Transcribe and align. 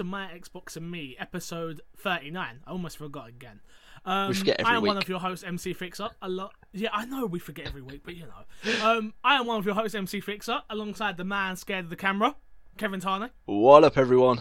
to 0.00 0.04
My 0.04 0.28
Xbox 0.28 0.78
and 0.78 0.90
Me, 0.90 1.14
episode 1.20 1.82
39. 1.98 2.60
I 2.66 2.70
almost 2.70 2.96
forgot 2.96 3.28
again. 3.28 3.60
Um, 4.06 4.28
We 4.28 4.34
forget 4.34 4.58
every 4.58 4.72
I 4.72 4.76
am 4.78 4.82
one 4.82 4.96
of 4.96 5.06
your 5.10 5.18
hosts, 5.20 5.44
MC 5.44 5.74
Fixer. 5.74 6.08
A 6.22 6.28
lot. 6.28 6.54
Yeah, 6.72 6.88
I 6.90 7.04
know 7.04 7.26
we 7.26 7.38
forget 7.38 7.66
every 7.66 7.82
week, 7.82 8.00
but 8.02 8.16
you 8.16 8.24
know. 8.24 8.82
Um, 8.82 9.12
I 9.22 9.34
am 9.34 9.44
one 9.46 9.58
of 9.58 9.66
your 9.66 9.74
hosts, 9.74 9.94
MC 9.94 10.20
Fixer, 10.22 10.62
alongside 10.70 11.18
the 11.18 11.24
man 11.24 11.56
scared 11.56 11.84
of 11.84 11.90
the 11.90 11.96
camera, 11.96 12.34
Kevin 12.78 12.98
Tarney. 13.00 13.28
What 13.44 13.84
up, 13.84 13.98
everyone? 13.98 14.40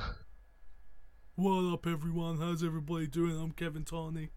What 1.35 1.73
up, 1.73 1.85
everyone? 1.85 2.37
How's 2.37 2.63
everybody 2.63 3.07
doing? 3.07 3.37
I'm 3.37 3.51
Kevin 3.51 3.83
Tarney. 3.83 4.29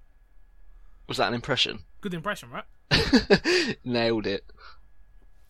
Was 1.09 1.19
that 1.19 1.29
an 1.29 1.34
impression? 1.34 1.84
Good 2.01 2.15
impression, 2.15 2.48
right? 2.51 3.77
Nailed 3.84 4.27
it. 4.27 4.45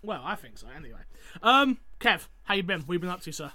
Well, 0.02 0.20
I 0.22 0.34
think 0.34 0.58
so. 0.58 0.66
Anyway, 0.76 1.00
um, 1.42 1.78
Kev, 1.98 2.28
how 2.42 2.56
you 2.56 2.62
been? 2.62 2.82
What 2.82 2.92
you 2.92 2.98
been 2.98 3.08
up 3.08 3.22
to, 3.22 3.32
sir? 3.32 3.52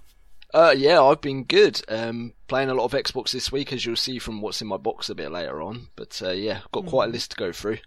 Uh, 0.53 0.73
yeah, 0.77 1.01
I've 1.01 1.21
been 1.21 1.43
good. 1.43 1.81
Um, 1.89 2.33
playing 2.47 2.69
a 2.69 2.73
lot 2.73 2.85
of 2.85 2.91
Xbox 2.93 3.31
this 3.31 3.51
week, 3.51 3.73
as 3.73 3.85
you'll 3.85 3.95
see 3.95 4.17
from 4.17 4.41
what's 4.41 4.61
in 4.61 4.67
my 4.67 4.77
box 4.77 5.09
a 5.09 5.15
bit 5.15 5.31
later 5.31 5.61
on. 5.61 5.87
But 5.95 6.21
uh, 6.23 6.31
yeah, 6.31 6.61
got 6.71 6.85
quite 6.85 7.09
a 7.09 7.11
list 7.11 7.31
to 7.31 7.37
go 7.37 7.51
through. 7.51 7.77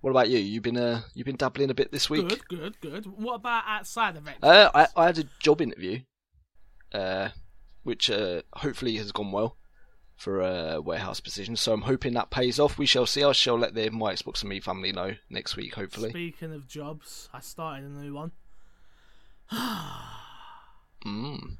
What 0.00 0.10
about 0.10 0.28
you? 0.28 0.38
You've 0.38 0.62
been 0.62 0.76
uh, 0.76 1.02
you've 1.14 1.26
been 1.26 1.36
dabbling 1.36 1.70
a 1.70 1.74
bit 1.74 1.92
this 1.92 2.10
week? 2.10 2.28
Good, 2.28 2.48
good, 2.48 2.80
good. 2.80 3.06
What 3.06 3.36
about 3.36 3.64
outside 3.66 4.16
of 4.16 4.26
it? 4.28 4.36
Uh, 4.42 4.70
I 4.74 4.86
I 4.96 5.06
had 5.06 5.18
a 5.18 5.24
job 5.40 5.60
interview, 5.60 6.00
uh, 6.92 7.30
which 7.84 8.10
uh, 8.10 8.42
hopefully 8.54 8.96
has 8.96 9.12
gone 9.12 9.32
well 9.32 9.56
for 10.16 10.40
a 10.40 10.80
warehouse 10.80 11.20
position. 11.20 11.56
So 11.56 11.72
I'm 11.72 11.82
hoping 11.82 12.14
that 12.14 12.30
pays 12.30 12.58
off. 12.58 12.78
We 12.78 12.86
shall 12.86 13.06
see. 13.06 13.24
I 13.24 13.32
shall 13.32 13.58
let 13.58 13.74
the 13.74 13.90
my 13.90 14.14
Xbox 14.14 14.42
and 14.42 14.50
me 14.50 14.60
family 14.60 14.92
know 14.92 15.14
next 15.30 15.56
week. 15.56 15.74
Hopefully. 15.74 16.10
Speaking 16.10 16.52
of 16.52 16.68
jobs, 16.68 17.28
I 17.32 17.40
started 17.40 17.84
a 17.84 17.88
new 17.88 18.14
one. 18.14 18.32
Mm. 21.06 21.58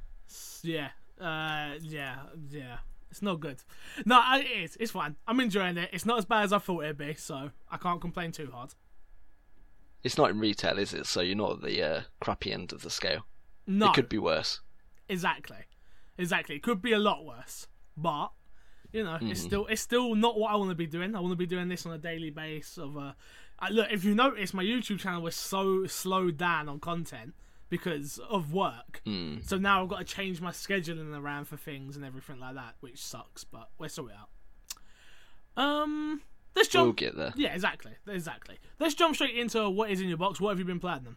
Yeah, 0.64 0.88
uh, 1.20 1.74
yeah, 1.82 2.16
yeah. 2.50 2.78
It's 3.10 3.22
not 3.22 3.38
good. 3.38 3.62
No, 4.04 4.20
it 4.34 4.46
is. 4.46 4.76
It's 4.80 4.90
fine. 4.90 5.14
I'm 5.28 5.38
enjoying 5.38 5.76
it. 5.76 5.90
It's 5.92 6.04
not 6.04 6.18
as 6.18 6.24
bad 6.24 6.42
as 6.44 6.52
I 6.52 6.58
thought 6.58 6.82
it'd 6.82 6.98
be, 6.98 7.14
so 7.14 7.50
I 7.70 7.76
can't 7.76 8.00
complain 8.00 8.32
too 8.32 8.50
hard. 8.52 8.74
It's 10.02 10.18
not 10.18 10.30
in 10.30 10.40
retail, 10.40 10.78
is 10.78 10.92
it? 10.92 11.06
So 11.06 11.20
you're 11.20 11.36
not 11.36 11.52
at 11.52 11.62
the 11.62 11.82
uh, 11.82 12.00
crappy 12.20 12.52
end 12.52 12.72
of 12.72 12.82
the 12.82 12.90
scale. 12.90 13.24
No, 13.66 13.90
It 13.90 13.94
could 13.94 14.08
be 14.08 14.18
worse. 14.18 14.60
exactly, 15.08 15.58
exactly. 16.18 16.56
It 16.56 16.62
could 16.62 16.82
be 16.82 16.92
a 16.92 16.98
lot 16.98 17.24
worse, 17.24 17.68
but 17.96 18.32
you 18.92 19.04
know, 19.04 19.16
Hmm. 19.16 19.30
it's 19.30 19.40
still 19.40 19.66
it's 19.66 19.80
still 19.80 20.14
not 20.14 20.38
what 20.38 20.50
I 20.52 20.56
want 20.56 20.70
to 20.70 20.74
be 20.74 20.86
doing. 20.86 21.14
I 21.14 21.20
want 21.20 21.32
to 21.32 21.36
be 21.36 21.46
doing 21.46 21.68
this 21.68 21.86
on 21.86 21.92
a 21.92 21.98
daily 21.98 22.30
basis. 22.30 22.78
Of 22.78 22.96
uh, 22.96 23.12
uh, 23.60 23.68
look, 23.70 23.88
if 23.90 24.04
you 24.04 24.14
notice, 24.14 24.52
my 24.52 24.62
YouTube 24.64 24.98
channel 25.00 25.22
was 25.22 25.36
so 25.36 25.86
slowed 25.86 26.36
down 26.36 26.68
on 26.68 26.80
content 26.80 27.34
because 27.74 28.20
of 28.30 28.52
work. 28.52 29.00
Hmm. 29.04 29.38
So 29.42 29.58
now 29.58 29.82
I've 29.82 29.88
got 29.88 29.98
to 29.98 30.04
change 30.04 30.40
my 30.40 30.52
scheduling 30.52 31.12
around 31.20 31.46
for 31.46 31.56
things 31.56 31.96
and 31.96 32.04
everything 32.04 32.38
like 32.38 32.54
that, 32.54 32.76
which 32.78 33.02
sucks. 33.02 33.42
But 33.42 33.68
we'll 33.78 33.88
sort 33.88 34.12
it 34.12 34.16
out. 34.16 35.62
Um, 35.64 36.22
let's 36.54 36.68
jump. 36.68 36.84
We'll 36.84 36.92
get 36.92 37.16
there. 37.16 37.32
Yeah, 37.34 37.52
exactly, 37.52 37.90
exactly. 38.06 38.58
Let's 38.78 38.94
jump 38.94 39.16
straight 39.16 39.34
into 39.34 39.68
what 39.68 39.90
is 39.90 40.00
in 40.00 40.06
your 40.06 40.18
box. 40.18 40.40
What 40.40 40.50
have 40.50 40.60
you 40.60 40.64
been 40.64 40.78
playing? 40.78 41.00
Then? 41.02 41.16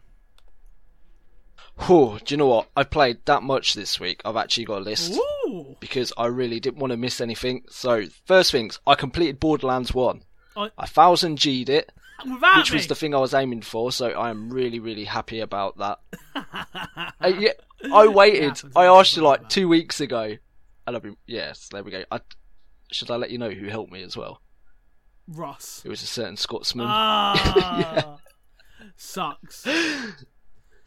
Whew, 1.86 2.18
do 2.24 2.34
you 2.34 2.36
know 2.38 2.48
what? 2.48 2.68
I 2.76 2.82
played 2.82 3.24
that 3.26 3.44
much 3.44 3.74
this 3.74 4.00
week. 4.00 4.20
I've 4.24 4.36
actually 4.36 4.64
got 4.64 4.78
a 4.78 4.84
list 4.84 5.16
Ooh, 5.46 5.76
because 5.78 6.12
I 6.18 6.26
really 6.26 6.58
didn't 6.58 6.80
want 6.80 6.90
to 6.90 6.96
miss 6.96 7.20
anything. 7.20 7.62
So 7.70 8.06
first 8.26 8.50
things, 8.50 8.80
I 8.84 8.96
completed 8.96 9.38
Borderlands 9.38 9.94
One. 9.94 10.24
Oh. 10.56 10.70
I 10.76 10.86
thousand 10.86 11.38
G'd 11.38 11.68
it, 11.68 11.92
without 12.24 12.58
which 12.58 12.72
me. 12.72 12.76
was 12.76 12.86
the 12.86 12.94
thing 12.94 13.14
I 13.14 13.18
was 13.18 13.34
aiming 13.34 13.62
for. 13.62 13.92
So 13.92 14.08
I 14.10 14.30
am 14.30 14.50
really, 14.50 14.78
really 14.80 15.04
happy 15.04 15.40
about 15.40 15.78
that. 15.78 15.98
Uh, 17.20 17.28
yeah, 17.36 17.50
I 17.92 18.06
waited. 18.06 18.60
I 18.76 18.84
asked 18.86 19.16
you 19.16 19.22
like 19.22 19.48
two 19.48 19.66
weeks 19.68 20.00
ago, 20.00 20.36
and 20.86 20.96
I've 20.96 21.02
been 21.02 21.16
yes. 21.26 21.68
There 21.70 21.82
we 21.82 21.90
go. 21.90 22.04
I, 22.12 22.20
should 22.92 23.10
I 23.10 23.16
let 23.16 23.30
you 23.30 23.38
know 23.38 23.50
who 23.50 23.66
helped 23.66 23.90
me 23.92 24.02
as 24.04 24.16
well? 24.16 24.40
Ross. 25.26 25.82
It 25.84 25.88
was 25.88 26.02
a 26.02 26.06
certain 26.06 26.36
Scotsman. 26.36 26.86
Ah, 26.88 28.18
sucks. 28.96 29.66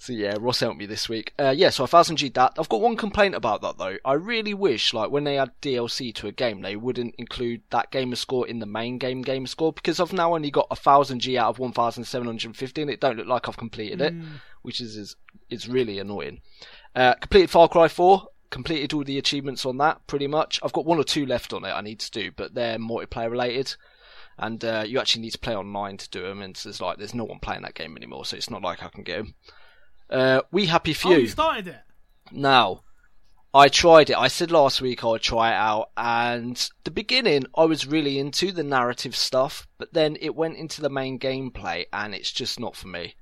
So 0.01 0.13
yeah, 0.13 0.35
Ross 0.39 0.61
helped 0.61 0.79
me 0.79 0.87
this 0.87 1.07
week. 1.07 1.31
Uh, 1.37 1.53
yeah, 1.55 1.69
so 1.69 1.83
I 1.83 1.85
thousand 1.85 2.15
G 2.15 2.29
that. 2.29 2.53
I've 2.57 2.69
got 2.69 2.81
one 2.81 2.97
complaint 2.97 3.35
about 3.35 3.61
that 3.61 3.77
though. 3.77 3.97
I 4.03 4.13
really 4.13 4.55
wish, 4.55 4.95
like, 4.95 5.11
when 5.11 5.25
they 5.25 5.37
add 5.37 5.51
DLC 5.61 6.11
to 6.15 6.25
a 6.25 6.31
game, 6.31 6.61
they 6.61 6.75
wouldn't 6.75 7.13
include 7.19 7.61
that 7.69 7.91
gamer 7.91 8.15
score 8.15 8.47
in 8.47 8.57
the 8.57 8.65
main 8.65 8.97
game 8.97 9.21
gamer 9.21 9.45
score 9.45 9.71
because 9.71 9.99
I've 9.99 10.11
now 10.11 10.33
only 10.33 10.49
got 10.49 10.65
a 10.71 10.75
thousand 10.75 11.19
G 11.19 11.37
out 11.37 11.49
of 11.49 11.59
one 11.59 11.71
thousand 11.71 12.05
seven 12.05 12.25
hundred 12.25 12.57
fifty, 12.57 12.81
and 12.81 12.89
it 12.89 12.99
don't 12.99 13.15
look 13.15 13.27
like 13.27 13.47
I've 13.47 13.57
completed 13.57 14.01
it, 14.01 14.15
which 14.63 14.81
is 14.81 14.97
is, 14.97 15.17
is 15.51 15.69
really 15.69 15.99
annoying. 15.99 16.41
Uh, 16.95 17.13
completed 17.13 17.51
Far 17.51 17.67
Cry 17.67 17.87
Four. 17.87 18.25
Completed 18.49 18.93
all 18.93 19.03
the 19.03 19.19
achievements 19.19 19.67
on 19.67 19.77
that 19.77 20.07
pretty 20.07 20.25
much. 20.25 20.59
I've 20.63 20.73
got 20.73 20.87
one 20.87 20.97
or 20.97 21.03
two 21.03 21.27
left 21.27 21.53
on 21.53 21.63
it 21.63 21.69
I 21.69 21.81
need 21.81 21.99
to 21.99 22.09
do, 22.09 22.31
but 22.31 22.55
they're 22.55 22.79
multiplayer 22.79 23.29
related 23.29 23.75
and 24.39 24.65
uh, 24.65 24.83
you 24.85 24.99
actually 24.99 25.21
need 25.21 25.31
to 25.31 25.37
play 25.37 25.55
online 25.55 25.97
to 25.97 26.09
do 26.09 26.23
them. 26.23 26.41
And 26.41 26.55
there's 26.55 26.81
like 26.81 26.97
there's 26.97 27.13
no 27.13 27.25
one 27.25 27.37
playing 27.37 27.61
that 27.61 27.75
game 27.75 27.95
anymore, 27.95 28.25
so 28.25 28.35
it's 28.35 28.49
not 28.49 28.63
like 28.63 28.81
I 28.81 28.89
can 28.89 29.03
get 29.03 29.17
them. 29.17 29.35
Uh, 30.11 30.41
we 30.51 30.65
happy 30.65 30.93
Few. 30.93 31.13
Oh, 31.13 31.17
you 31.17 31.27
started 31.27 31.67
it. 31.67 31.79
now, 32.31 32.83
I 33.53 33.67
tried 33.69 34.09
it. 34.09 34.17
I 34.17 34.27
said 34.27 34.51
last 34.51 34.81
week 34.81 35.03
I 35.03 35.07
would 35.07 35.21
try 35.21 35.51
it 35.51 35.55
out, 35.55 35.91
and 35.95 36.69
the 36.83 36.91
beginning 36.91 37.45
I 37.55 37.65
was 37.65 37.87
really 37.87 38.19
into 38.19 38.51
the 38.51 38.63
narrative 38.63 39.15
stuff, 39.15 39.67
but 39.77 39.93
then 39.93 40.17
it 40.19 40.35
went 40.35 40.57
into 40.57 40.81
the 40.81 40.89
main 40.89 41.17
gameplay, 41.17 41.85
and 41.91 42.13
it's 42.13 42.31
just 42.31 42.59
not 42.59 42.75
for 42.75 42.87
me. 42.87 43.15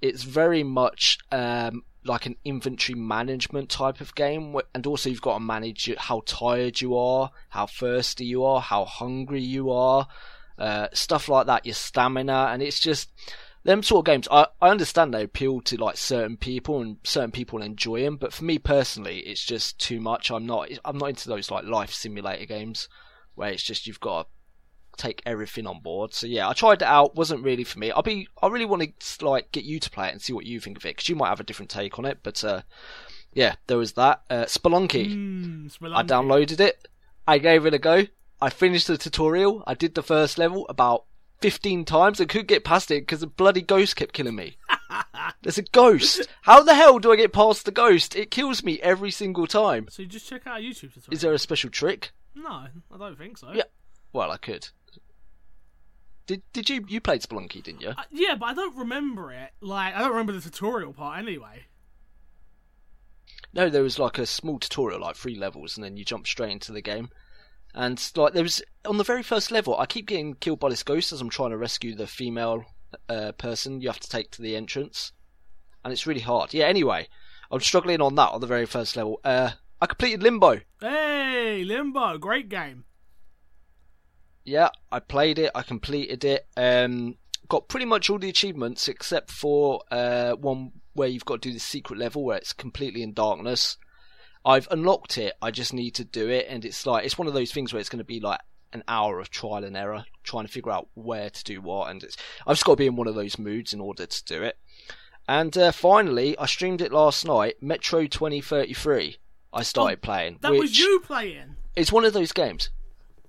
It's 0.00 0.22
very 0.24 0.64
much 0.64 1.18
um, 1.30 1.82
like 2.04 2.26
an 2.26 2.36
inventory 2.44 2.98
management 2.98 3.68
type 3.68 4.00
of 4.00 4.14
game, 4.14 4.56
and 4.74 4.86
also 4.86 5.10
you've 5.10 5.22
got 5.22 5.34
to 5.34 5.44
manage 5.44 5.92
how 5.96 6.22
tired 6.26 6.80
you 6.80 6.96
are, 6.96 7.30
how 7.50 7.66
thirsty 7.66 8.24
you 8.24 8.44
are, 8.44 8.60
how 8.60 8.84
hungry 8.84 9.42
you 9.42 9.70
are, 9.70 10.08
uh, 10.58 10.88
stuff 10.92 11.28
like 11.28 11.46
that, 11.46 11.66
your 11.66 11.74
stamina, 11.74 12.48
and 12.52 12.62
it's 12.62 12.80
just 12.80 13.10
them 13.64 13.82
sort 13.82 14.00
of 14.00 14.12
games. 14.12 14.28
I, 14.30 14.46
I 14.60 14.70
understand 14.70 15.14
they 15.14 15.22
appeal 15.22 15.60
to 15.62 15.76
like 15.76 15.96
certain 15.96 16.36
people 16.36 16.80
and 16.80 16.96
certain 17.04 17.30
people 17.30 17.62
enjoy 17.62 18.02
them, 18.02 18.16
but 18.16 18.32
for 18.32 18.44
me 18.44 18.58
personally, 18.58 19.20
it's 19.20 19.44
just 19.44 19.78
too 19.78 20.00
much. 20.00 20.30
I'm 20.30 20.46
not 20.46 20.68
I'm 20.84 20.98
not 20.98 21.10
into 21.10 21.28
those 21.28 21.50
like 21.50 21.64
life 21.64 21.92
simulator 21.92 22.46
games 22.46 22.88
where 23.34 23.50
it's 23.50 23.62
just 23.62 23.86
you've 23.86 24.00
got 24.00 24.22
to 24.22 25.02
take 25.02 25.22
everything 25.24 25.66
on 25.66 25.80
board. 25.80 26.12
So 26.12 26.26
yeah, 26.26 26.48
I 26.48 26.52
tried 26.52 26.82
it 26.82 26.88
out. 26.88 27.14
wasn't 27.14 27.44
really 27.44 27.64
for 27.64 27.78
me. 27.78 27.92
I'll 27.92 28.02
be 28.02 28.28
I 28.42 28.48
really 28.48 28.64
want 28.64 28.98
to 28.98 29.26
like 29.26 29.52
get 29.52 29.64
you 29.64 29.78
to 29.80 29.90
play 29.90 30.08
it 30.08 30.12
and 30.12 30.20
see 30.20 30.32
what 30.32 30.46
you 30.46 30.60
think 30.60 30.76
of 30.76 30.84
it 30.84 30.96
because 30.96 31.08
you 31.08 31.16
might 31.16 31.28
have 31.28 31.40
a 31.40 31.44
different 31.44 31.70
take 31.70 31.98
on 31.98 32.04
it. 32.04 32.18
But 32.22 32.42
uh, 32.42 32.62
yeah, 33.32 33.54
there 33.68 33.78
was 33.78 33.92
that. 33.92 34.22
Uh, 34.28 34.44
Spelunky. 34.44 35.14
Mm, 35.14 35.94
I 35.94 36.02
downloaded 36.02 36.60
it. 36.60 36.88
I 37.26 37.38
gave 37.38 37.64
it 37.66 37.74
a 37.74 37.78
go. 37.78 38.06
I 38.40 38.50
finished 38.50 38.88
the 38.88 38.98
tutorial. 38.98 39.62
I 39.68 39.74
did 39.74 39.94
the 39.94 40.02
first 40.02 40.36
level 40.36 40.66
about 40.68 41.04
15 41.42 41.84
times. 41.84 42.20
I 42.20 42.24
couldn't 42.24 42.48
get 42.48 42.64
past 42.64 42.90
it 42.90 43.02
because 43.02 43.20
the 43.20 43.26
bloody 43.26 43.62
ghost 43.62 43.96
kept 43.96 44.14
killing 44.14 44.36
me. 44.36 44.56
There's 45.42 45.58
a 45.58 45.62
ghost. 45.62 46.28
How 46.42 46.62
the 46.62 46.74
hell 46.74 46.98
do 46.98 47.12
I 47.12 47.16
get 47.16 47.32
past 47.32 47.64
the 47.64 47.72
ghost? 47.72 48.14
It 48.14 48.30
kills 48.30 48.62
me 48.62 48.80
every 48.80 49.10
single 49.10 49.46
time. 49.46 49.88
So 49.90 50.02
you 50.02 50.08
just 50.08 50.28
check 50.28 50.46
out 50.46 50.60
YouTube 50.60 50.94
tutorial. 50.94 51.12
Is 51.12 51.20
there 51.20 51.32
a 51.32 51.38
special 51.38 51.70
trick? 51.70 52.12
No, 52.34 52.48
I 52.48 52.96
don't 52.98 53.18
think 53.18 53.38
so. 53.38 53.50
Yeah. 53.52 53.64
Well, 54.12 54.30
I 54.30 54.36
could. 54.36 54.68
Did 56.26 56.42
did 56.52 56.70
you 56.70 56.84
you 56.88 57.00
played 57.00 57.22
Spelunky, 57.22 57.62
didn't 57.62 57.80
you? 57.82 57.90
Uh, 57.90 58.04
yeah, 58.10 58.36
but 58.36 58.46
I 58.46 58.54
don't 58.54 58.76
remember 58.76 59.32
it. 59.32 59.50
Like 59.60 59.94
I 59.94 59.98
don't 59.98 60.12
remember 60.12 60.32
the 60.32 60.40
tutorial 60.40 60.92
part 60.92 61.18
anyway. 61.18 61.64
No, 63.52 63.68
there 63.68 63.82
was 63.82 63.98
like 63.98 64.18
a 64.18 64.26
small 64.26 64.58
tutorial, 64.58 65.00
like 65.00 65.16
three 65.16 65.34
levels, 65.34 65.76
and 65.76 65.84
then 65.84 65.96
you 65.96 66.04
jump 66.04 66.26
straight 66.26 66.52
into 66.52 66.72
the 66.72 66.80
game. 66.80 67.10
And 67.74 68.02
like 68.16 68.34
there 68.34 68.42
was 68.42 68.62
on 68.84 68.98
the 68.98 69.04
very 69.04 69.22
first 69.22 69.50
level, 69.50 69.78
I 69.78 69.86
keep 69.86 70.06
getting 70.06 70.34
killed 70.34 70.60
by 70.60 70.68
this 70.68 70.82
ghost 70.82 71.12
as 71.12 71.20
I'm 71.20 71.30
trying 71.30 71.50
to 71.50 71.56
rescue 71.56 71.94
the 71.94 72.06
female 72.06 72.64
uh, 73.08 73.32
person 73.32 73.80
you 73.80 73.88
have 73.88 74.00
to 74.00 74.08
take 74.08 74.30
to 74.32 74.42
the 74.42 74.56
entrance, 74.56 75.12
and 75.84 75.92
it's 75.92 76.06
really 76.06 76.20
hard. 76.20 76.52
Yeah. 76.52 76.66
Anyway, 76.66 77.08
I'm 77.50 77.60
struggling 77.60 78.00
on 78.00 78.14
that 78.16 78.30
on 78.30 78.40
the 78.40 78.46
very 78.46 78.66
first 78.66 78.96
level. 78.96 79.20
Uh, 79.24 79.50
I 79.80 79.86
completed 79.86 80.22
Limbo. 80.22 80.60
Hey, 80.80 81.64
Limbo, 81.64 82.18
great 82.18 82.48
game. 82.48 82.84
Yeah, 84.44 84.70
I 84.90 85.00
played 85.00 85.38
it. 85.38 85.50
I 85.54 85.62
completed 85.62 86.24
it. 86.24 86.46
Um, 86.56 87.16
got 87.48 87.68
pretty 87.68 87.86
much 87.86 88.10
all 88.10 88.18
the 88.18 88.28
achievements 88.28 88.88
except 88.88 89.30
for 89.30 89.82
uh, 89.90 90.32
one 90.32 90.72
where 90.94 91.08
you've 91.08 91.24
got 91.24 91.42
to 91.42 91.48
do 91.48 91.52
the 91.52 91.60
secret 91.60 91.98
level 91.98 92.24
where 92.24 92.38
it's 92.38 92.52
completely 92.52 93.02
in 93.02 93.12
darkness. 93.12 93.76
I've 94.44 94.66
unlocked 94.70 95.18
it. 95.18 95.34
I 95.40 95.50
just 95.50 95.72
need 95.72 95.92
to 95.96 96.04
do 96.04 96.28
it, 96.28 96.46
and 96.48 96.64
it's 96.64 96.84
like 96.86 97.04
it's 97.04 97.16
one 97.18 97.28
of 97.28 97.34
those 97.34 97.52
things 97.52 97.72
where 97.72 97.80
it's 97.80 97.88
going 97.88 97.98
to 97.98 98.04
be 98.04 98.20
like 98.20 98.40
an 98.72 98.82
hour 98.88 99.20
of 99.20 99.28
trial 99.30 99.64
and 99.64 99.76
error 99.76 100.04
trying 100.24 100.46
to 100.46 100.50
figure 100.52 100.72
out 100.72 100.88
where 100.94 101.28
to 101.30 101.44
do 101.44 101.60
what, 101.60 101.90
and 101.90 102.02
it's 102.02 102.16
I've 102.46 102.54
just 102.56 102.64
got 102.64 102.72
to 102.72 102.76
be 102.76 102.86
in 102.86 102.96
one 102.96 103.06
of 103.06 103.14
those 103.14 103.38
moods 103.38 103.72
in 103.72 103.80
order 103.80 104.06
to 104.06 104.24
do 104.24 104.42
it. 104.42 104.58
And 105.28 105.56
uh, 105.56 105.70
finally, 105.70 106.36
I 106.38 106.46
streamed 106.46 106.80
it 106.80 106.92
last 106.92 107.24
night. 107.24 107.62
Metro 107.62 108.06
2033. 108.06 109.18
I 109.52 109.62
started 109.62 110.02
playing. 110.02 110.38
That 110.40 110.52
was 110.52 110.78
you 110.78 111.00
playing. 111.04 111.56
It's 111.76 111.92
one 111.92 112.04
of 112.04 112.12
those 112.12 112.32
games. 112.32 112.70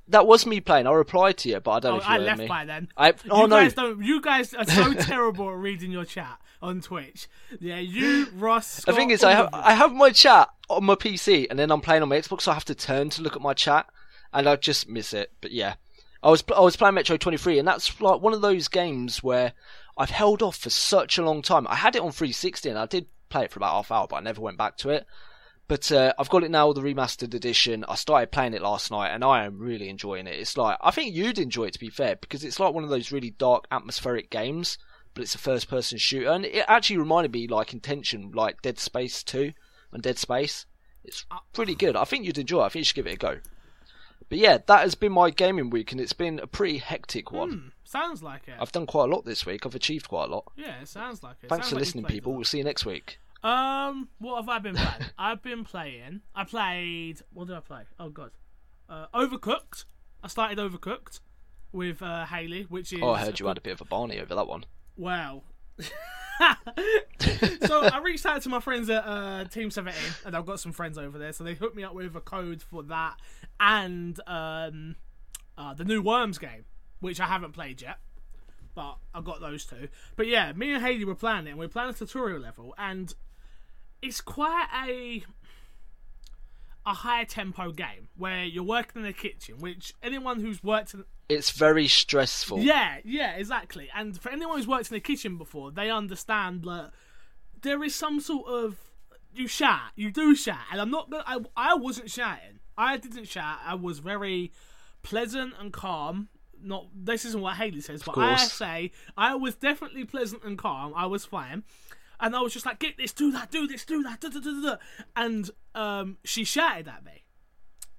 that 0.07 0.25
was 0.25 0.45
me 0.45 0.60
playing. 0.60 0.88
I 0.88 0.92
replied 0.92 1.38
to 1.39 1.50
you, 1.50 1.60
but 1.60 1.71
I 1.71 1.80
don't 1.81 1.92
Oh, 1.92 1.95
know 1.98 2.01
if 2.01 2.07
you 2.07 2.13
I 2.13 2.18
left 2.18 2.39
me. 2.39 2.48
by 2.48 2.65
then. 2.65 2.88
I, 2.98 3.13
oh 3.30 3.44
you 3.44 3.48
no, 3.48 3.56
guys 3.62 3.74
don't. 3.74 4.04
You 4.04 4.21
guys 4.21 4.54
are 4.54 4.65
so 4.65 4.94
terrible 5.00 5.50
at 5.50 5.56
reading 5.57 5.92
your 5.92 6.06
chat 6.06 6.39
on 6.63 6.81
Twitch. 6.81 7.27
Yeah, 7.60 7.80
you, 7.80 8.27
Ross. 8.33 8.81
the 8.86 8.94
thing 8.94 9.12
is, 9.12 9.24
I 9.24 9.33
have. 9.33 9.50
I 9.54 9.74
have 9.74 9.94
my 9.94 10.10
chat 10.10 10.50
on 10.69 10.86
my 10.86 10.95
PC, 10.95 11.48
and 11.50 11.60
then 11.60 11.69
I'm 11.69 11.81
playing 11.81 12.01
on 12.01 12.10
my 12.10 12.18
Xbox, 12.18 12.42
so 12.42 12.51
I 12.51 12.54
have 12.56 12.65
to 12.65 12.75
turn 12.75 13.10
to 13.12 13.21
look 13.21 13.36
at 13.36 13.42
my 13.42 13.54
chat, 13.54 13.86
and 14.33 14.48
I 14.48 14.56
just 14.56 14.89
miss 14.89 15.13
it. 15.13 15.31
But 15.42 15.51
yeah, 15.51 15.75
I 16.24 16.30
was 16.30 16.44
I 16.56 16.62
was 16.62 16.77
playing 16.77 16.95
Metro 16.95 17.18
23, 17.18 17.60
and 17.60 17.68
that's 17.68 18.01
like 18.01 18.21
one 18.21 18.33
of 18.33 18.42
those 18.42 18.69
games 18.69 19.21
where 19.21 19.54
I've 19.98 20.10
held 20.10 20.42
off 20.42 20.56
for 20.56 20.69
such 20.69 21.18
a 21.18 21.25
long 21.25 21.42
time. 21.42 21.68
I 21.68 21.75
had 21.75 21.95
it 21.95 22.01
on 22.01 22.12
360, 22.12 22.69
and 22.69 22.80
I 22.80 22.86
did 22.86 23.07
play 23.30 23.44
it 23.44 23.51
for 23.51 23.60
about 23.60 23.74
half 23.74 23.92
hour, 23.92 24.07
but 24.07 24.15
I 24.15 24.21
never 24.21 24.42
went 24.42 24.57
back 24.57 24.77
to 24.77 24.89
it. 24.89 25.06
But 25.68 25.92
uh, 25.92 26.13
I've 26.19 26.30
got 26.30 26.44
it 26.44 26.51
now, 26.51 26.74
the 26.74 26.81
remastered 26.81 27.33
edition. 27.33 27.86
I 27.88 27.95
started 27.95 28.31
playing 28.31 28.54
it 28.54 28.62
last 28.62 28.92
night, 28.92 29.10
and 29.10 29.24
I 29.24 29.45
am 29.45 29.60
really 29.60 29.89
enjoying 29.89 30.27
it. 30.27 30.39
It's 30.39 30.57
like 30.57 30.77
I 30.81 30.92
think 30.92 31.13
you'd 31.13 31.39
enjoy 31.39 31.65
it 31.65 31.74
to 31.74 31.80
be 31.80 31.89
fair, 31.89 32.15
because 32.15 32.44
it's 32.44 32.60
like 32.60 32.74
one 32.74 32.86
of 32.86 32.89
those 32.89 33.12
really 33.12 33.31
dark, 33.31 33.65
atmospheric 33.69 34.30
games, 34.30 34.77
but 35.13 35.24
it's 35.24 35.36
a 35.36 35.39
first-person 35.39 35.98
shooter, 35.98 36.30
and 36.30 36.45
it 36.45 36.65
actually 36.68 36.98
reminded 36.98 37.31
me, 37.33 37.48
like 37.48 37.74
Intention, 37.74 38.31
like 38.31 38.62
Dead 38.62 38.80
Space 38.80 39.24
2 39.24 39.54
and 39.92 40.01
Dead 40.04 40.18
Space. 40.18 40.65
It's 41.04 41.25
pretty 41.51 41.75
good. 41.75 41.95
I 41.95 42.06
think 42.06 42.25
you'd 42.25 42.38
enjoy 42.38 42.62
it. 42.63 42.65
I 42.65 42.69
think 42.69 42.81
you 42.81 42.86
should 42.86 42.95
give 42.95 43.07
it 43.07 43.13
a 43.15 43.18
go. 43.18 43.38
But 44.30 44.38
yeah, 44.38 44.57
that 44.65 44.81
has 44.81 44.95
been 44.95 45.12
my 45.12 45.30
gaming 45.30 45.69
week, 45.69 45.92
and 45.92 46.00
it's 46.00 46.13
been 46.13 46.39
a 46.39 46.48
pretty 46.48 46.77
hectic 46.77 47.31
one. 47.31 47.51
Hmm, 47.51 47.68
sounds 47.83 48.24
like 48.24 48.48
it. 48.48 48.56
I've 48.60 48.71
done 48.71 48.88
quite 48.88 49.10
a 49.10 49.13
lot 49.13 49.25
this 49.25 49.45
week. 49.45 49.65
I've 49.65 49.75
achieved 49.75 50.07
quite 50.07 50.30
a 50.30 50.31
lot. 50.31 50.51
Yeah, 50.56 50.81
it 50.81 50.88
sounds 50.88 51.21
like 51.21 51.36
it. 51.44 51.50
Thanks 51.50 51.65
Sounds 51.65 51.69
for 51.69 51.75
like 51.75 51.81
listening, 51.81 52.06
people. 52.06 52.33
We'll 52.33 52.45
see 52.45 52.60
you 52.60 52.63
next 52.63 52.86
week. 52.86 53.19
Um, 53.44 54.07
what 54.19 54.38
have 54.38 54.50
I 54.50 54.60
been 54.60 54.75
playing? 54.75 55.12
I've 55.18 55.44
been 55.44 55.65
playing. 55.65 56.21
I 56.33 56.45
played. 56.45 57.21
What 57.33 57.48
did 57.48 57.57
I 57.57 57.60
play? 57.60 57.83
Oh 58.00 58.10
god, 58.10 58.31
uh, 58.89 59.07
Overcooked. 59.13 59.86
I 60.24 60.30
started 60.30 60.57
Overcooked 60.57 61.19
with 61.74 62.01
uh, 62.01 62.25
Haley, 62.25 62.63
which 62.69 62.94
is. 62.94 63.00
Oh, 63.01 63.12
I 63.12 63.19
heard 63.19 63.39
you 63.39 63.48
had 63.48 63.57
a 63.57 63.62
bit 63.62 63.74
of 63.74 63.81
a 63.81 63.86
Barney 63.86 64.19
over 64.19 64.33
that 64.33 64.48
one. 64.48 64.65
Wow. 64.97 65.43
so 65.79 67.83
I 67.83 67.99
reached 68.03 68.25
out 68.25 68.41
to 68.43 68.49
my 68.49 68.59
friends 68.59 68.89
at 68.89 69.03
uh, 69.05 69.45
Team 69.45 69.71
17, 69.71 69.99
and 70.25 70.35
I've 70.35 70.45
got 70.45 70.59
some 70.59 70.71
friends 70.71 70.97
over 70.97 71.17
there, 71.17 71.33
so 71.33 71.43
they 71.43 71.55
hooked 71.55 71.75
me 71.75 71.83
up 71.83 71.93
with 71.93 72.15
a 72.15 72.21
code 72.21 72.61
for 72.61 72.83
that 72.83 73.17
and 73.59 74.19
um, 74.27 74.95
uh, 75.57 75.73
the 75.73 75.85
new 75.85 76.01
Worms 76.01 76.37
game, 76.37 76.65
which 76.99 77.19
I 77.19 77.25
haven't 77.25 77.53
played 77.53 77.81
yet, 77.81 77.99
but 78.75 78.97
I've 79.13 79.25
got 79.25 79.41
those 79.41 79.65
two. 79.65 79.87
But 80.15 80.27
yeah, 80.27 80.51
me 80.53 80.73
and 80.73 80.83
Haley 80.83 81.05
were 81.05 81.15
playing 81.15 81.47
it, 81.47 81.51
and 81.51 81.59
we 81.59 81.65
are 81.65 81.69
playing 81.69 81.89
a 81.89 81.93
tutorial 81.93 82.39
level, 82.39 82.73
and 82.77 83.13
it's 84.01 84.21
quite 84.21 84.67
a 84.85 85.23
a 86.85 86.94
high 86.94 87.24
tempo 87.24 87.71
game 87.71 88.09
where 88.18 88.44
you're 88.44 88.63
working 88.63 89.01
in 89.01 89.07
the 89.07 89.13
kitchen, 89.13 89.56
which 89.59 89.94
anyone 90.03 90.39
who's 90.41 90.63
worked 90.63 90.94
in 90.94 91.06
It's 91.30 91.51
very 91.51 91.88
stressful. 91.88 92.59
yeah, 92.59 92.97
yeah, 93.03 93.35
exactly. 93.35 93.89
And 93.95 94.19
for 94.19 94.30
anyone 94.30 94.57
who's 94.57 94.68
worked 94.68 94.89
in 94.91 94.95
the 94.95 95.00
kitchen 95.00 95.38
before, 95.38 95.71
they 95.71 95.89
understand 95.89 96.63
that 96.63 96.91
there 97.62 97.83
is 97.83 97.95
some 97.95 98.19
sort 98.19 98.47
of 98.47 98.77
you 99.33 99.47
shout, 99.47 99.91
you 99.95 100.12
do 100.12 100.35
shout, 100.35 100.59
and 100.71 100.80
I'm 100.81 100.91
not. 100.91 101.07
I 101.12 101.39
I 101.56 101.75
wasn't 101.75 102.12
shouting. 102.12 102.59
I 102.77 102.97
didn't 102.97 103.27
shout. 103.27 103.57
I 103.65 103.75
was 103.75 104.00
very 104.00 104.51
pleasant 105.01 105.53
and 105.59 105.71
calm. 105.71 106.29
Not 106.62 106.88
this 106.94 107.25
isn't 107.25 107.41
what 107.41 107.56
Haley 107.57 107.81
says, 107.81 108.03
but 108.03 108.18
I 108.18 108.38
say 108.38 108.91
I 109.18 109.36
was 109.36 109.56
definitely 109.56 110.06
pleasant 110.06 110.44
and 110.44 110.57
calm. 110.57 110.94
I 110.95 111.06
was 111.07 111.25
fine. 111.25 111.63
And 112.19 112.36
I 112.36 112.42
was 112.42 112.54
just 112.54 112.65
like, 112.65 112.80
get 112.80 112.98
this, 112.98 113.12
do 113.12 113.31
that, 113.31 113.51
do 113.51 113.68
this, 113.68 113.86
do 113.86 114.01
that, 114.04 114.21
da, 114.21 114.30
da, 114.30 114.39
da, 114.39 114.75
and 115.15 115.50
um, 115.75 116.18
she 116.24 116.44
shouted 116.44 116.88
at 116.88 117.04
me. 117.04 117.24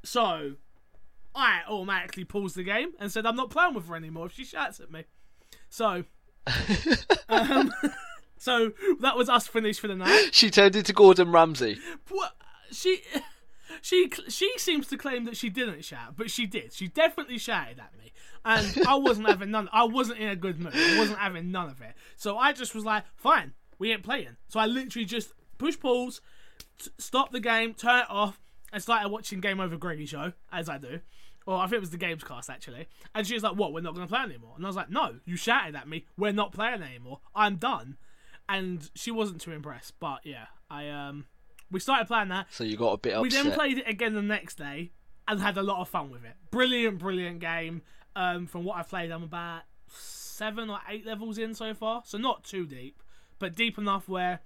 So 0.04 0.54
I 1.34 1.62
automatically 1.68 2.24
paused 2.24 2.56
the 2.56 2.62
game 2.62 2.92
and 2.98 3.10
said 3.10 3.26
I'm 3.26 3.36
not 3.36 3.50
playing 3.50 3.74
with 3.74 3.88
her 3.88 3.96
anymore 3.96 4.26
if 4.26 4.32
she 4.32 4.44
shouts 4.44 4.80
at 4.80 4.90
me. 4.90 5.04
So, 5.68 6.04
um, 7.28 7.72
so 8.38 8.72
that 9.00 9.16
was 9.16 9.28
us 9.28 9.46
finished 9.46 9.80
for 9.80 9.88
the 9.88 9.96
night. 9.96 10.30
She 10.32 10.50
turned 10.50 10.76
into 10.76 10.92
Gordon 10.92 11.32
Ramsay. 11.32 11.78
What 12.08 12.36
she 12.70 13.02
she 13.82 14.10
she 14.28 14.52
seems 14.58 14.86
to 14.88 14.96
claim 14.96 15.24
that 15.24 15.36
she 15.36 15.48
didn't 15.48 15.84
shout, 15.84 16.16
but 16.16 16.30
she 16.30 16.46
did. 16.46 16.72
She 16.72 16.88
definitely 16.88 17.38
shouted 17.38 17.80
at 17.80 17.98
me, 17.98 18.12
and 18.44 18.86
I 18.86 18.94
wasn't 18.96 19.28
having 19.28 19.50
none. 19.50 19.68
I 19.72 19.84
wasn't 19.84 20.18
in 20.18 20.28
a 20.28 20.36
good 20.36 20.60
mood. 20.60 20.74
I 20.74 20.98
wasn't 20.98 21.18
having 21.18 21.50
none 21.50 21.70
of 21.70 21.80
it. 21.80 21.94
So 22.16 22.38
I 22.38 22.52
just 22.52 22.74
was 22.74 22.84
like, 22.84 23.04
fine, 23.16 23.52
we 23.78 23.92
ain't 23.92 24.02
playing. 24.02 24.36
So 24.48 24.60
I 24.60 24.66
literally 24.66 25.04
just 25.04 25.32
push 25.58 25.78
pause, 25.78 26.20
t- 26.78 26.90
stop 26.98 27.32
the 27.32 27.40
game, 27.40 27.74
turn 27.74 28.00
it 28.00 28.10
off, 28.10 28.40
and 28.72 28.82
started 28.82 29.08
watching 29.08 29.40
Game 29.40 29.60
Over 29.60 29.76
Greggy 29.76 30.06
show 30.06 30.32
as 30.52 30.68
I 30.68 30.78
do. 30.78 31.00
Or 31.46 31.58
I 31.58 31.62
think 31.62 31.74
it 31.74 31.80
was 31.80 31.90
the 31.90 31.98
games 31.98 32.24
cast 32.24 32.48
actually. 32.48 32.88
And 33.14 33.26
she 33.26 33.34
was 33.34 33.42
like, 33.42 33.56
"What? 33.56 33.72
We're 33.72 33.82
not 33.82 33.94
going 33.94 34.06
to 34.06 34.12
play 34.12 34.22
anymore." 34.22 34.54
And 34.56 34.64
I 34.64 34.68
was 34.68 34.76
like, 34.76 34.90
"No, 34.90 35.16
you 35.26 35.36
shouted 35.36 35.76
at 35.76 35.86
me. 35.86 36.06
We're 36.16 36.32
not 36.32 36.52
playing 36.52 36.82
anymore. 36.82 37.20
I'm 37.34 37.56
done." 37.56 37.98
And 38.48 38.90
she 38.94 39.10
wasn't 39.10 39.40
too 39.40 39.52
impressed. 39.52 39.94
But 40.00 40.20
yeah, 40.24 40.46
I 40.70 40.88
um, 40.88 41.26
we 41.70 41.80
started 41.80 42.06
playing 42.06 42.28
that. 42.28 42.46
So 42.50 42.64
you 42.64 42.76
got 42.76 42.92
a 42.92 42.98
bit 42.98 43.14
of 43.14 43.22
We 43.22 43.28
then 43.28 43.52
played 43.52 43.78
it 43.78 43.88
again 43.88 44.14
the 44.14 44.22
next 44.22 44.56
day 44.56 44.92
and 45.28 45.40
had 45.40 45.56
a 45.56 45.62
lot 45.62 45.80
of 45.80 45.88
fun 45.88 46.10
with 46.10 46.24
it. 46.24 46.34
Brilliant, 46.50 46.98
brilliant 46.98 47.40
game. 47.40 47.82
Um, 48.16 48.46
from 48.46 48.64
what 48.64 48.78
I've 48.78 48.88
played, 48.88 49.10
I'm 49.10 49.22
about 49.22 49.62
seven 49.88 50.70
or 50.70 50.80
eight 50.88 51.06
levels 51.06 51.38
in 51.38 51.54
so 51.54 51.74
far, 51.74 52.02
so 52.04 52.18
not 52.18 52.44
too 52.44 52.66
deep, 52.66 53.02
but 53.44 53.54
deep 53.54 53.76
enough 53.76 54.08
where. 54.08 54.40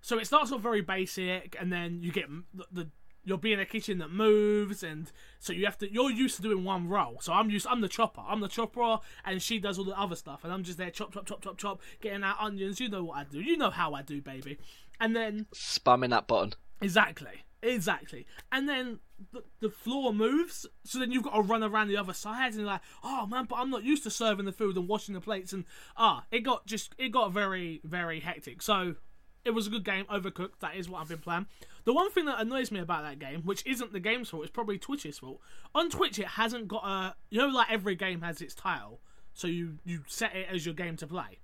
So 0.00 0.18
it 0.18 0.26
starts 0.26 0.50
off 0.50 0.60
very 0.60 0.80
basic, 0.80 1.56
and 1.60 1.72
then 1.72 2.02
you 2.02 2.10
get 2.10 2.28
the, 2.52 2.66
the 2.72 2.90
you'll 3.24 3.38
be 3.38 3.52
in 3.52 3.60
a 3.60 3.64
kitchen 3.64 3.98
that 3.98 4.10
moves, 4.10 4.82
and 4.82 5.12
so 5.38 5.52
you 5.52 5.64
have 5.66 5.78
to. 5.78 5.92
You're 5.92 6.10
used 6.10 6.34
to 6.36 6.42
doing 6.42 6.64
one 6.64 6.88
role, 6.88 7.18
so 7.20 7.32
I'm 7.32 7.48
used. 7.48 7.68
I'm 7.70 7.80
the 7.80 7.88
chopper. 7.88 8.22
I'm 8.26 8.40
the 8.40 8.48
chopper, 8.48 8.98
and 9.24 9.40
she 9.40 9.60
does 9.60 9.78
all 9.78 9.84
the 9.84 9.96
other 9.96 10.16
stuff, 10.16 10.42
and 10.42 10.52
I'm 10.52 10.64
just 10.64 10.78
there 10.78 10.90
chop, 10.90 11.14
chop, 11.14 11.26
chop, 11.26 11.42
chop, 11.42 11.56
chop, 11.56 11.80
getting 12.00 12.24
out 12.24 12.38
onions. 12.40 12.80
You 12.80 12.88
know 12.88 13.04
what 13.04 13.18
I 13.18 13.24
do. 13.24 13.40
You 13.40 13.56
know 13.56 13.70
how 13.70 13.94
I 13.94 14.02
do, 14.02 14.20
baby. 14.20 14.58
And 14.98 15.14
then 15.14 15.46
Spamming 15.54 16.10
that 16.10 16.26
button. 16.26 16.54
Exactly. 16.80 17.44
Exactly. 17.62 18.26
And 18.50 18.68
then 18.68 18.98
the, 19.32 19.42
the 19.60 19.70
floor 19.70 20.12
moves, 20.12 20.66
so 20.84 20.98
then 20.98 21.12
you've 21.12 21.22
got 21.22 21.34
to 21.34 21.42
run 21.42 21.62
around 21.62 21.88
the 21.88 21.96
other 21.96 22.12
side, 22.12 22.52
and 22.52 22.56
you're 22.56 22.66
like, 22.66 22.80
oh 23.04 23.26
man, 23.26 23.46
but 23.48 23.56
I'm 23.56 23.70
not 23.70 23.84
used 23.84 24.02
to 24.04 24.10
serving 24.10 24.46
the 24.46 24.52
food 24.52 24.76
and 24.76 24.88
washing 24.88 25.14
the 25.14 25.20
plates, 25.20 25.52
and 25.52 25.64
ah, 25.96 26.24
it 26.30 26.40
got 26.40 26.66
just 26.66 26.94
it 26.98 27.10
got 27.10 27.32
very 27.32 27.80
very 27.84 28.20
hectic. 28.20 28.62
So 28.62 28.96
it 29.44 29.50
was 29.50 29.66
a 29.66 29.70
good 29.70 29.84
game, 29.84 30.04
overcooked. 30.06 30.60
That 30.60 30.76
is 30.76 30.88
what 30.88 31.00
I've 31.00 31.08
been 31.08 31.18
playing. 31.18 31.46
The 31.84 31.92
one 31.92 32.10
thing 32.10 32.26
that 32.26 32.40
annoys 32.40 32.70
me 32.70 32.80
about 32.80 33.02
that 33.02 33.18
game, 33.18 33.42
which 33.42 33.66
isn't 33.66 33.92
the 33.92 34.00
game's 34.00 34.30
fault, 34.30 34.44
it's 34.44 34.52
probably 34.52 34.78
Twitch's 34.78 35.18
fault. 35.18 35.40
On 35.74 35.90
Twitch, 35.90 36.18
it 36.18 36.26
hasn't 36.28 36.68
got 36.68 36.84
a 36.84 37.14
you 37.30 37.38
know 37.38 37.48
like 37.48 37.70
every 37.70 37.94
game 37.94 38.22
has 38.22 38.40
its 38.40 38.54
title, 38.54 39.00
so 39.32 39.46
you 39.48 39.78
you 39.84 40.02
set 40.06 40.34
it 40.34 40.46
as 40.50 40.64
your 40.64 40.74
game 40.74 40.96
to 40.96 41.06
play. 41.06 41.40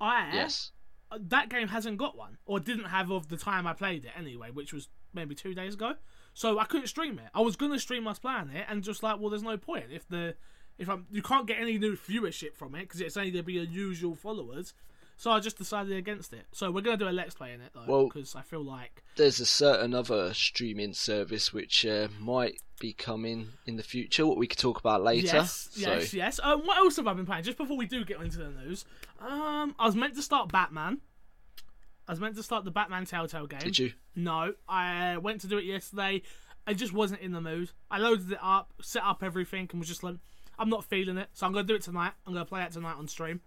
I 0.00 0.30
Yes. 0.32 0.72
uh, 1.10 1.18
that 1.20 1.48
game 1.48 1.68
hasn't 1.68 1.98
got 1.98 2.16
one, 2.16 2.38
or 2.46 2.58
didn't 2.58 2.86
have 2.86 3.10
of 3.10 3.28
the 3.28 3.36
time 3.36 3.66
I 3.66 3.72
played 3.72 4.04
it 4.04 4.12
anyway, 4.16 4.50
which 4.50 4.72
was 4.72 4.88
maybe 5.14 5.34
two 5.34 5.54
days 5.54 5.74
ago. 5.74 5.94
So 6.34 6.58
I 6.58 6.64
couldn't 6.64 6.86
stream 6.86 7.18
it. 7.18 7.28
I 7.34 7.40
was 7.40 7.56
gonna 7.56 7.78
stream 7.78 8.06
us 8.06 8.18
playing 8.18 8.50
it, 8.54 8.66
and 8.68 8.82
just 8.82 9.02
like, 9.02 9.18
well, 9.20 9.30
there's 9.30 9.42
no 9.42 9.56
point 9.56 9.86
if 9.92 10.08
the 10.08 10.34
if 10.78 10.88
I'm 10.88 11.06
you 11.10 11.22
can't 11.22 11.46
get 11.46 11.58
any 11.60 11.78
new 11.78 11.96
viewership 11.96 12.54
from 12.56 12.74
it 12.74 12.80
because 12.82 13.00
it's 13.00 13.16
only 13.16 13.30
gonna 13.30 13.42
be 13.42 13.54
your 13.54 13.64
usual 13.64 14.14
followers. 14.14 14.72
So 15.18 15.30
I 15.30 15.38
just 15.40 15.58
decided 15.58 15.96
against 15.96 16.32
it. 16.32 16.46
So 16.52 16.70
we're 16.72 16.80
gonna 16.80 16.96
do 16.96 17.08
a 17.08 17.10
let's 17.10 17.34
play 17.34 17.52
in 17.52 17.60
it 17.60 17.70
though, 17.74 17.84
Well- 17.86 18.04
because 18.06 18.34
I 18.34 18.40
feel 18.42 18.64
like 18.64 19.02
There's 19.16 19.38
a 19.40 19.46
certain 19.46 19.94
other 19.94 20.32
streaming 20.34 20.94
service 20.94 21.52
which 21.52 21.84
uh, 21.86 22.08
might 22.18 22.60
be 22.80 22.92
coming 22.94 23.50
in 23.66 23.76
the 23.76 23.82
future. 23.84 24.26
What 24.26 24.38
we 24.38 24.46
could 24.48 24.58
talk 24.58 24.80
about 24.80 25.02
later. 25.02 25.26
yes, 25.36 25.68
so 25.72 25.80
yes, 25.92 26.14
yes. 26.14 26.40
Um, 26.42 26.62
what 26.62 26.78
else 26.78 26.96
have 26.96 27.06
I 27.06 27.12
been 27.12 27.26
playing? 27.26 27.44
Just 27.44 27.58
before 27.58 27.76
we 27.76 27.86
do 27.86 28.04
get 28.04 28.20
into 28.20 28.38
the 28.38 28.48
news, 28.50 28.84
um, 29.20 29.76
I 29.78 29.84
was 29.86 29.94
meant 29.94 30.16
to 30.16 30.22
start 30.22 30.50
Batman. 30.50 31.02
I 32.08 32.12
was 32.12 32.20
meant 32.20 32.36
to 32.36 32.42
start 32.42 32.64
the 32.64 32.70
Batman 32.70 33.04
Telltale 33.06 33.46
game. 33.46 33.60
did 33.60 33.78
you? 33.78 33.92
No, 34.16 34.54
I 34.68 35.16
went 35.18 35.40
to 35.42 35.46
do 35.46 35.58
it 35.58 35.64
yesterday. 35.64 36.22
I 36.66 36.74
just 36.74 36.92
wasn't 36.92 37.20
in 37.20 37.32
the 37.32 37.40
mood. 37.40 37.70
I 37.90 37.98
loaded 37.98 38.30
it 38.32 38.38
up, 38.42 38.72
set 38.82 39.02
up 39.04 39.22
everything, 39.22 39.68
and 39.70 39.78
was 39.80 39.88
just 39.88 40.02
like, 40.02 40.16
I'm 40.58 40.68
not 40.68 40.84
feeling 40.84 41.16
it. 41.18 41.28
So 41.32 41.46
I'm 41.46 41.52
gonna 41.52 41.66
do 41.66 41.74
it 41.74 41.82
tonight. 41.82 42.12
I'm 42.26 42.32
gonna 42.32 42.44
play 42.44 42.62
it 42.62 42.72
tonight 42.72 42.96
on 42.98 43.08
stream. 43.08 43.40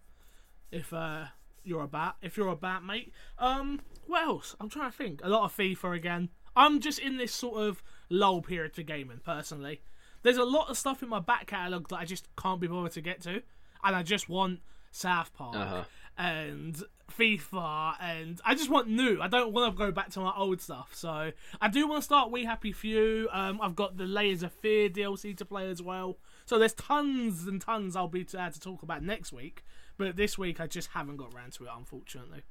If 0.71 0.91
uh, 0.93 1.25
you're 1.63 1.83
a 1.83 1.87
bat, 1.87 2.15
if 2.21 2.35
you're 2.37 2.47
a 2.49 2.55
bat, 2.55 2.83
mate. 2.83 3.13
Um, 3.39 3.81
what 4.07 4.23
else? 4.23 4.55
I'm 4.59 4.69
trying 4.69 4.91
to 4.91 4.97
think. 4.97 5.21
A 5.23 5.29
lot 5.29 5.45
of 5.45 5.55
FIFA 5.55 5.95
again. 5.95 6.29
I'm 6.55 6.79
just 6.79 6.99
in 6.99 7.17
this 7.17 7.33
sort 7.33 7.57
of 7.61 7.83
lull 8.09 8.41
period 8.41 8.73
for 8.73 8.83
gaming, 8.83 9.19
personally. 9.23 9.81
There's 10.23 10.37
a 10.37 10.43
lot 10.45 10.69
of 10.69 10.77
stuff 10.77 11.03
in 11.03 11.09
my 11.09 11.19
back 11.19 11.47
catalogue 11.47 11.89
that 11.89 11.97
I 11.97 12.05
just 12.05 12.27
can't 12.35 12.59
be 12.59 12.67
bothered 12.67 12.93
to 12.93 13.01
get 13.01 13.21
to, 13.23 13.41
and 13.83 13.95
I 13.95 14.01
just 14.03 14.27
want 14.29 14.61
South 14.91 15.33
Park 15.33 15.55
Uh-huh. 15.55 15.83
And 16.17 16.81
FIFA, 17.11 17.95
and 18.01 18.41
I 18.45 18.55
just 18.55 18.69
want 18.69 18.87
new. 18.87 19.19
I 19.21 19.27
don't 19.27 19.53
want 19.53 19.73
to 19.73 19.77
go 19.77 19.91
back 19.91 20.09
to 20.11 20.19
my 20.19 20.33
old 20.35 20.61
stuff. 20.61 20.89
So 20.93 21.31
I 21.61 21.67
do 21.69 21.87
want 21.87 22.01
to 22.01 22.05
start 22.05 22.31
We 22.31 22.45
Happy 22.45 22.71
Few. 22.71 23.29
Um, 23.31 23.59
I've 23.61 23.75
got 23.75 23.97
the 23.97 24.05
Layers 24.05 24.43
of 24.43 24.51
Fear 24.51 24.89
DLC 24.89 25.35
to 25.37 25.45
play 25.45 25.69
as 25.69 25.81
well. 25.81 26.17
So 26.45 26.57
there's 26.59 26.73
tons 26.73 27.47
and 27.47 27.61
tons 27.61 27.95
I'll 27.95 28.07
be 28.07 28.23
to, 28.25 28.41
uh, 28.41 28.49
to 28.49 28.59
talk 28.59 28.83
about 28.83 29.03
next 29.03 29.31
week. 29.33 29.63
But 29.97 30.15
this 30.15 30.37
week 30.37 30.59
I 30.59 30.67
just 30.67 30.89
haven't 30.89 31.17
got 31.17 31.33
around 31.33 31.53
to 31.53 31.65
it, 31.65 31.69
unfortunately. 31.75 32.43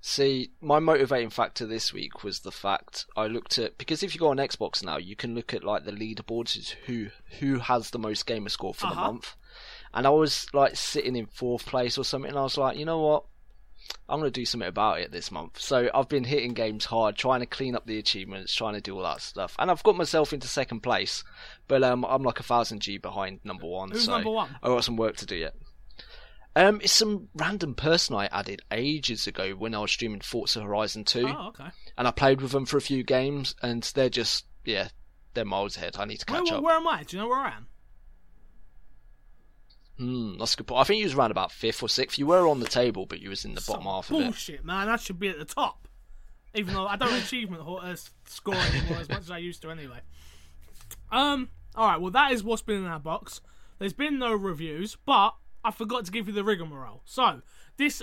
See, 0.00 0.50
my 0.60 0.80
motivating 0.80 1.30
factor 1.30 1.64
this 1.64 1.90
week 1.92 2.22
was 2.22 2.40
the 2.40 2.52
fact 2.52 3.06
I 3.16 3.26
looked 3.26 3.56
at 3.58 3.78
because 3.78 4.02
if 4.02 4.14
you 4.14 4.20
go 4.20 4.28
on 4.28 4.36
Xbox 4.36 4.84
now, 4.84 4.98
you 4.98 5.16
can 5.16 5.34
look 5.34 5.54
at 5.54 5.64
like 5.64 5.84
the 5.86 5.92
leaderboards 5.92 6.58
is 6.58 6.70
who 6.86 7.06
who 7.40 7.58
has 7.58 7.88
the 7.90 7.98
most 7.98 8.26
gamer 8.26 8.50
score 8.50 8.74
for 8.74 8.86
the 8.86 8.92
Uh-huh. 8.92 9.12
month. 9.12 9.34
And 9.94 10.06
I 10.06 10.10
was 10.10 10.46
like 10.52 10.76
sitting 10.76 11.16
in 11.16 11.26
fourth 11.26 11.64
place 11.66 11.96
or 11.96 12.04
something 12.04 12.28
and 12.30 12.38
I 12.38 12.42
was 12.42 12.58
like, 12.58 12.76
you 12.76 12.84
know 12.84 13.00
what? 13.00 13.24
I'm 14.08 14.18
gonna 14.18 14.30
do 14.30 14.44
something 14.44 14.68
about 14.68 15.00
it 15.00 15.12
this 15.12 15.30
month. 15.30 15.60
So 15.60 15.88
I've 15.94 16.08
been 16.08 16.24
hitting 16.24 16.52
games 16.54 16.86
hard, 16.86 17.16
trying 17.16 17.40
to 17.40 17.46
clean 17.46 17.76
up 17.76 17.86
the 17.86 17.98
achievements, 17.98 18.54
trying 18.54 18.74
to 18.74 18.80
do 18.80 18.96
all 18.96 19.02
that 19.04 19.20
stuff. 19.20 19.54
And 19.58 19.70
I've 19.70 19.82
got 19.82 19.96
myself 19.96 20.32
into 20.32 20.48
second 20.48 20.80
place. 20.80 21.22
But 21.68 21.82
um 21.82 22.04
I'm 22.04 22.22
like 22.22 22.40
a 22.40 22.42
thousand 22.42 22.80
G 22.80 22.98
behind 22.98 23.40
number 23.44 23.66
one. 23.66 23.90
Who's 23.90 24.04
so 24.04 24.12
number 24.12 24.30
one? 24.30 24.50
I've 24.62 24.70
got 24.70 24.84
some 24.84 24.96
work 24.96 25.16
to 25.18 25.26
do 25.26 25.36
yet. 25.36 25.54
Um, 26.56 26.80
it's 26.82 26.92
some 26.92 27.28
random 27.34 27.74
person 27.74 28.14
I 28.14 28.26
added 28.26 28.62
ages 28.70 29.26
ago 29.26 29.52
when 29.52 29.74
I 29.74 29.80
was 29.80 29.90
streaming 29.90 30.20
Forza 30.20 30.62
Horizon 30.62 31.02
2, 31.02 31.26
Oh, 31.26 31.48
okay. 31.48 31.70
and 31.98 32.06
I 32.06 32.12
played 32.12 32.40
with 32.40 32.52
them 32.52 32.64
for 32.64 32.76
a 32.76 32.80
few 32.80 33.02
games, 33.02 33.56
and 33.60 33.82
they're 33.96 34.08
just, 34.08 34.44
yeah, 34.64 34.90
they're 35.34 35.44
miles 35.44 35.76
ahead. 35.76 35.96
I 35.98 36.04
need 36.04 36.18
to 36.18 36.26
catch 36.26 36.44
where, 36.44 36.58
up. 36.58 36.62
where 36.62 36.76
am 36.76 36.86
I? 36.86 37.02
Do 37.02 37.16
you 37.16 37.22
know 37.24 37.28
where 37.28 37.40
I 37.40 37.56
am? 37.56 37.66
Hmm, 39.98 40.38
that's 40.38 40.54
a 40.54 40.56
good 40.56 40.66
point. 40.66 40.80
I 40.80 40.84
think 40.84 40.98
you 40.98 41.04
was 41.04 41.14
around 41.14 41.30
about 41.30 41.52
fifth 41.52 41.82
or 41.82 41.88
sixth. 41.88 42.18
You 42.18 42.26
were 42.26 42.48
on 42.48 42.60
the 42.60 42.66
table, 42.66 43.06
but 43.06 43.20
you 43.20 43.30
was 43.30 43.44
in 43.44 43.54
the 43.54 43.64
bottom 43.66 43.84
half 43.84 44.10
of 44.10 44.16
it. 44.16 44.24
bullshit, 44.24 44.64
man. 44.64 44.88
I 44.88 44.96
should 44.96 45.20
be 45.20 45.28
at 45.28 45.38
the 45.38 45.44
top. 45.44 45.86
Even 46.54 46.74
though 46.74 46.86
I 46.86 46.96
don't 46.96 47.12
achievement 47.12 47.62
uh, 47.66 47.96
score 48.26 48.54
anymore 48.54 48.98
as 48.98 49.08
much 49.08 49.20
as 49.20 49.30
I 49.30 49.38
used 49.38 49.62
to 49.62 49.70
anyway. 49.70 50.00
Um. 51.10 51.48
All 51.74 51.88
right. 51.88 52.00
Well, 52.00 52.12
that 52.12 52.32
is 52.32 52.44
what's 52.44 52.62
been 52.62 52.76
in 52.76 52.86
our 52.86 53.00
box. 53.00 53.40
There's 53.78 53.92
been 53.92 54.18
no 54.18 54.32
reviews, 54.32 54.96
but 55.04 55.34
I 55.64 55.70
forgot 55.70 56.04
to 56.04 56.12
give 56.12 56.28
you 56.28 56.32
the 56.32 56.44
rigmarole. 56.44 57.02
So 57.04 57.42
this, 57.76 58.02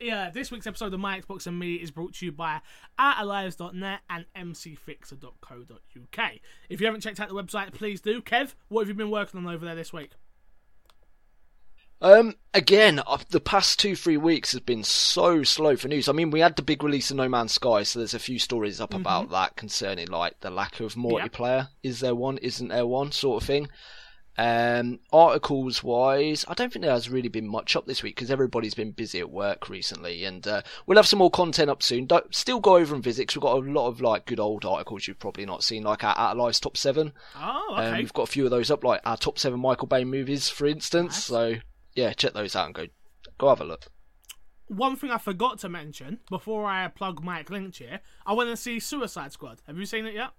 yeah, 0.00 0.30
this 0.30 0.50
week's 0.50 0.66
episode 0.66 0.94
of 0.94 1.00
My 1.00 1.20
Xbox 1.20 1.46
and 1.46 1.58
Me 1.58 1.74
is 1.74 1.90
brought 1.90 2.14
to 2.14 2.26
you 2.26 2.32
by 2.32 2.60
atalives.net 2.98 4.00
and 4.08 4.24
mcfixer.co.uk. 4.36 6.30
If 6.68 6.80
you 6.80 6.86
haven't 6.86 7.02
checked 7.02 7.20
out 7.20 7.28
the 7.28 7.34
website, 7.34 7.74
please 7.74 8.00
do. 8.00 8.22
Kev, 8.22 8.54
what 8.68 8.82
have 8.82 8.88
you 8.88 8.94
been 8.94 9.10
working 9.10 9.38
on 9.38 9.52
over 9.52 9.64
there 9.64 9.74
this 9.74 9.92
week? 9.92 10.12
Um, 12.02 12.34
again, 12.54 13.00
uh, 13.06 13.18
the 13.28 13.40
past 13.40 13.78
two, 13.78 13.94
three 13.94 14.16
weeks 14.16 14.52
has 14.52 14.60
been 14.60 14.84
so 14.84 15.42
slow 15.42 15.76
for 15.76 15.88
news. 15.88 16.08
I 16.08 16.12
mean, 16.12 16.30
we 16.30 16.40
had 16.40 16.56
the 16.56 16.62
big 16.62 16.82
release 16.82 17.10
of 17.10 17.18
No 17.18 17.28
Man's 17.28 17.52
Sky, 17.52 17.82
so 17.82 17.98
there's 17.98 18.14
a 18.14 18.18
few 18.18 18.38
stories 18.38 18.80
up 18.80 18.94
about 18.94 19.30
that 19.30 19.56
concerning 19.56 20.08
like 20.08 20.40
the 20.40 20.50
lack 20.50 20.80
of 20.80 20.94
multiplayer. 20.94 21.68
Is 21.82 22.00
there 22.00 22.14
one? 22.14 22.38
Isn't 22.38 22.68
there 22.68 22.86
one? 22.86 23.12
Sort 23.12 23.42
of 23.42 23.46
thing. 23.46 23.68
Um, 24.38 25.00
articles 25.12 25.82
wise, 25.84 26.46
I 26.48 26.54
don't 26.54 26.72
think 26.72 26.82
there 26.82 26.92
has 26.94 27.10
really 27.10 27.28
been 27.28 27.46
much 27.48 27.76
up 27.76 27.84
this 27.84 28.02
week 28.02 28.16
because 28.16 28.30
everybody's 28.30 28.72
been 28.72 28.92
busy 28.92 29.18
at 29.18 29.30
work 29.30 29.68
recently, 29.68 30.24
and 30.24 30.46
uh, 30.48 30.62
we'll 30.86 30.96
have 30.96 31.06
some 31.06 31.18
more 31.18 31.30
content 31.30 31.68
up 31.68 31.82
soon. 31.82 32.06
Don't, 32.06 32.34
still 32.34 32.58
go 32.60 32.76
over 32.76 32.94
and 32.94 33.04
visit 33.04 33.28
'cause 33.28 33.36
we've 33.36 33.42
got 33.42 33.56
a 33.58 33.70
lot 33.70 33.88
of 33.88 34.00
like 34.00 34.24
good 34.24 34.40
old 34.40 34.64
articles 34.64 35.06
you've 35.06 35.18
probably 35.18 35.44
not 35.44 35.62
seen, 35.62 35.82
like 35.82 36.04
our 36.04 36.16
Out 36.16 36.54
top 36.62 36.78
seven. 36.78 37.12
Oh, 37.36 37.74
Um, 37.74 37.84
okay. 37.88 37.98
we've 37.98 38.12
got 38.14 38.22
a 38.22 38.32
few 38.32 38.46
of 38.46 38.50
those 38.50 38.70
up, 38.70 38.82
like 38.82 39.02
our 39.04 39.18
top 39.18 39.38
seven 39.38 39.60
Michael 39.60 39.88
Bay 39.88 40.04
movies, 40.04 40.48
for 40.48 40.66
instance. 40.66 41.12
Nice. 41.16 41.24
So 41.24 41.56
yeah, 41.94 42.12
check 42.12 42.32
those 42.32 42.54
out 42.56 42.66
and 42.66 42.74
go 42.74 42.86
go 43.38 43.48
have 43.48 43.60
a 43.60 43.64
look. 43.64 43.86
one 44.68 44.96
thing 44.96 45.10
I 45.10 45.18
forgot 45.18 45.58
to 45.60 45.68
mention 45.68 46.20
before 46.28 46.66
I 46.66 46.86
plug 46.88 47.22
Mike 47.24 47.50
Lynch 47.50 47.78
here, 47.78 48.00
I 48.26 48.32
went 48.34 48.50
to 48.50 48.56
see 48.56 48.78
Suicide 48.80 49.32
Squad. 49.32 49.60
Have 49.66 49.76
you 49.78 49.86
seen 49.86 50.06
it 50.06 50.14
yet? 50.14 50.30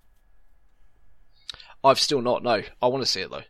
I've 1.83 1.99
still 1.99 2.21
not. 2.21 2.43
No, 2.43 2.61
I 2.81 2.87
want 2.87 3.03
to 3.03 3.09
see 3.09 3.21
it 3.21 3.31
though. 3.31 3.43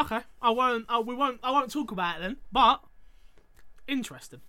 Okay, 0.00 0.20
I 0.42 0.50
won't. 0.50 0.86
I, 0.88 0.98
we 1.00 1.14
won't. 1.14 1.40
I 1.42 1.50
won't 1.50 1.72
talk 1.72 1.90
about 1.92 2.16
it 2.18 2.22
then. 2.22 2.36
But 2.52 2.80
interesting, 3.86 4.40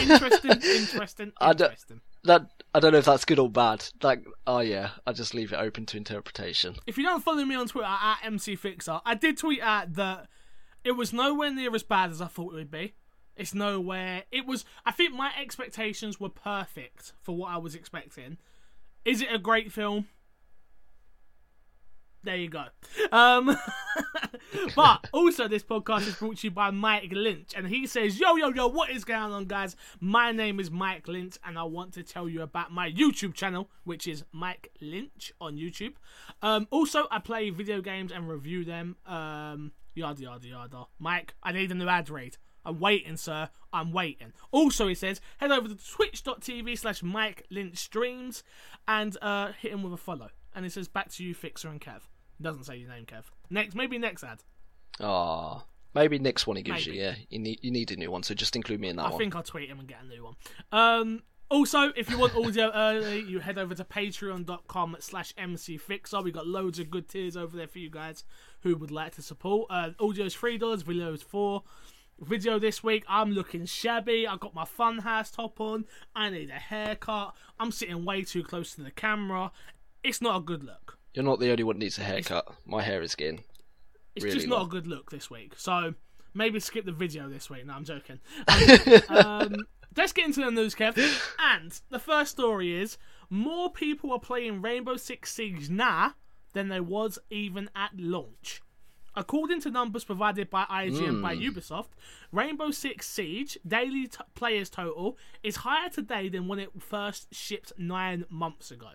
interesting, 0.00 0.50
interesting, 0.64 1.32
I 1.40 1.52
don't- 1.52 1.66
interesting. 1.70 2.00
That 2.24 2.50
I 2.74 2.80
don't 2.80 2.90
know 2.90 2.98
if 2.98 3.04
that's 3.04 3.24
good 3.24 3.38
or 3.38 3.48
bad. 3.48 3.84
Like, 4.02 4.24
oh 4.48 4.58
yeah, 4.58 4.90
I 5.06 5.12
just 5.12 5.32
leave 5.32 5.52
it 5.52 5.56
open 5.60 5.86
to 5.86 5.96
interpretation. 5.96 6.74
If 6.86 6.98
you 6.98 7.04
don't 7.04 7.22
follow 7.22 7.44
me 7.44 7.54
on 7.54 7.68
Twitter 7.68 7.86
at 7.86 8.16
MCFixer, 8.24 9.00
I 9.06 9.14
did 9.14 9.36
tweet 9.38 9.60
out 9.60 9.94
that 9.94 10.26
it 10.86 10.92
was 10.92 11.12
nowhere 11.12 11.50
near 11.50 11.74
as 11.74 11.82
bad 11.82 12.10
as 12.10 12.22
I 12.22 12.26
thought 12.26 12.52
it 12.52 12.56
would 12.56 12.70
be. 12.70 12.94
It's 13.34 13.52
nowhere. 13.52 14.22
It 14.30 14.46
was. 14.46 14.64
I 14.86 14.92
think 14.92 15.12
my 15.12 15.32
expectations 15.38 16.20
were 16.20 16.28
perfect 16.28 17.12
for 17.20 17.36
what 17.36 17.50
I 17.50 17.58
was 17.58 17.74
expecting. 17.74 18.38
Is 19.04 19.20
it 19.20 19.28
a 19.30 19.38
great 19.38 19.72
film? 19.72 20.06
There 22.22 22.36
you 22.36 22.48
go. 22.48 22.64
Um, 23.12 23.56
but 24.76 25.08
also, 25.12 25.48
this 25.48 25.62
podcast 25.64 26.08
is 26.08 26.14
brought 26.14 26.38
to 26.38 26.46
you 26.46 26.50
by 26.52 26.70
Mike 26.70 27.12
Lynch, 27.12 27.52
and 27.56 27.66
he 27.66 27.86
says, 27.86 28.18
"Yo, 28.18 28.36
yo, 28.36 28.48
yo, 28.50 28.68
what 28.68 28.90
is 28.90 29.04
going 29.04 29.32
on, 29.32 29.44
guys? 29.46 29.76
My 30.00 30.30
name 30.30 30.60
is 30.60 30.70
Mike 30.70 31.08
Lynch, 31.08 31.36
and 31.44 31.58
I 31.58 31.64
want 31.64 31.94
to 31.94 32.04
tell 32.04 32.28
you 32.28 32.42
about 32.42 32.72
my 32.72 32.90
YouTube 32.90 33.34
channel, 33.34 33.70
which 33.84 34.06
is 34.06 34.24
Mike 34.32 34.70
Lynch 34.80 35.32
on 35.40 35.56
YouTube. 35.56 35.94
Um, 36.42 36.68
also, 36.70 37.06
I 37.10 37.18
play 37.18 37.50
video 37.50 37.80
games 37.80 38.12
and 38.12 38.28
review 38.28 38.64
them. 38.64 38.96
Um, 39.04 39.72
yada 39.96 40.22
yada 40.22 40.46
yada. 40.46 40.84
Mike, 40.98 41.34
I 41.42 41.52
need 41.52 41.70
a 41.70 41.74
new 41.74 41.88
ad 41.88 42.08
read." 42.10 42.36
I'm 42.64 42.80
waiting, 42.80 43.16
sir. 43.16 43.48
I'm 43.72 43.92
waiting. 43.92 44.32
Also, 44.50 44.88
he 44.88 44.96
says, 44.96 45.20
head 45.38 45.52
over 45.52 45.68
to 45.68 45.76
twitch.tv 45.76 46.76
slash 46.76 47.00
Mike 47.00 47.44
Lynch 47.48 47.76
streams 47.78 48.42
and 48.88 49.16
uh, 49.22 49.52
hit 49.52 49.70
him 49.70 49.84
with 49.84 49.92
a 49.92 49.96
follow. 49.96 50.30
And 50.52 50.64
he 50.64 50.68
says, 50.68 50.88
back 50.88 51.12
to 51.12 51.22
you, 51.22 51.32
Fixer 51.32 51.68
and 51.68 51.80
Kev. 51.80 52.00
Doesn't 52.42 52.64
say 52.64 52.74
your 52.78 52.88
name, 52.90 53.06
Kev. 53.06 53.22
Next, 53.50 53.76
maybe 53.76 53.98
next 53.98 54.24
ad. 54.24 54.42
Ah, 55.00 55.64
maybe 55.94 56.18
next 56.18 56.48
one 56.48 56.56
he 56.56 56.64
gives 56.64 56.86
Maybe. 56.86 56.98
you. 56.98 57.04
Yeah, 57.04 57.14
you 57.30 57.38
need 57.38 57.60
you 57.62 57.70
need 57.70 57.90
a 57.92 57.96
new 57.96 58.10
one, 58.10 58.22
so 58.24 58.34
just 58.34 58.56
include 58.56 58.80
me 58.80 58.88
in 58.88 58.96
that 58.96 59.06
I 59.06 59.10
one. 59.10 59.18
think 59.18 59.36
I'll 59.36 59.42
tweet 59.44 59.68
him 59.70 59.78
and 59.78 59.86
get 59.88 59.98
a 60.02 60.06
new 60.06 60.24
one. 60.24 60.34
Um, 60.72 61.22
also, 61.48 61.92
if 61.96 62.10
you 62.10 62.18
want 62.18 62.34
audio 62.34 62.70
early, 62.74 63.20
you 63.20 63.40
head 63.40 63.58
over 63.58 63.74
to 63.74 63.84
patreon.com 63.84 64.96
slash 65.00 65.34
mcfixer. 65.34 66.22
we 66.22 66.30
got 66.30 66.46
loads 66.46 66.78
of 66.78 66.90
good 66.90 67.08
tiers 67.08 67.36
over 67.36 67.56
there 67.56 67.68
for 67.68 67.78
you 67.78 67.90
guys 67.90 68.24
who 68.62 68.76
would 68.76 68.90
like 68.90 69.14
to 69.16 69.22
support. 69.22 69.68
Uh, 69.70 69.90
audio's 70.00 70.34
$3, 70.34 70.82
video's 70.84 71.22
4 71.22 71.62
Video 72.20 72.58
this 72.58 72.82
week, 72.82 73.04
I'm 73.08 73.32
looking 73.32 73.66
shabby. 73.66 74.26
I 74.26 74.36
got 74.36 74.54
my 74.54 74.64
funhouse 74.64 75.30
top 75.30 75.60
on. 75.60 75.84
I 76.14 76.30
need 76.30 76.48
a 76.48 76.54
haircut. 76.54 77.34
I'm 77.60 77.70
sitting 77.70 78.06
way 78.06 78.22
too 78.22 78.42
close 78.42 78.74
to 78.74 78.82
the 78.82 78.90
camera. 78.90 79.52
It's 80.02 80.22
not 80.22 80.38
a 80.38 80.40
good 80.40 80.64
look. 80.64 80.98
You're 81.12 81.26
not 81.26 81.40
the 81.40 81.50
only 81.50 81.62
one 81.62 81.76
that 81.76 81.84
needs 81.84 81.98
a 81.98 82.04
haircut. 82.04 82.48
My 82.64 82.82
hair 82.82 83.02
is 83.02 83.14
getting. 83.14 83.44
It's 84.14 84.24
Really 84.24 84.36
just 84.36 84.48
not 84.48 84.62
a 84.62 84.68
good 84.68 84.86
look 84.86 85.10
this 85.10 85.30
week. 85.30 85.52
So 85.58 85.92
maybe 86.32 86.58
skip 86.58 86.86
the 86.86 86.92
video 86.92 87.28
this 87.28 87.50
week. 87.50 87.66
No, 87.66 87.74
I'm 87.74 87.84
joking. 87.84 88.18
um, 89.10 89.54
let's 89.96 90.12
get 90.12 90.26
into 90.26 90.40
the 90.40 90.50
news, 90.50 90.74
Kev. 90.74 90.96
And 91.38 91.80
the 91.90 91.98
first 91.98 92.32
story 92.32 92.74
is 92.80 92.98
more 93.30 93.70
people 93.70 94.12
are 94.12 94.20
playing 94.20 94.62
Rainbow 94.62 94.96
Six 94.96 95.32
Siege 95.32 95.70
now 95.70 96.14
than 96.52 96.68
there 96.68 96.82
was 96.82 97.18
even 97.30 97.70
at 97.74 97.90
launch. 97.96 98.62
According 99.14 99.62
to 99.62 99.70
numbers 99.70 100.04
provided 100.04 100.50
by 100.50 100.64
IGN 100.64 101.22
by 101.22 101.34
hmm. 101.34 101.42
Ubisoft, 101.42 101.88
Rainbow 102.32 102.70
Six 102.70 103.08
Siege 103.08 103.56
daily 103.66 104.08
t- 104.08 104.18
players 104.34 104.68
total 104.68 105.16
is 105.42 105.56
higher 105.56 105.88
today 105.88 106.28
than 106.28 106.48
when 106.48 106.58
it 106.58 106.70
first 106.78 107.34
shipped 107.34 107.72
nine 107.78 108.26
months 108.28 108.70
ago. 108.70 108.90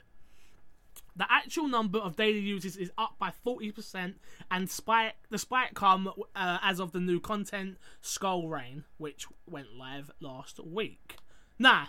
The 1.16 1.26
actual 1.30 1.68
number 1.68 2.00
of 2.00 2.16
daily 2.16 2.40
users 2.40 2.78
is 2.78 2.92
up 2.98 3.16
by 3.20 3.32
40%, 3.46 4.16
and 4.50 4.70
spike, 4.70 5.16
the 5.30 5.38
spike 5.38 5.74
come 5.74 6.12
uh, 6.36 6.58
as 6.62 6.80
of 6.80 6.94
the 6.94 7.00
new 7.02 7.20
content, 7.20 7.78
Skull 8.02 8.48
Rain, 8.48 8.86
which 8.98 9.28
went 9.46 9.76
live 9.78 10.10
last 10.22 10.60
week. 10.64 11.18
Nah, 11.60 11.88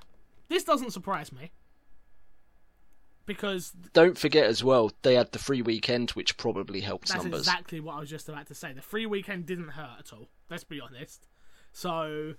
this 0.49 0.65
doesn't 0.65 0.91
surprise 0.91 1.33
me. 1.33 1.53
Because 3.25 3.73
Don't 3.93 4.19
forget 4.19 4.47
as 4.47 4.65
well, 4.65 4.91
they 5.03 5.15
had 5.15 5.31
the 5.31 5.39
free 5.39 5.63
weekend, 5.63 6.11
which 6.11 6.37
probably 6.37 6.81
helped 6.81 7.09
numbers 7.09 7.23
that's 7.23 7.25
numbers. 7.25 7.41
exactly 7.47 7.81
what 7.81 7.95
I 7.95 8.01
was 8.01 8.11
just 8.11 8.29
about 8.29 8.49
to 8.49 8.55
say. 8.55 8.73
The 8.73 8.83
free 8.83 9.07
weekend 9.07 9.47
didn't 9.47 9.69
hurt 9.69 10.01
at 10.01 10.13
all, 10.13 10.29
let's 10.51 10.65
be 10.65 10.81
honest. 10.81 11.29
So, 11.73 12.35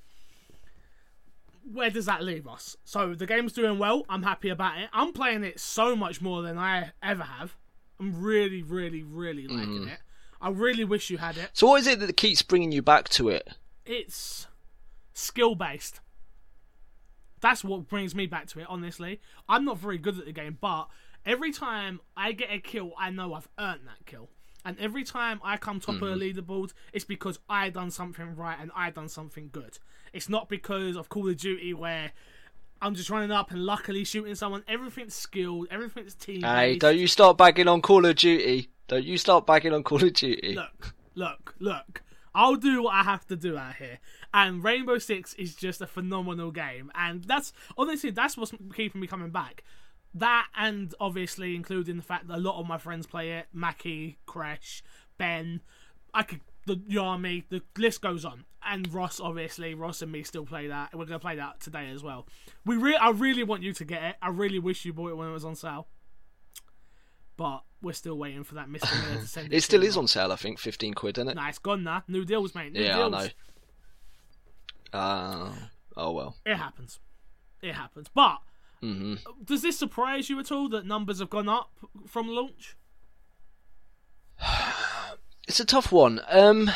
where 1.71 1.89
does 1.89 2.05
that 2.05 2.23
leave 2.23 2.47
us? 2.47 2.75
So, 2.83 3.13
the 3.13 3.25
game's 3.25 3.53
doing 3.53 3.79
well. 3.79 4.05
I'm 4.09 4.23
happy 4.23 4.49
about 4.49 4.79
it. 4.79 4.89
I'm 4.93 5.13
playing 5.13 5.43
it 5.43 5.59
so 5.59 5.95
much 5.95 6.21
more 6.21 6.41
than 6.41 6.57
I 6.57 6.91
ever 7.01 7.23
have. 7.23 7.55
I'm 7.99 8.21
really, 8.21 8.63
really, 8.63 9.03
really 9.03 9.47
liking 9.47 9.81
mm-hmm. 9.81 9.89
it. 9.89 9.99
I 10.41 10.49
really 10.49 10.83
wish 10.83 11.09
you 11.09 11.17
had 11.19 11.37
it. 11.37 11.51
So 11.53 11.67
what 11.67 11.79
is 11.79 11.87
it 11.87 11.99
that 11.99 12.17
keeps 12.17 12.41
bringing 12.41 12.73
you 12.73 12.81
back 12.81 13.07
to 13.09 13.29
it? 13.29 13.47
It's 13.85 14.47
skill 15.13 15.55
based. 15.55 16.01
That's 17.39 17.63
what 17.63 17.87
brings 17.87 18.13
me 18.13 18.25
back 18.25 18.47
to 18.47 18.59
it, 18.59 18.67
honestly. 18.67 19.21
I'm 19.47 19.63
not 19.63 19.77
very 19.77 19.97
good 19.97 20.19
at 20.19 20.25
the 20.25 20.33
game, 20.33 20.57
but 20.59 20.89
every 21.25 21.53
time 21.53 22.01
I 22.17 22.33
get 22.33 22.49
a 22.51 22.59
kill, 22.59 22.91
I 22.99 23.09
know 23.09 23.33
I've 23.33 23.47
earned 23.57 23.87
that 23.87 24.05
kill. 24.05 24.29
And 24.65 24.79
every 24.79 25.03
time 25.03 25.41
I 25.43 25.57
come 25.57 25.79
top 25.79 25.95
of 25.95 26.01
the 26.01 26.05
mm-hmm. 26.07 26.39
leaderboard, 26.39 26.73
it's 26.93 27.05
because 27.05 27.39
I 27.49 27.69
done 27.69 27.91
something 27.91 28.35
right 28.35 28.57
and 28.59 28.71
I 28.75 28.89
done 28.91 29.09
something 29.09 29.49
good. 29.51 29.77
It's 30.13 30.29
not 30.29 30.47
because 30.47 30.95
of 30.95 31.09
Call 31.09 31.27
of 31.27 31.37
Duty 31.37 31.73
where 31.73 32.11
I'm 32.81 32.95
just 32.95 33.09
running 33.09 33.31
up 33.31 33.51
and 33.51 33.65
luckily 33.65 34.03
shooting 34.03 34.35
someone. 34.35 34.63
Everything's 34.67 35.15
skilled, 35.15 35.67
everything's 35.71 36.15
team. 36.15 36.43
Hey, 36.43 36.77
don't 36.77 36.97
you 36.97 37.07
start 37.07 37.37
bagging 37.37 37.67
on 37.67 37.81
Call 37.81 38.05
of 38.05 38.15
Duty. 38.15 38.69
Don't 38.87 39.03
you 39.03 39.17
start 39.17 39.45
bagging 39.45 39.73
on 39.73 39.83
Call 39.83 40.03
of 40.03 40.13
Duty. 40.13 40.53
look, 40.53 40.93
look, 41.15 41.55
look. 41.59 42.03
I'll 42.35 42.55
do 42.55 42.83
what 42.83 42.93
I 42.93 43.03
have 43.03 43.25
to 43.27 43.35
do 43.35 43.57
out 43.57 43.75
here. 43.75 43.99
And 44.33 44.63
Rainbow 44.63 44.97
Six 44.97 45.33
is 45.35 45.55
just 45.55 45.81
a 45.81 45.87
phenomenal 45.87 46.51
game, 46.51 46.91
and 46.95 47.23
that's 47.23 47.53
honestly 47.77 48.09
that's 48.09 48.35
what's 48.35 48.51
keeping 48.75 48.99
me 48.99 49.07
coming 49.07 49.29
back. 49.29 49.63
That 50.15 50.47
and 50.55 50.93
obviously 50.99 51.55
including 51.55 51.97
the 51.97 52.03
fact 52.03 52.27
that 52.27 52.37
a 52.37 52.39
lot 52.39 52.59
of 52.59 52.67
my 52.67 52.77
friends 52.77 53.07
play 53.07 53.31
it, 53.31 53.47
Mackie, 53.51 54.17
Crash, 54.25 54.83
Ben, 55.17 55.61
I 56.13 56.23
could 56.23 56.41
the 56.65 56.75
Yami, 56.75 57.43
the 57.49 57.61
list 57.77 58.01
goes 58.01 58.23
on. 58.25 58.45
And 58.65 58.93
Ross, 58.93 59.19
obviously, 59.19 59.73
Ross 59.73 60.01
and 60.01 60.11
me 60.11 60.23
still 60.23 60.45
play 60.45 60.67
that. 60.67 60.95
We're 60.95 61.05
gonna 61.05 61.19
play 61.19 61.35
that 61.35 61.59
today 61.59 61.89
as 61.89 62.01
well. 62.01 62.27
We 62.65 62.77
re- 62.77 62.95
I 62.95 63.09
really 63.09 63.43
want 63.43 63.61
you 63.61 63.73
to 63.73 63.85
get 63.85 64.03
it. 64.03 64.15
I 64.21 64.29
really 64.29 64.59
wish 64.59 64.85
you 64.85 64.93
bought 64.93 65.09
it 65.09 65.17
when 65.17 65.27
it 65.27 65.33
was 65.33 65.43
on 65.43 65.55
sale. 65.55 65.87
But 67.35 67.63
we're 67.81 67.93
still 67.93 68.17
waiting 68.17 68.43
for 68.43 68.55
that 68.55 68.69
Mr. 68.69 68.89
Miller 69.09 69.21
to 69.21 69.27
send 69.27 69.51
it. 69.51 69.57
It 69.57 69.61
still 69.63 69.83
is 69.83 69.97
on 69.97 70.07
sale, 70.07 70.31
I 70.31 70.37
think, 70.37 70.59
fifteen 70.59 70.93
quid, 70.93 71.17
isn't 71.17 71.27
it? 71.27 71.35
Nah, 71.35 71.49
it's 71.49 71.59
gone 71.59 71.83
now. 71.83 72.03
New 72.07 72.23
deals, 72.23 72.55
mate. 72.55 72.71
New 72.71 72.81
yeah, 72.81 72.95
deals. 72.95 73.13
I 73.13 73.23
know. 74.93 74.99
Uh, 74.99 75.51
oh 75.97 76.11
well. 76.11 76.37
It 76.45 76.55
happens. 76.55 76.99
It 77.61 77.73
happens. 77.73 78.07
But 78.13 78.37
hmm 78.83 79.15
does 79.45 79.61
this 79.61 79.79
surprise 79.79 80.29
you 80.29 80.39
at 80.39 80.51
all 80.51 80.67
that 80.69 80.85
numbers 80.85 81.19
have 81.19 81.29
gone 81.29 81.47
up 81.49 81.71
from 82.07 82.27
launch? 82.27 82.75
It's 85.45 85.59
a 85.59 85.65
tough 85.65 85.91
one. 85.91 86.21
Um, 86.29 86.71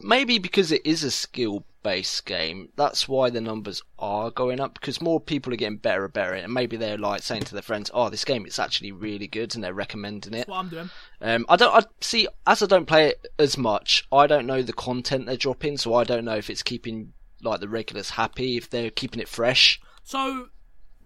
maybe 0.00 0.38
because 0.38 0.70
it 0.70 0.82
is 0.84 1.02
a 1.02 1.10
skill-based 1.10 2.24
game, 2.24 2.68
that's 2.76 3.08
why 3.08 3.28
the 3.28 3.40
numbers 3.40 3.82
are 3.98 4.30
going 4.30 4.60
up. 4.60 4.74
Because 4.74 5.00
more 5.00 5.20
people 5.20 5.52
are 5.52 5.56
getting 5.56 5.78
better 5.78 6.04
and 6.04 6.12
better, 6.12 6.32
and 6.34 6.54
maybe 6.54 6.76
they're 6.76 6.96
like 6.96 7.24
saying 7.24 7.42
to 7.42 7.54
their 7.54 7.60
friends, 7.60 7.90
"Oh, 7.92 8.08
this 8.08 8.24
game 8.24 8.46
is 8.46 8.60
actually 8.60 8.92
really 8.92 9.26
good," 9.26 9.56
and 9.56 9.64
they're 9.64 9.74
recommending 9.74 10.32
it. 10.32 10.46
That's 10.46 10.48
what 10.48 10.58
I'm 10.58 10.68
doing. 10.68 10.90
Um, 11.20 11.44
I 11.48 11.56
don't. 11.56 11.74
I 11.74 11.84
see. 12.00 12.28
As 12.46 12.62
I 12.62 12.66
don't 12.66 12.86
play 12.86 13.08
it 13.08 13.26
as 13.36 13.58
much, 13.58 14.06
I 14.12 14.28
don't 14.28 14.46
know 14.46 14.62
the 14.62 14.72
content 14.72 15.26
they're 15.26 15.36
dropping, 15.36 15.76
so 15.76 15.94
I 15.94 16.04
don't 16.04 16.24
know 16.24 16.36
if 16.36 16.50
it's 16.50 16.62
keeping 16.62 17.14
like 17.42 17.58
the 17.58 17.68
regulars 17.68 18.10
happy, 18.10 18.56
if 18.56 18.70
they're 18.70 18.90
keeping 18.90 19.20
it 19.20 19.28
fresh. 19.28 19.80
So, 20.04 20.50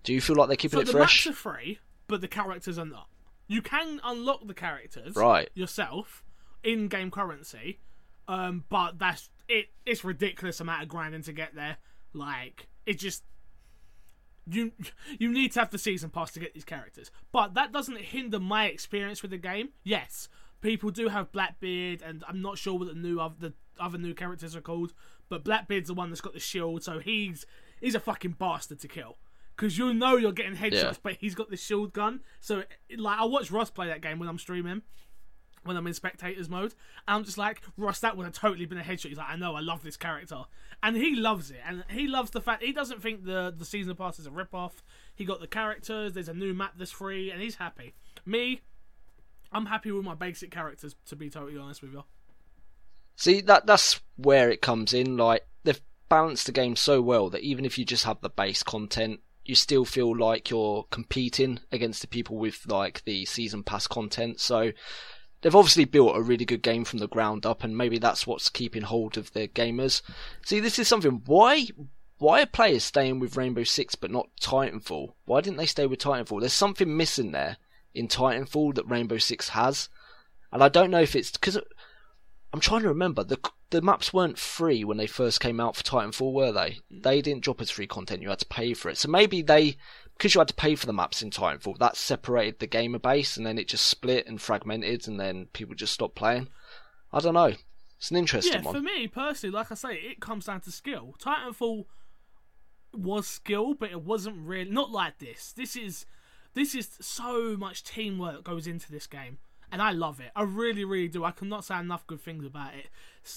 Do 0.07 0.15
you 0.15 0.21
feel 0.23 0.37
like 0.37 0.49
they're 0.49 0.57
keeping 0.57 0.79
so 0.79 0.81
it 0.83 0.87
the 0.87 0.93
fresh? 0.93 1.27
maps 1.27 1.37
are 1.37 1.39
free, 1.39 1.79
but 2.07 2.21
the 2.23 2.29
characters 2.29 2.79
are 2.79 2.87
not. 2.87 3.09
You 3.49 3.61
can 3.61 4.01
unlock 4.03 4.47
the 4.47 4.55
characters 4.55 5.15
Right. 5.15 5.51
yourself 5.55 6.25
in-game 6.65 7.11
currency, 7.11 7.81
um, 8.29 8.65
but 8.69 8.99
that's 8.99 9.29
it. 9.49 9.67
It's 9.85 10.03
ridiculous 10.05 10.61
amount 10.61 10.83
of 10.83 10.89
grinding 10.89 11.23
to 11.23 11.33
get 11.33 11.55
there. 11.55 11.77
Like 12.13 12.69
it 12.87 12.99
just 12.99 13.23
you 14.49 14.73
you 15.19 15.29
need 15.31 15.53
to 15.53 15.61
have 15.61 15.71
the 15.71 15.79
season 15.79 16.11
pass 16.11 16.31
to 16.33 16.41
get 16.41 16.55
these 16.55 16.65
characters, 16.65 17.11
but 17.33 17.55
that 17.55 17.73
doesn't 17.73 17.99
hinder 18.01 18.39
my 18.41 18.67
experience 18.67 19.23
with 19.23 19.31
the 19.33 19.39
game. 19.39 19.71
Yes, 19.83 20.29
people 20.61 20.91
do 20.91 21.09
have 21.09 21.33
Blackbeard, 21.33 22.03
and 22.03 22.25
I'm 22.29 22.41
not 22.43 22.59
sure 22.59 22.79
what 22.79 22.89
the 22.89 22.95
new 22.95 23.21
other 23.21 23.35
the 23.39 23.53
other 23.79 23.99
new 23.99 24.15
characters 24.15 24.57
are 24.57 24.61
called, 24.61 24.93
but 25.29 25.45
Blackbeard's 25.45 25.89
the 25.89 25.95
one 25.95 26.11
that's 26.11 26.21
got 26.21 26.33
the 26.33 26.41
shield, 26.41 26.83
so 26.85 26.99
he's 27.01 27.45
he's 27.81 27.95
a 27.95 28.01
fucking 28.01 28.33
bastard 28.39 28.79
to 28.81 28.89
kill. 28.89 29.19
Because 29.57 29.79
you 29.79 29.95
know 29.95 30.17
you're 30.17 30.33
getting 30.33 30.55
headshots, 30.57 30.73
Yeah. 30.83 30.93
but 31.03 31.15
he's 31.15 31.35
got 31.35 31.49
the 31.51 31.57
shield 31.57 31.93
gun. 31.95 32.21
So, 32.41 32.65
like, 32.97 33.19
I 33.19 33.25
watch 33.25 33.51
Ross 33.51 33.71
play 33.71 33.87
that 33.89 34.03
game 34.03 34.19
when 34.19 34.29
I'm 34.29 34.39
streaming, 34.39 34.83
when 35.65 35.79
I'm 35.79 35.87
in 35.87 35.95
spectators 35.95 36.51
mode. 36.51 36.75
And 37.09 37.17
I'm 37.17 37.25
just 37.25 37.39
like, 37.39 37.63
Ross, 37.79 38.01
that 38.01 38.17
would 38.17 38.25
have 38.25 38.35
totally 38.35 38.67
been 38.67 38.77
a 38.79 38.83
headshot. 38.83 39.09
He's 39.09 39.17
like, 39.17 39.31
I 39.31 39.37
know, 39.37 39.55
I 39.55 39.61
love 39.61 39.83
this 39.83 39.97
character. 39.97 40.43
And 40.83 40.95
he 40.95 41.15
loves 41.17 41.51
it. 41.51 41.61
And 41.67 41.85
he 41.89 42.07
loves 42.07 42.33
the 42.33 42.41
fact, 42.43 42.63
he 42.63 42.73
doesn't 42.73 43.01
think 43.03 43.25
the, 43.25 43.55
the 43.57 43.65
season 43.65 43.97
pass 43.97 44.19
is 44.19 44.27
a 44.27 44.31
rip-off. 44.31 44.85
He 45.15 45.25
got 45.25 45.41
the 45.41 45.47
characters, 45.47 46.13
there's 46.13 46.29
a 46.29 46.35
new 46.35 46.53
map 46.53 46.75
that's 46.77 46.91
free, 46.91 47.31
and 47.31 47.41
he's 47.41 47.55
happy. 47.57 47.95
Me, 48.27 48.61
I'm 49.53 49.67
happy 49.67 49.91
with 49.91 50.05
my 50.05 50.15
basic 50.15 50.51
characters, 50.51 50.95
to 51.07 51.17
be 51.17 51.31
totally 51.31 51.57
honest 51.57 51.81
with 51.81 51.93
you. 51.95 52.05
See 53.17 53.41
that 53.41 53.65
that's 53.67 54.01
where 54.17 54.51
it 54.51 54.61
comes 54.61 54.93
in. 54.93 55.17
Like 55.17 55.47
they've 55.65 55.81
balanced 56.11 56.45
the 56.45 56.53
game 56.53 56.77
so 56.77 57.01
well 57.01 57.31
that 57.31 57.41
even 57.41 57.65
if 57.65 57.79
you 57.79 57.87
just 57.87 58.05
have 58.05 58.21
the 58.21 58.29
base 58.29 58.63
content, 58.63 59.21
you 59.49 59.55
still 59.55 59.85
feel 59.85 60.17
like 60.17 60.51
you're 60.51 60.87
competing 60.91 61.61
against 61.73 62.01
the 62.01 62.09
people 62.09 62.37
with 62.37 62.67
like 62.67 63.03
the 63.05 63.25
season 63.25 63.63
pass 63.63 63.87
content. 63.87 64.41
So 64.41 64.73
they've 65.41 65.55
obviously 65.55 65.85
built 65.85 66.17
a 66.17 66.23
really 66.23 66.45
good 66.45 66.63
game 66.63 66.85
from 66.85 66.99
the 66.99 67.09
ground 67.09 67.47
up, 67.47 67.63
and 67.65 67.77
maybe 67.77 67.99
that's 67.99 68.27
what's 68.27 68.49
keeping 68.49 68.83
hold 68.83 69.17
of 69.17 69.33
the 69.33 69.49
gamers. 69.49 70.03
See, 70.45 70.61
this 70.61 70.79
is 70.79 70.89
something. 70.89 71.23
Why? 71.27 71.67
Why 72.19 72.43
are 72.43 72.47
players 72.47 72.83
staying 72.83 73.19
with 73.19 73.37
Rainbow 73.37 73.65
Six 73.65 73.95
but 73.95 74.11
not 74.11 74.31
Titanfall? 74.41 75.13
Why 75.27 75.41
didn't 75.43 75.59
they 75.59 75.67
stay 75.67 75.87
with 75.87 75.99
Titanfall? 75.99 76.41
There's 76.41 76.53
something 76.53 76.97
missing 76.97 77.33
there 77.33 77.59
in 77.95 78.09
Titanfall 78.09 78.75
that 78.75 78.89
Rainbow 78.89 79.19
Six 79.19 79.51
has, 79.51 79.89
and 80.51 80.65
I 80.65 80.69
don't 80.69 80.91
know 80.91 81.01
if 81.01 81.15
it's 81.15 81.31
because 81.31 81.59
I'm 82.53 82.61
trying 82.61 82.83
to 82.83 82.89
remember 82.89 83.23
the 83.23 83.39
the 83.71 83.83
maps 83.83 84.13
weren't 84.13 84.39
free 84.39 84.85
when 84.85 84.97
they 84.97 85.07
first 85.07 85.41
came 85.41 85.61
out 85.61 85.77
for 85.77 85.83
Titanfall, 85.83 86.33
were 86.33 86.53
they? 86.53 86.79
They 86.91 87.21
didn't 87.21 87.43
drop 87.43 87.61
as 87.61 87.71
free 87.71 87.87
content. 87.87 88.23
You 88.23 88.29
had 88.29 88.39
to 88.39 88.47
pay 88.47 88.75
for 88.75 88.89
it. 88.89 88.99
So 88.99 89.09
maybe 89.09 89.43
they, 89.43 89.77
because 90.17 90.35
you 90.35 90.41
had 90.41 90.49
to 90.49 90.55
pay 90.55 90.77
for 90.77 90.87
the 90.87 90.93
maps 90.93 91.23
in 91.23 91.31
Titanfall, 91.31 91.79
that 91.79 91.97
separated 91.97 92.61
the 92.61 92.67
gamer 92.67 92.99
base, 92.99 93.37
and 93.37 93.45
then 93.45 93.59
it 93.59 93.69
just 93.69 93.87
split 93.87 94.27
and 94.27 94.41
fragmented, 94.41 95.09
and 95.09 95.19
then 95.19 95.47
people 95.53 95.75
just 95.75 95.93
stopped 95.93 96.15
playing. 96.15 96.49
I 97.13 97.21
don't 97.21 97.35
know. 97.35 97.55
It's 97.99 98.11
an 98.11 98.17
interesting 98.19 98.63
one. 98.63 98.75
Yeah, 98.75 98.81
for 98.81 98.85
me 98.85 99.09
personally, 99.09 99.55
like 99.55 99.73
I 99.73 99.75
say, 99.75 99.95
it 99.95 100.21
comes 100.21 100.47
down 100.47 100.61
to 100.63 100.71
skill. 100.71 101.15
Titanfall 101.19 101.87
was 102.93 103.27
skill, 103.27 103.75
but 103.75 103.91
it 103.91 104.03
wasn't 104.03 104.37
really 104.39 104.71
not 104.71 104.91
like 104.91 105.19
this. 105.19 105.53
This 105.53 105.77
is 105.77 106.07
this 106.55 106.75
is 106.75 106.97
so 107.01 107.57
much 107.57 107.85
teamwork 107.85 108.45
goes 108.45 108.67
into 108.67 108.91
this 108.91 109.07
game, 109.07 109.39
and 109.73 109.83
I 109.83 109.91
love 109.91 110.21
it. 110.21 110.31
I 110.37 110.43
really, 110.43 110.85
really 110.85 111.09
do. 111.09 111.25
I 111.25 111.31
cannot 111.31 111.65
say 111.65 111.79
enough 111.79 112.07
good 112.07 112.21
things 112.21 112.45
about 112.45 112.75
it. 112.75 112.89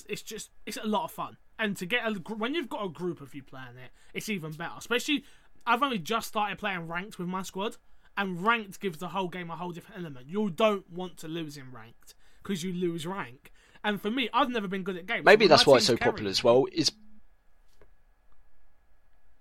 It's, 0.08 0.21
just 0.21 0.52
it's 0.65 0.78
a 0.78 0.88
lot 0.88 1.06
of 1.06 1.12
fun, 1.12 1.38
and 1.58 1.75
to 1.78 1.86
get 1.86 2.06
a 2.06 2.12
when 2.36 2.54
you've 2.54 2.69
got 2.69 2.86
a 2.86 2.89
group 2.89 3.21
of 3.21 3.34
you 3.34 3.43
playing 3.43 3.78
it, 3.84 3.91
it's 4.13 4.30
even 4.30 4.52
better. 4.52 4.73
Especially, 4.78 5.23
I've 5.65 5.84
only 5.84 5.99
just 5.99 6.28
started 6.28 6.58
playing 6.58 6.88
ranked 6.88 7.17
with 7.19 7.28
my 7.28 7.41
squad, 7.41 7.78
and 8.17 8.45
ranked 8.45 8.80
gives 8.80 8.97
the 8.97 9.10
whole 9.10 9.28
game 9.28 9.49
a 9.49 9.56
whole 9.56 9.71
different 9.71 10.02
element. 10.02 10.28
You 10.28 10.49
don't 10.49 10.89
want 10.91 11.17
to 11.17 11.28
lose 11.28 11.58
in 11.58 11.71
ranked 11.71 12.15
because 12.43 12.63
you 12.63 12.73
lose 12.73 13.06
rank. 13.06 13.52
And 13.84 14.02
for 14.02 14.12
me, 14.12 14.30
I've 14.34 14.49
never 14.49 14.67
been 14.67 14.84
good 14.84 14.97
at 14.97 15.06
games. 15.06 15.25
Maybe 15.25 15.47
that's 15.47 15.65
why 15.65 15.78
it's 15.78 15.86
so 15.86 15.97
popular 15.97 16.30
as 16.30 16.43
well. 16.43 16.65
Is 16.71 16.91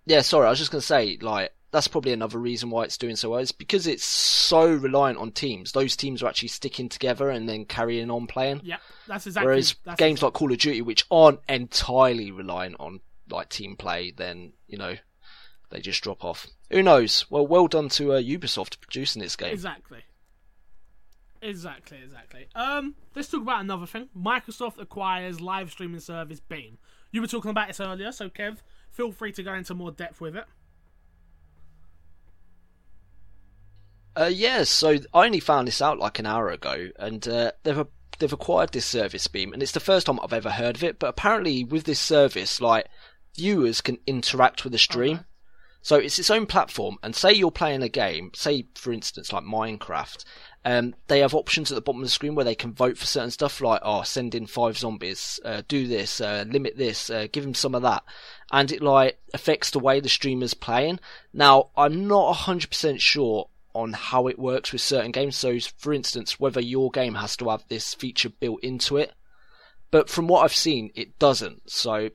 yeah, 0.06 0.22
sorry, 0.22 0.46
I 0.46 0.50
was 0.50 0.58
just 0.58 0.70
gonna 0.70 0.80
say 0.80 1.18
like 1.20 1.52
that's 1.70 1.88
probably 1.88 2.12
another 2.12 2.38
reason 2.38 2.70
why 2.70 2.84
it's 2.84 2.96
doing 2.96 3.16
so 3.16 3.30
well. 3.30 3.40
Is 3.40 3.52
because 3.52 3.86
it's 3.86 4.04
so 4.04 4.72
reliant 4.72 5.18
on 5.18 5.32
teams. 5.32 5.72
Those 5.72 5.96
teams 5.96 6.22
are 6.22 6.28
actually 6.28 6.48
sticking 6.48 6.88
together 6.88 7.30
and 7.30 7.48
then 7.48 7.64
carrying 7.64 8.10
on 8.10 8.26
playing. 8.26 8.62
Yeah, 8.64 8.78
that's 9.06 9.26
exactly. 9.26 9.46
Whereas 9.46 9.76
that's 9.84 9.98
games 9.98 10.18
exactly. 10.18 10.26
like 10.26 10.34
Call 10.34 10.52
of 10.52 10.58
Duty, 10.58 10.82
which 10.82 11.06
aren't 11.10 11.40
entirely 11.48 12.30
reliant 12.30 12.76
on 12.80 13.00
like 13.30 13.50
team 13.50 13.76
play, 13.76 14.12
then 14.16 14.52
you 14.66 14.78
know 14.78 14.96
they 15.70 15.80
just 15.80 16.02
drop 16.02 16.24
off. 16.24 16.46
Who 16.70 16.82
knows? 16.82 17.26
Well, 17.30 17.46
well 17.46 17.68
done 17.68 17.88
to 17.90 18.14
uh, 18.14 18.20
Ubisoft 18.20 18.80
producing 18.80 19.22
this 19.22 19.36
game. 19.36 19.52
Exactly. 19.52 20.04
Exactly, 21.40 21.98
exactly. 22.02 22.48
Um, 22.54 22.94
let's 23.14 23.30
talk 23.30 23.42
about 23.42 23.60
another 23.60 23.86
thing. 23.86 24.08
Microsoft 24.16 24.80
acquires 24.80 25.40
live 25.40 25.70
streaming 25.70 26.00
service 26.00 26.40
Beam. 26.40 26.78
You 27.12 27.20
were 27.20 27.28
talking 27.28 27.50
about 27.50 27.68
this 27.68 27.80
earlier, 27.80 28.10
so 28.10 28.28
Kev, 28.28 28.58
feel 28.90 29.12
free 29.12 29.32
to 29.32 29.42
go 29.42 29.54
into 29.54 29.74
more 29.74 29.92
depth 29.92 30.20
with 30.20 30.36
it. 30.36 30.44
Uh, 34.18 34.26
yeah, 34.26 34.64
so 34.64 34.96
I 35.14 35.26
only 35.26 35.38
found 35.38 35.68
this 35.68 35.80
out 35.80 35.98
like 36.00 36.18
an 36.18 36.26
hour 36.26 36.50
ago, 36.50 36.88
and 36.98 37.26
uh, 37.28 37.52
they've 37.62 37.86
they've 38.18 38.32
acquired 38.32 38.72
this 38.72 38.84
service 38.84 39.28
Beam, 39.28 39.52
and 39.52 39.62
it's 39.62 39.72
the 39.72 39.80
first 39.80 40.06
time 40.06 40.18
I've 40.20 40.32
ever 40.32 40.50
heard 40.50 40.74
of 40.74 40.82
it. 40.82 40.98
But 40.98 41.10
apparently, 41.10 41.62
with 41.62 41.84
this 41.84 42.00
service, 42.00 42.60
like 42.60 42.86
viewers 43.36 43.80
can 43.80 43.98
interact 44.08 44.64
with 44.64 44.72
the 44.72 44.78
stream. 44.78 45.18
Okay. 45.18 45.24
So 45.82 45.96
it's 45.96 46.18
its 46.18 46.30
own 46.30 46.46
platform, 46.46 46.96
and 47.04 47.14
say 47.14 47.32
you're 47.32 47.52
playing 47.52 47.84
a 47.84 47.88
game, 47.88 48.32
say 48.34 48.66
for 48.74 48.92
instance 48.92 49.32
like 49.32 49.44
Minecraft, 49.44 50.24
um, 50.64 50.96
they 51.06 51.20
have 51.20 51.34
options 51.34 51.70
at 51.70 51.76
the 51.76 51.80
bottom 51.80 52.00
of 52.00 52.06
the 52.06 52.10
screen 52.10 52.34
where 52.34 52.44
they 52.44 52.56
can 52.56 52.74
vote 52.74 52.98
for 52.98 53.06
certain 53.06 53.30
stuff, 53.30 53.60
like 53.60 53.80
oh, 53.84 54.02
send 54.02 54.34
in 54.34 54.48
five 54.48 54.76
zombies, 54.76 55.38
uh, 55.44 55.62
do 55.68 55.86
this, 55.86 56.20
uh, 56.20 56.44
limit 56.48 56.76
this, 56.76 57.08
uh, 57.08 57.28
give 57.30 57.44
them 57.44 57.54
some 57.54 57.76
of 57.76 57.82
that, 57.82 58.02
and 58.50 58.72
it 58.72 58.82
like 58.82 59.20
affects 59.32 59.70
the 59.70 59.78
way 59.78 60.00
the 60.00 60.08
streamer's 60.08 60.54
playing. 60.54 60.98
Now, 61.32 61.70
I'm 61.76 62.08
not 62.08 62.32
hundred 62.32 62.70
percent 62.70 63.00
sure 63.00 63.48
on 63.74 63.92
how 63.92 64.26
it 64.26 64.38
works 64.38 64.72
with 64.72 64.80
certain 64.80 65.12
games. 65.12 65.36
So, 65.36 65.58
for 65.76 65.92
instance, 65.92 66.40
whether 66.40 66.60
your 66.60 66.90
game 66.90 67.14
has 67.14 67.36
to 67.36 67.48
have 67.50 67.64
this 67.68 67.94
feature 67.94 68.30
built 68.30 68.62
into 68.62 68.96
it, 68.96 69.12
but 69.90 70.10
from 70.10 70.28
what 70.28 70.42
I've 70.42 70.54
seen, 70.54 70.90
it 70.94 71.18
doesn't. 71.18 71.70
So, 71.70 72.10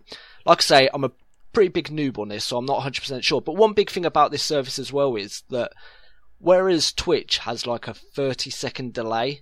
like 0.46 0.60
I 0.60 0.62
say, 0.62 0.90
I'm 0.94 1.04
a 1.04 1.12
pretty 1.54 1.70
big 1.70 1.90
noob 1.90 2.20
on 2.20 2.30
this, 2.30 2.46
so 2.46 2.58
I'm 2.58 2.66
not 2.66 2.82
100% 2.82 3.24
sure. 3.24 3.42
But 3.42 3.56
one 3.56 3.74
big 3.74 3.90
thing 3.90 4.06
about 4.06 4.32
this 4.32 4.44
service 4.44 4.80
as 4.80 4.92
well 4.92 5.16
is 5.16 5.44
that 5.50 5.72
whereas 6.40 6.92
Twitch 6.92 7.40
has 7.40 7.66
like 7.66 7.88
a 7.88 7.94
30 7.94 8.50
second 8.50 8.94
delay 8.94 9.42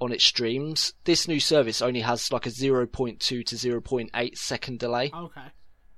on 0.00 0.12
its 0.12 0.24
streams, 0.24 0.94
this 1.04 1.28
new 1.28 1.40
service 1.40 1.82
only 1.82 2.00
has 2.00 2.32
like 2.32 2.46
a 2.46 2.50
0.2 2.50 3.18
to 3.18 3.42
0.8 3.44 4.38
second 4.38 4.78
delay. 4.78 5.10
Okay. 5.14 5.46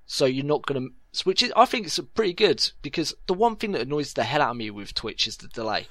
So 0.07 0.27
you're 0.27 0.45
not 0.45 0.67
going 0.67 0.89
to, 0.89 0.95
which 1.23 1.43
is, 1.43 1.53
I 1.57 1.65
think 1.65 1.87
it's 1.87 1.99
pretty 2.15 2.33
good 2.33 2.71
because 2.83 3.15
the 3.27 3.35
one 3.35 3.57
thing 3.57 3.73
that 3.73 3.83
annoys 3.83 4.13
the 4.15 4.25
hell 4.25 4.43
out 4.43 4.51
of 4.51 4.57
me 4.57 4.71
with 4.71 4.95
Twitch 4.95 5.27
is 5.27 5.37
the 5.37 5.49
delay. 5.49 5.89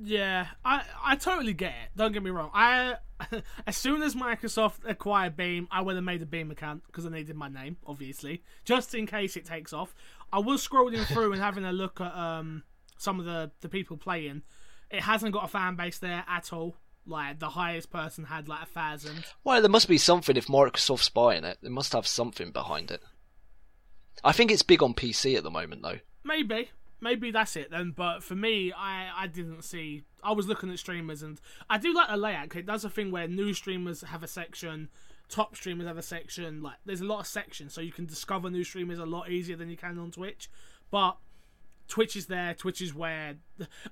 Yeah, 0.00 0.48
I 0.64 0.82
I 1.02 1.16
totally 1.16 1.54
get 1.54 1.70
it. 1.70 1.90
Don't 1.96 2.12
get 2.12 2.22
me 2.22 2.30
wrong. 2.30 2.50
I 2.52 2.96
as 3.66 3.76
soon 3.76 4.02
as 4.02 4.14
Microsoft 4.14 4.88
acquired 4.88 5.36
Beam, 5.36 5.68
I 5.70 5.82
would 5.82 5.94
have 5.94 6.04
made 6.04 6.22
a 6.22 6.26
Beam 6.26 6.50
account 6.50 6.82
because 6.86 7.06
I 7.06 7.10
needed 7.10 7.36
my 7.36 7.48
name, 7.48 7.76
obviously, 7.86 8.42
just 8.64 8.94
in 8.94 9.06
case 9.06 9.36
it 9.36 9.44
takes 9.44 9.72
off. 9.72 9.94
I 10.32 10.40
was 10.40 10.66
scrolling 10.66 11.04
through 11.06 11.32
and 11.32 11.40
having 11.40 11.64
a 11.64 11.72
look 11.72 12.00
at 12.00 12.14
um 12.14 12.64
some 12.98 13.20
of 13.20 13.26
the 13.26 13.52
the 13.60 13.68
people 13.68 13.96
playing. 13.96 14.42
It 14.90 15.02
hasn't 15.02 15.32
got 15.32 15.44
a 15.44 15.48
fan 15.48 15.76
base 15.76 15.98
there 15.98 16.24
at 16.28 16.52
all. 16.52 16.76
Like 17.06 17.38
the 17.38 17.50
highest 17.50 17.90
person 17.90 18.24
had 18.24 18.48
like 18.48 18.62
a 18.62 18.66
thousand. 18.66 19.24
Well, 19.44 19.60
there 19.60 19.70
must 19.70 19.88
be 19.88 19.98
something 19.98 20.36
if 20.36 20.46
Microsoft's 20.46 21.10
buying 21.10 21.44
it. 21.44 21.58
They 21.62 21.68
must 21.68 21.92
have 21.92 22.06
something 22.06 22.50
behind 22.50 22.90
it. 22.90 23.02
I 24.22 24.32
think 24.32 24.50
it's 24.50 24.62
big 24.62 24.82
on 24.82 24.94
PC 24.94 25.36
at 25.36 25.42
the 25.42 25.50
moment, 25.50 25.82
though. 25.82 25.98
Maybe, 26.22 26.70
maybe 27.00 27.30
that's 27.30 27.56
it 27.56 27.70
then. 27.70 27.92
But 27.96 28.22
for 28.22 28.34
me, 28.34 28.72
I 28.72 29.10
I 29.16 29.26
didn't 29.26 29.62
see. 29.62 30.02
I 30.22 30.32
was 30.32 30.46
looking 30.46 30.70
at 30.70 30.78
streamers, 30.78 31.22
and 31.22 31.40
I 31.68 31.78
do 31.78 31.92
like 31.92 32.08
the 32.08 32.16
layout. 32.16 32.54
It 32.56 32.66
does 32.66 32.84
a 32.84 32.90
thing 32.90 33.10
where 33.10 33.28
new 33.28 33.52
streamers 33.52 34.02
have 34.02 34.22
a 34.22 34.28
section, 34.28 34.88
top 35.28 35.56
streamers 35.56 35.86
have 35.86 35.98
a 35.98 36.02
section. 36.02 36.62
Like 36.62 36.76
there's 36.84 37.00
a 37.00 37.06
lot 37.06 37.20
of 37.20 37.26
sections, 37.26 37.74
so 37.74 37.80
you 37.80 37.92
can 37.92 38.06
discover 38.06 38.50
new 38.50 38.64
streamers 38.64 38.98
a 38.98 39.06
lot 39.06 39.30
easier 39.30 39.56
than 39.56 39.68
you 39.68 39.76
can 39.76 39.98
on 39.98 40.10
Twitch. 40.10 40.50
But 40.90 41.16
Twitch 41.88 42.16
is 42.16 42.26
there. 42.26 42.54
Twitch 42.54 42.80
is 42.80 42.94
where 42.94 43.34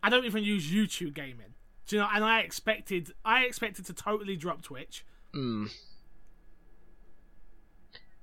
I 0.02 0.08
don't 0.10 0.24
even 0.24 0.44
use 0.44 0.70
YouTube 0.70 1.14
gaming. 1.14 1.54
Do 1.86 1.96
you 1.96 2.02
know? 2.02 2.08
And 2.12 2.24
I 2.24 2.40
expected 2.40 3.12
I 3.24 3.44
expected 3.44 3.86
to 3.86 3.92
totally 3.92 4.36
drop 4.36 4.62
Twitch. 4.62 5.04
Hmm. 5.32 5.66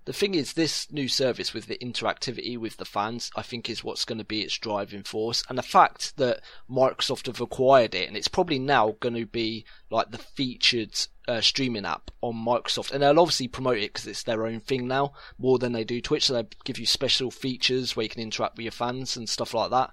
The 0.09 0.13
thing 0.13 0.33
is, 0.33 0.53
this 0.53 0.91
new 0.91 1.07
service 1.07 1.53
with 1.53 1.67
the 1.67 1.77
interactivity 1.77 2.57
with 2.57 2.77
the 2.77 2.85
fans, 2.85 3.29
I 3.35 3.43
think, 3.43 3.69
is 3.69 3.83
what's 3.83 4.05
going 4.05 4.17
to 4.17 4.25
be 4.25 4.41
its 4.41 4.57
driving 4.57 5.03
force. 5.03 5.43
And 5.47 5.55
the 5.55 5.61
fact 5.61 6.17
that 6.17 6.41
Microsoft 6.67 7.27
have 7.27 7.39
acquired 7.39 7.93
it, 7.93 8.07
and 8.07 8.17
it's 8.17 8.27
probably 8.27 8.57
now 8.57 8.95
going 9.01 9.13
to 9.13 9.27
be 9.27 9.65
like 9.91 10.09
the 10.09 10.17
featured 10.17 10.99
uh, 11.27 11.41
streaming 11.41 11.85
app 11.85 12.09
on 12.21 12.33
Microsoft. 12.33 12.91
And 12.91 13.03
they'll 13.03 13.19
obviously 13.19 13.47
promote 13.47 13.77
it 13.77 13.93
because 13.93 14.07
it's 14.07 14.23
their 14.23 14.47
own 14.47 14.61
thing 14.61 14.87
now, 14.87 15.13
more 15.37 15.59
than 15.59 15.73
they 15.73 15.83
do 15.83 16.01
Twitch. 16.01 16.25
So 16.25 16.33
they 16.33 16.47
give 16.63 16.79
you 16.79 16.87
special 16.87 17.29
features 17.29 17.95
where 17.95 18.05
you 18.05 18.09
can 18.09 18.23
interact 18.23 18.57
with 18.57 18.63
your 18.63 18.71
fans 18.71 19.15
and 19.15 19.29
stuff 19.29 19.53
like 19.53 19.69
that. 19.69 19.91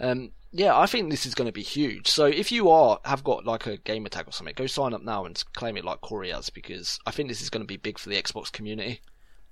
Um, 0.00 0.32
yeah, 0.50 0.76
I 0.76 0.86
think 0.86 1.10
this 1.10 1.26
is 1.26 1.34
going 1.36 1.46
to 1.46 1.52
be 1.52 1.62
huge. 1.62 2.08
So 2.08 2.24
if 2.24 2.50
you 2.50 2.70
are 2.70 2.98
have 3.04 3.22
got 3.22 3.44
like 3.44 3.66
a 3.66 3.76
gamer 3.76 4.08
tag 4.08 4.26
or 4.26 4.32
something, 4.32 4.54
go 4.56 4.66
sign 4.66 4.94
up 4.94 5.04
now 5.04 5.24
and 5.24 5.40
claim 5.52 5.76
it 5.76 5.84
like 5.84 6.00
Corey 6.00 6.30
has 6.30 6.50
because 6.50 6.98
I 7.06 7.12
think 7.12 7.28
this 7.28 7.40
is 7.40 7.50
going 7.50 7.62
to 7.62 7.68
be 7.68 7.76
big 7.76 8.00
for 8.00 8.08
the 8.08 8.20
Xbox 8.20 8.50
community. 8.50 9.00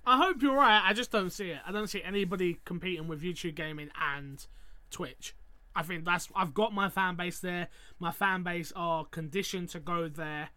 I 0.05 0.17
hope 0.17 0.43
you're 0.43 0.57
right. 0.57 0.83
I 0.85 0.93
just 0.93 1.11
don't 1.13 1.31
see 1.31 1.51
it. 1.51 1.61
I 1.67 1.73
don't 1.73 1.87
see 1.89 2.03
anybody 2.03 2.59
competing 2.65 3.09
with 3.09 3.23
YouTube 3.23 3.55
gaming 3.55 3.91
and 4.01 4.45
Twitch. 4.91 5.35
I 5.75 5.83
think 5.83 6.05
that's 6.05 6.29
I've 6.35 6.53
got 6.55 6.75
my 6.75 6.89
fan 6.89 7.17
base 7.17 7.41
there. 7.41 7.69
My 7.99 8.13
fan 8.13 8.43
base 8.43 8.73
are 8.77 9.05
conditioned 9.07 9.71
to 9.71 9.81
go 9.81 10.09
there, 10.09 10.51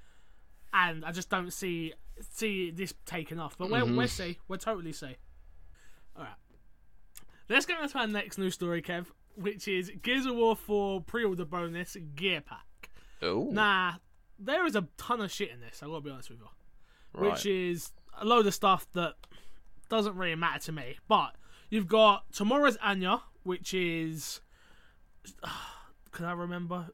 and 0.74 1.06
I 1.06 1.12
just 1.12 1.30
don't 1.30 1.54
see 1.54 1.94
see 2.32 2.72
this 2.72 2.94
taking 3.06 3.40
off. 3.40 3.58
But 3.58 3.70
we'll, 3.70 3.96
we'll 3.96 4.08
see. 4.08 4.40
We'll 4.48 4.60
totally 4.60 4.92
see. 4.92 5.16
All 6.18 6.24
right, 6.24 6.34
let's 7.50 7.66
get 7.66 7.80
on 7.80 7.88
to 7.88 7.98
our 8.00 8.08
next 8.08 8.38
news 8.38 8.56
story, 8.56 8.82
Kev, 8.82 9.06
which 9.36 9.68
is 9.68 9.92
Gears 10.02 10.26
of 10.26 10.36
War 10.36 10.56
4 10.56 11.02
pre-order 11.02 11.46
bonus 11.46 11.96
gear 12.16 12.42
pack. 12.42 12.90
Oh, 13.22 13.48
Nah, 13.52 13.94
there 14.40 14.66
is 14.66 14.76
a 14.76 14.88
ton 14.98 15.22
of 15.22 15.32
shit 15.32 15.52
in 15.52 15.60
this. 15.62 15.82
I 15.82 15.86
gotta 15.88 16.02
be 16.02 16.10
honest 16.10 16.30
with 16.30 16.40
you 16.40 16.48
right. 17.16 17.32
which 17.32 17.46
is 17.46 17.92
a 18.20 18.26
load 18.26 18.46
of 18.48 18.54
stuff 18.54 18.88
that 18.94 19.14
doesn't 19.90 20.16
really 20.16 20.36
matter 20.36 20.60
to 20.66 20.72
me. 20.72 20.98
But 21.08 21.36
you've 21.70 21.88
got 21.88 22.32
tomorrow's 22.32 22.78
Anya, 22.78 23.22
which 23.44 23.74
is. 23.74 24.42
Can 26.12 26.26
I 26.26 26.32
remember? 26.32 26.88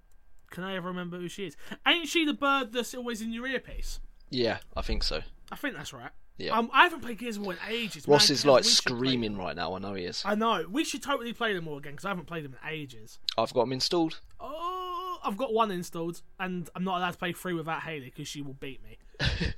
Can 0.49 0.63
I 0.63 0.75
ever 0.75 0.88
remember 0.88 1.17
who 1.17 1.27
she 1.27 1.45
is? 1.45 1.56
Ain't 1.88 2.08
she 2.08 2.25
the 2.25 2.34
bird 2.34 2.73
that's 2.73 2.93
always 2.93 3.21
in 3.21 3.32
your 3.32 3.47
earpiece? 3.47 3.99
yeah, 4.32 4.60
I 4.75 4.82
think 4.82 5.04
so. 5.04 5.21
I 5.51 5.56
think 5.58 5.75
that's 5.75 5.93
right. 5.93 6.12
Yeah. 6.38 6.58
Um, 6.58 6.71
I 6.73 6.84
haven't 6.84 7.01
played 7.01 7.19
Gears 7.19 7.38
of 7.38 7.43
War 7.43 7.54
in 7.54 7.60
ages. 7.69 8.08
Ross 8.08 8.30
Man, 8.30 8.34
is 8.34 8.45
like 8.45 8.63
we 8.63 8.69
should 8.69 8.86
play 8.86 8.95
screaming 8.95 9.38
right 9.38 9.56
now. 9.56 9.75
I 9.75 9.80
know 9.80 9.93
he 9.93 10.06
is. 10.06 10.23
I 10.25 10.34
know. 10.34 10.65
We 10.69 10.84
should 10.84 11.04
totally 11.04 11.34
play 11.34 11.54
them 11.54 11.67
all 11.67 11.77
again 11.77 11.91
because 11.93 12.06
I 12.06 12.10
haven't 12.10 12.25
played 12.25 12.45
them 12.45 12.56
in 12.63 12.69
ages. 12.69 13.19
I've 13.38 13.54
got 13.54 13.62
them 13.62 13.73
installed. 13.73 14.21
Oh, 14.39 15.19
I've 15.23 15.38
got 15.38 15.54
one 15.54 15.69
installed, 15.69 16.21
and 16.39 16.69
I'm 16.75 16.84
not 16.84 16.97
allowed 16.97 17.12
to 17.12 17.17
play 17.17 17.34
three 17.34 17.54
without 17.54 17.82
Haley 17.82 18.06
because 18.06 18.27
she 18.27 18.41
will 18.41 18.54
beat 18.54 18.82
me. 18.84 18.97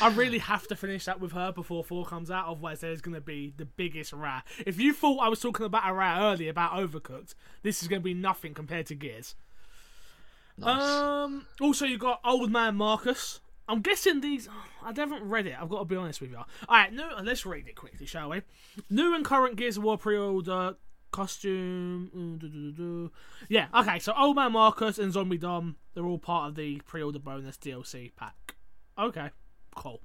I 0.00 0.08
really 0.14 0.38
have 0.38 0.66
to 0.68 0.76
finish 0.76 1.04
that 1.04 1.20
with 1.20 1.32
her 1.32 1.52
before 1.52 1.84
four 1.84 2.04
comes 2.06 2.30
out, 2.30 2.46
otherwise 2.46 2.80
there's 2.80 3.00
going 3.00 3.14
to 3.14 3.20
be 3.20 3.52
the 3.56 3.64
biggest 3.64 4.12
rat. 4.12 4.46
If 4.66 4.80
you 4.80 4.92
thought 4.92 5.18
I 5.18 5.28
was 5.28 5.40
talking 5.40 5.66
about 5.66 5.88
a 5.88 5.92
rat 5.92 6.20
earlier 6.20 6.50
about 6.50 6.72
Overcooked, 6.72 7.34
this 7.62 7.82
is 7.82 7.88
going 7.88 8.00
to 8.00 8.04
be 8.04 8.14
nothing 8.14 8.54
compared 8.54 8.86
to 8.86 8.94
Gears. 8.94 9.34
Nice. 10.56 10.82
Um. 10.82 11.46
Also, 11.60 11.84
you 11.86 11.98
got 11.98 12.20
Old 12.24 12.50
Man 12.50 12.76
Marcus. 12.76 13.40
I'm 13.68 13.82
guessing 13.82 14.20
these. 14.20 14.48
I 14.82 14.92
haven't 14.94 15.28
read 15.28 15.46
it. 15.46 15.54
I've 15.60 15.68
got 15.68 15.78
to 15.78 15.84
be 15.84 15.96
honest 15.96 16.20
with 16.20 16.30
you. 16.30 16.36
All 16.36 16.46
right, 16.68 16.92
new. 16.92 17.08
Let's 17.22 17.46
read 17.46 17.68
it 17.68 17.76
quickly, 17.76 18.04
shall 18.06 18.30
we? 18.30 18.42
New 18.90 19.14
and 19.14 19.24
current 19.24 19.56
Gears 19.56 19.76
of 19.76 19.84
War 19.84 19.96
pre-order 19.96 20.74
costume. 21.12 23.10
Yeah. 23.48 23.68
Okay. 23.74 23.98
So 24.00 24.12
Old 24.16 24.36
Man 24.36 24.52
Marcus 24.52 24.98
and 24.98 25.12
Zombie 25.12 25.38
Dom, 25.38 25.76
they're 25.94 26.04
all 26.04 26.18
part 26.18 26.48
of 26.48 26.56
the 26.56 26.80
pre-order 26.80 27.18
bonus 27.18 27.56
DLC 27.56 28.10
pack. 28.16 28.56
Okay. 28.98 29.30
Cool. 29.74 30.00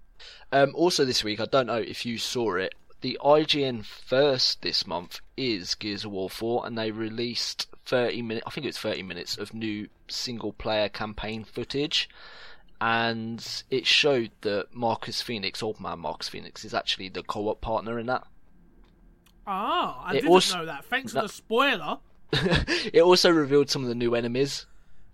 Um, 0.52 0.72
also 0.76 1.06
this 1.06 1.24
week, 1.24 1.40
I 1.40 1.46
don't 1.46 1.68
know 1.68 1.76
if 1.76 2.06
you 2.06 2.18
saw 2.18 2.56
it. 2.56 2.74
The 3.02 3.20
IGN 3.24 3.86
first 3.86 4.62
this 4.62 4.88
month 4.88 5.20
is 5.38 5.76
Gears 5.76 6.06
of 6.06 6.12
War 6.12 6.30
4, 6.30 6.66
and 6.66 6.78
they 6.78 6.92
released 6.92 7.68
30 7.86 8.22
minutes. 8.24 8.44
I 8.48 8.50
think 8.52 8.66
it 8.66 8.70
was 8.70 8.78
30 8.80 9.04
minutes 9.04 9.38
of 9.38 9.54
new 9.54 9.90
single-player 10.08 10.90
campaign 10.90 11.44
footage, 11.44 12.10
and 12.82 13.64
it 13.70 13.86
showed 13.86 14.32
that 14.42 14.74
Marcus 14.74 15.22
Phoenix, 15.22 15.62
old 15.62 15.80
man 15.80 16.00
Marcus 16.00 16.30
Phoenix, 16.30 16.66
is 16.66 16.74
actually 16.74 17.10
the 17.10 17.22
co-op 17.24 17.62
partner 17.62 18.00
in 18.00 18.08
that. 18.08 18.24
Ah, 19.46 20.02
I 20.04 20.12
It 20.12 20.14
didn't 20.22 20.30
also- 20.32 20.58
know 20.60 20.66
that. 20.66 20.86
Thanks 20.86 21.14
No. 21.14 21.22
for 21.22 21.28
the 21.28 21.34
spoiler. 21.34 22.00
it 22.34 23.02
also 23.02 23.30
revealed 23.30 23.70
some 23.70 23.84
of 23.84 23.90
the 23.90 23.96
new 23.96 24.16
enemies. 24.16 24.66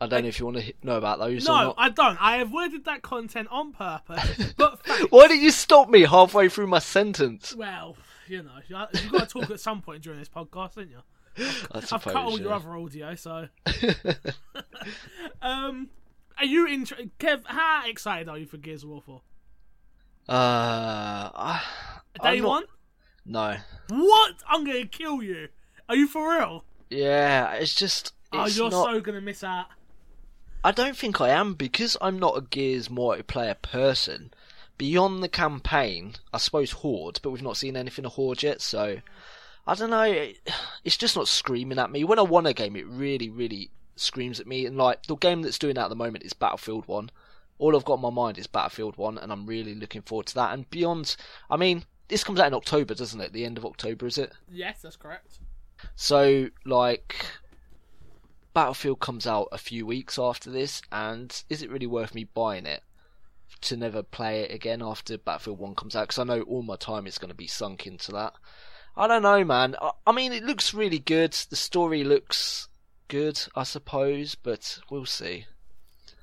I 0.02 0.08
don't 0.08 0.24
know 0.24 0.30
if 0.30 0.40
you 0.40 0.46
want 0.46 0.58
to 0.58 0.74
know 0.84 0.98
about 0.98 1.20
those 1.20 1.46
No, 1.48 1.54
not. 1.54 1.76
I 1.78 1.90
don't. 1.90 2.22
I 2.22 2.38
avoided 2.38 2.86
that 2.86 3.02
content 3.04 3.48
on 3.52 3.72
purpose. 3.72 4.54
But. 4.58 4.80
Why 5.12 5.28
did 5.28 5.42
you 5.42 5.52
stop 5.52 5.90
me 5.90 6.02
halfway 6.02 6.50
through 6.50 6.68
my 6.68 6.80
sentence? 6.80 7.56
well, 7.56 7.96
you 8.28 8.42
know, 8.44 8.52
you- 8.68 8.78
you've 9.02 9.12
got 9.12 9.30
to 9.30 9.40
talk 9.42 9.52
at 9.52 9.60
some 9.60 9.82
point 9.82 10.02
during 10.04 10.18
this 10.20 10.28
podcast, 10.30 10.76
haven't 10.76 10.90
you? 10.92 11.00
I've 11.72 11.86
suppose, 11.88 12.14
cut 12.14 12.24
all 12.26 12.40
your 12.40 12.52
other 12.52 12.76
audio, 12.76 13.16
so. 13.16 13.48
um, 15.42 15.90
are 16.38 16.46
you 16.46 16.68
interested, 16.68 17.12
Kev? 17.20 17.44
How 17.46 17.84
excited 17.88 18.28
are 18.28 18.38
you 18.38 18.46
for 18.46 18.58
Gears 18.58 18.84
of 18.84 18.90
War 18.90 19.02
4? 19.02 19.22
Uh, 20.28 20.34
I, 20.34 21.62
Day 22.22 22.30
I'm 22.30 22.40
not- 22.42 22.48
one? 22.48 22.64
No. 23.26 23.56
What? 23.90 24.36
I'm 24.48 24.66
gonna 24.66 24.86
kill 24.86 25.22
you. 25.22 25.50
Are 25.88 25.96
you 25.96 26.08
for 26.08 26.36
real? 26.38 26.66
Yeah, 26.90 27.54
it's 27.54 27.76
just. 27.76 28.14
oh, 28.34 28.48
you're 28.48 28.70
not, 28.72 28.86
so 28.86 29.00
gonna 29.00 29.22
miss 29.22 29.44
out. 29.44 29.68
I 30.64 30.72
don't 30.72 30.96
think 30.96 31.20
I 31.20 31.30
am 31.30 31.56
because 31.56 31.98
I'm 32.02 32.20
not 32.20 32.38
a 32.38 32.42
Gears 32.42 32.88
multiplayer 32.88 33.60
person. 33.62 34.32
Beyond 34.78 35.24
the 35.24 35.30
campaign, 35.30 36.16
I 36.34 36.38
suppose 36.38 36.72
Horde, 36.72 37.20
but 37.24 37.32
we've 37.32 37.42
not 37.42 37.58
seen 37.58 37.76
anything 37.76 38.06
of 38.06 38.14
Horde 38.14 38.44
yet, 38.44 38.62
so 38.62 38.98
I 39.66 39.76
don't 39.76 39.90
know. 39.90 40.32
It's 40.84 40.98
just 40.98 41.16
not 41.16 41.28
screaming 41.28 41.78
at 41.78 41.92
me. 41.92 42.04
When 42.04 42.18
I 42.18 42.24
want 42.24 42.48
a 42.48 42.54
game, 42.54 42.76
it 42.76 42.88
really, 42.88 43.30
really 43.30 43.70
screams 43.96 44.40
at 44.40 44.48
me. 44.48 44.66
And 44.66 44.78
like 44.78 45.04
the 45.04 45.16
game 45.16 45.44
that's 45.44 45.60
doing 45.60 45.76
that 45.76 45.86
at 45.86 45.90
the 45.90 45.96
moment 45.96 46.24
is 46.24 46.34
Battlefield 46.34 46.88
One. 46.88 47.12
All 47.60 47.76
I've 47.76 47.86
got 47.86 47.96
in 47.96 48.02
my 48.02 48.10
mind 48.10 48.40
is 48.40 48.48
Battlefield 48.48 48.98
One, 48.98 49.20
and 49.20 49.32
I'm 49.32 49.46
really 49.46 49.76
looking 49.76 50.02
forward 50.02 50.26
to 50.28 50.36
that. 50.36 50.54
And 50.54 50.68
beyond, 50.72 51.16
I 51.50 51.58
mean, 51.58 51.86
this 52.08 52.24
comes 52.24 52.40
out 52.40 52.48
in 52.48 52.56
October, 52.56 52.96
doesn't 52.96 53.22
it? 53.22 53.32
The 53.34 53.46
end 53.46 53.60
of 53.60 53.66
October, 53.66 54.08
is 54.08 54.18
it? 54.18 54.34
Yes, 54.52 54.82
that's 54.82 54.96
correct. 54.96 55.38
So, 55.96 56.50
like, 56.66 57.28
Battlefield 58.54 59.00
comes 59.00 59.26
out 59.26 59.48
a 59.52 59.58
few 59.58 59.86
weeks 59.86 60.20
after 60.20 60.50
this, 60.50 60.82
and 60.92 61.44
is 61.50 61.62
it 61.62 61.70
really 61.72 61.88
worth 61.88 62.14
me 62.14 62.26
buying 62.26 62.66
it 62.66 62.84
to 63.62 63.78
never 63.78 64.04
play 64.04 64.42
it 64.42 64.54
again 64.54 64.82
after 64.82 65.18
Battlefield 65.18 65.60
1 65.60 65.76
comes 65.76 65.96
out? 65.96 66.08
Because 66.08 66.20
I 66.20 66.24
know 66.24 66.42
all 66.42 66.62
my 66.62 66.76
time 66.76 67.08
is 67.08 67.18
going 67.18 67.30
to 67.30 67.36
be 67.36 67.48
sunk 67.48 67.88
into 67.88 68.12
that. 68.12 68.34
I 68.96 69.08
don't 69.08 69.24
know, 69.24 69.44
man. 69.46 69.76
I, 69.82 69.92
I 70.06 70.12
mean, 70.12 70.34
it 70.34 70.44
looks 70.44 70.74
really 70.74 71.00
good. 71.00 71.34
The 71.34 71.56
story 71.56 72.04
looks 72.04 72.68
good, 73.08 73.40
I 73.56 73.64
suppose, 73.64 74.36
but 74.36 74.80
we'll 74.90 75.06
see. 75.06 75.46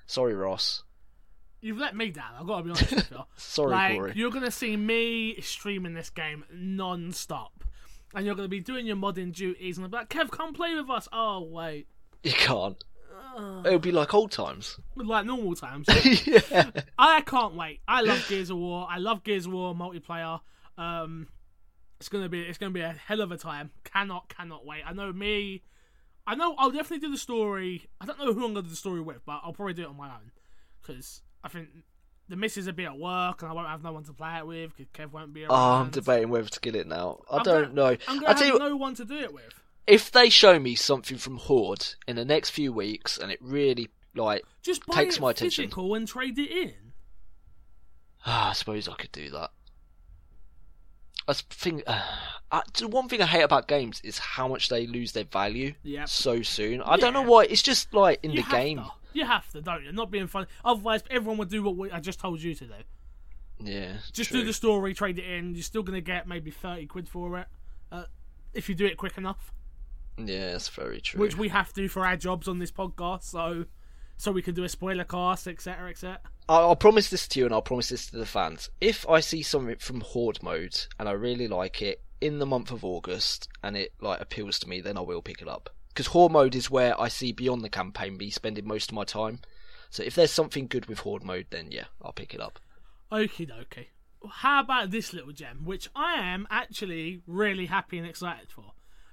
Sorry, 0.07 0.35
Ross. 0.35 0.83
You've 1.61 1.79
let 1.79 1.97
me 1.97 2.11
down. 2.11 2.35
I've 2.39 2.47
got 2.47 2.59
to 2.59 2.63
be 2.65 2.71
honest 2.71 2.91
with 2.93 3.11
you. 3.11 3.19
Sorry, 3.37 3.71
like 3.71 3.95
Corey. 3.97 4.13
you're 4.15 4.31
gonna 4.31 4.51
see 4.51 4.77
me 4.77 5.41
streaming 5.41 5.95
this 5.95 6.09
game 6.09 6.45
non-stop, 6.53 7.65
and 8.15 8.25
you're 8.25 8.37
gonna 8.37 8.49
be 8.49 8.61
doing 8.61 8.87
your 8.87 8.97
modding 8.97 9.35
duties, 9.35 9.77
and 9.77 9.85
I'll 9.85 9.91
be 9.91 9.97
like, 9.97 10.09
"Kev, 10.09 10.31
come 10.31 10.55
play 10.55 10.75
with 10.77 10.89
us." 10.89 11.09
Oh 11.13 11.43
wait, 11.43 11.89
You 12.25 12.33
can't. 12.33 12.83
It'll 13.65 13.79
be 13.79 13.93
like 13.93 14.13
old 14.15 14.33
times. 14.33 14.81
like 14.97 15.25
normal 15.25 15.55
times. 15.55 15.87
yeah. 16.27 16.71
I 16.99 17.21
can't 17.21 17.55
wait. 17.55 17.81
I 17.87 18.01
love 18.01 18.27
Gears 18.29 18.51
of 18.51 18.57
War. 18.59 18.89
I 18.91 18.99
love 18.99 19.23
Gears 19.23 19.47
of 19.47 19.53
War 19.53 19.75
multiplayer. 19.77 20.41
Um, 20.77 21.29
it's 22.01 22.09
gonna 22.09 22.29
be 22.29 22.41
it's 22.43 22.59
gonna 22.59 22.73
be 22.73 22.81
a 22.81 22.97
hell 23.07 23.21
of 23.21 23.31
a 23.31 23.37
time. 23.37 23.71
Cannot 23.85 24.29
cannot 24.29 24.67
wait. 24.67 24.83
I 24.85 24.93
know 24.93 25.13
me. 25.13 25.63
I 26.27 26.35
know 26.35 26.57
I'll 26.59 26.71
definitely 26.73 26.99
do 27.07 27.13
the 27.13 27.19
story. 27.19 27.87
I 28.01 28.07
don't 28.07 28.19
know 28.19 28.33
who 28.33 28.45
I'm 28.45 28.55
gonna 28.55 28.63
do 28.63 28.71
the 28.71 28.77
story 28.77 29.01
with, 29.01 29.25
but 29.25 29.41
I'll 29.45 29.53
probably 29.53 29.75
do 29.75 29.83
it 29.83 29.89
on 29.89 29.97
my 29.97 30.09
own 30.09 30.33
because 30.83 31.23
I 31.45 31.49
think 31.49 31.69
the 32.29 32.35
missus 32.37 32.67
will 32.67 32.73
be 32.73 32.85
at 32.87 32.99
work 32.99 33.43
and 33.43 33.51
I 33.51 33.55
won't 33.55 33.69
have 33.69 33.85
no 33.85 33.93
one 33.93 34.03
to 34.05 34.13
play 34.13 34.37
it 34.39 34.47
with 34.49 34.77
because 34.77 34.91
Kev 34.93 35.13
won't 35.13 35.33
be 35.33 35.43
around. 35.45 35.53
Oh, 35.53 35.81
I'm 35.83 35.91
debating 35.91 36.29
whether 36.31 36.49
to 36.49 36.61
get 36.61 36.75
it 36.75 36.89
now. 36.89 37.21
I 37.31 37.37
I'm 37.39 37.43
don't 37.45 37.63
gonna- 37.63 37.75
know. 37.75 37.97
I'm 38.09 38.19
I 38.19 38.21
gonna 38.21 38.35
tell 38.35 38.37
have 38.37 38.47
you, 38.55 38.59
no 38.59 38.77
one 38.77 38.95
to 38.97 39.05
do 39.05 39.17
it 39.17 39.33
with. 39.33 39.55
If 39.89 40.11
they 40.13 40.29
show 40.29 40.59
me 40.61 40.75
something 40.77 41.17
from 41.19 41.39
Horde 41.39 41.87
in 42.07 42.15
the 42.17 42.25
next 42.25 42.51
few 42.51 42.73
weeks, 42.73 43.19
and 43.19 43.33
it 43.33 43.39
really 43.43 43.89
like, 44.15 44.43
takes 44.63 44.79
my 44.79 44.81
attention, 44.81 44.83
Just 44.83 44.87
buy 44.87 44.95
Takes 44.95 45.17
it 45.17 45.21
my 45.21 45.31
attention. 45.31 45.65
physical 45.65 45.95
and 45.95 46.07
trade 46.07 46.39
it 46.39 46.51
in. 46.51 46.75
ah, 48.27 48.51
I 48.51 48.53
suppose 48.53 48.89
I 48.89 48.95
could 48.95 49.13
do 49.13 49.31
that. 49.31 49.51
I 51.27 51.35
think 51.35 51.83
uh, 51.87 52.61
the 52.79 52.89
one 52.89 53.09
thing 53.09 53.21
I 53.21 53.27
hate 53.27 53.43
about 53.43 53.69
games 53.69 54.01
is 54.03 54.19
how 54.19 54.49
much 54.49 54.69
they 54.71 54.87
lose 54.87 55.13
their 55.13 55.25
value 55.25 55.75
Yep. 55.83 56.09
so 56.09 56.43
soon. 56.43 56.81
I 56.83 56.97
don't 56.97 57.13
know 57.13 57.23
why. 57.23 57.45
It's 57.45 57.63
just 57.63 57.93
like 57.93 58.21
in 58.23 58.31
You 58.31 58.43
the 58.43 58.51
game. 58.51 58.79
to. 58.79 58.91
You 59.13 59.27
have 59.27 59.51
to, 59.53 59.61
don't 59.61 59.85
you? 59.85 59.93
Not 59.93 60.11
being 60.11 60.27
funny. 60.27 60.47
Otherwise, 60.65 61.03
everyone 61.11 61.37
would 61.39 61.51
do 61.51 61.63
what 61.63 61.77
we, 61.77 61.91
I 61.91 62.01
just 62.01 62.19
told 62.21 62.41
you 62.41 62.55
to 62.55 62.65
do. 62.65 62.73
Yeah, 63.61 63.95
Just 64.13 64.31
true. 64.31 64.41
do 64.41 64.47
the 64.47 64.53
story, 64.53 64.95
trade 64.95 65.19
it 65.19 65.25
in. 65.25 65.55
You're 65.55 65.63
still 65.65 65.83
gonna 65.83 66.01
get 66.01 66.29
maybe 66.29 66.51
thirty 66.53 66.87
quid 66.87 67.09
for 67.09 67.39
it, 67.41 67.49
uh, 67.91 68.05
if 68.55 68.69
you 68.69 68.75
do 68.77 68.87
it 68.87 68.97
quick 68.97 69.19
enough. 69.19 69.53
Yeah, 70.19 70.53
that's 70.53 70.69
very 70.69 71.01
true. 71.01 71.21
Which 71.21 71.37
we 71.37 71.49
have 71.49 71.73
to 71.75 71.89
for 71.89 72.05
our 72.05 72.17
jobs 72.17 72.49
on 72.49 72.59
this 72.59 72.73
podcast, 72.73 73.25
so 73.25 73.67
so 74.17 74.33
we 74.33 74.43
can 74.43 74.55
do 74.55 74.65
a 74.65 74.69
spoiler 74.69 75.05
cast, 75.05 75.47
etc., 75.47 75.91
etc. 75.91 76.19
I'll, 76.49 76.71
I'll 76.71 76.77
promise 76.77 77.09
this 77.09 77.29
to 77.29 77.39
you, 77.41 77.47
and 77.47 77.55
I'll 77.55 77.63
promise 77.63 77.89
this 77.89 78.11
to 78.11 78.17
the 78.17 78.27
fans. 78.27 78.69
If 78.81 79.09
I 79.09 79.21
see 79.21 79.43
something 79.43 79.77
from 79.77 80.01
Horde 80.01 80.43
mode 80.43 80.87
and 80.99 81.09
I 81.09 81.13
really 81.13 81.47
like 81.47 81.81
it 81.83 82.03
in 82.21 82.39
the 82.39 82.47
month 82.47 82.73
of 82.73 82.85
August, 82.85 83.49
and 83.63 83.77
it 83.77 83.93
like 84.01 84.21
appeals 84.21 84.59
to 84.61 84.69
me, 84.69 84.81
then 84.81 84.99
I 84.99 85.03
will 85.03 85.23
pick 85.23 85.41
it 85.41 85.49
up. 85.49 85.71
Because 85.89 86.09
Horde 86.09 86.33
mode 86.33 86.55
is 86.55 86.71
where 86.71 87.01
I 87.01 87.09
see 87.09 87.33
beyond 87.33 87.63
the 87.63 87.69
campaign 87.69 88.19
be 88.19 88.31
spending 88.31 88.67
most 88.67 88.91
of 88.91 88.95
my 88.95 89.05
time. 89.05 89.41
So 89.91 90.03
if 90.03 90.15
there's 90.15 90.33
something 90.33 90.67
good 90.67 90.87
with 90.87 91.01
Horde 91.01 91.25
mode, 91.25 91.47
then 91.51 91.71
yeah, 91.71 91.85
I'll 92.03 92.13
pick 92.13 92.35
it 92.35 92.41
up. 92.41 92.59
Okie 93.11 93.49
dokie. 93.49 93.87
How 94.29 94.61
about 94.61 94.91
this 94.91 95.13
little 95.13 95.33
gem, 95.33 95.65
which 95.65 95.89
I 95.95 96.15
am 96.15 96.47
actually 96.51 97.23
really 97.27 97.67
happy 97.67 97.99
and 97.99 98.07
excited 98.07 98.51
for? 98.51 98.73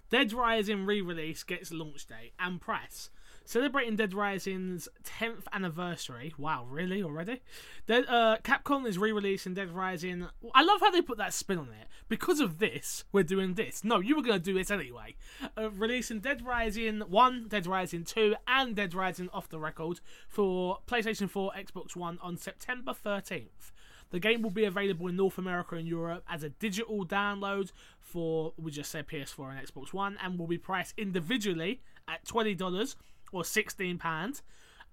Dead 0.09 0.33
Rising 0.33 0.85
re 0.85 1.01
release 1.01 1.43
gets 1.43 1.71
launch 1.71 2.05
date 2.07 2.33
and 2.39 2.61
price. 2.61 3.09
Celebrating 3.47 3.95
Dead 3.95 4.13
Rising's 4.13 4.89
10th 5.03 5.43
anniversary. 5.53 6.33
Wow, 6.35 6.65
really? 6.67 7.03
Already? 7.03 7.41
Dead, 7.85 8.05
uh, 8.07 8.37
Capcom 8.43 8.87
is 8.87 8.97
re 8.97 9.11
releasing 9.11 9.53
Dead 9.53 9.69
Rising. 9.69 10.27
I 10.55 10.63
love 10.63 10.81
how 10.81 10.89
they 10.89 11.01
put 11.01 11.19
that 11.19 11.33
spin 11.33 11.59
on 11.59 11.69
it. 11.69 11.87
Because 12.09 12.39
of 12.39 12.57
this, 12.57 13.03
we're 13.11 13.23
doing 13.23 13.53
this. 13.53 13.83
No, 13.83 13.99
you 13.99 14.15
were 14.15 14.23
going 14.23 14.39
to 14.39 14.43
do 14.43 14.55
this 14.55 14.71
anyway. 14.71 15.15
Uh, 15.55 15.69
releasing 15.69 16.21
Dead 16.21 16.43
Rising 16.43 17.01
1, 17.01 17.47
Dead 17.47 17.67
Rising 17.67 18.03
2, 18.03 18.35
and 18.47 18.75
Dead 18.75 18.95
Rising 18.95 19.29
off 19.31 19.49
the 19.49 19.59
record 19.59 19.99
for 20.27 20.79
PlayStation 20.87 21.29
4, 21.29 21.51
Xbox 21.55 21.95
One 21.95 22.17
on 22.23 22.37
September 22.37 22.93
13th. 22.93 23.71
The 24.11 24.19
game 24.19 24.41
will 24.41 24.51
be 24.51 24.65
available 24.65 25.07
in 25.07 25.15
North 25.15 25.37
America 25.37 25.75
and 25.75 25.87
Europe 25.87 26.23
as 26.29 26.43
a 26.43 26.49
digital 26.49 27.05
download 27.05 27.71
for, 27.99 28.53
we 28.57 28.71
just 28.71 28.91
said 28.91 29.07
PS4 29.07 29.57
and 29.57 29.67
Xbox 29.67 29.93
One, 29.93 30.17
and 30.23 30.39
will 30.39 30.47
be 30.47 30.57
priced 30.57 30.93
individually 30.97 31.81
at 32.07 32.23
$20 32.25 32.95
or 33.31 33.43
£16. 33.43 34.41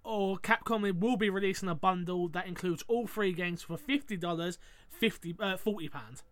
Or 0.04 0.36
Capcom 0.38 0.98
will 0.98 1.16
be 1.16 1.30
releasing 1.30 1.68
a 1.68 1.74
bundle 1.74 2.28
that 2.28 2.46
includes 2.46 2.82
all 2.88 3.06
three 3.06 3.32
games 3.32 3.62
for 3.62 3.76
$50, 3.76 4.58
50, 4.88 5.36
uh, 5.38 5.56
£40. 5.56 6.22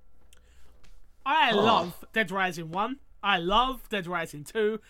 I 1.24 1.52
love 1.52 2.04
Dead 2.12 2.30
Rising 2.30 2.70
1. 2.70 2.96
I 3.22 3.38
love 3.38 3.88
Dead 3.88 4.06
Rising 4.06 4.42
2. 4.42 4.80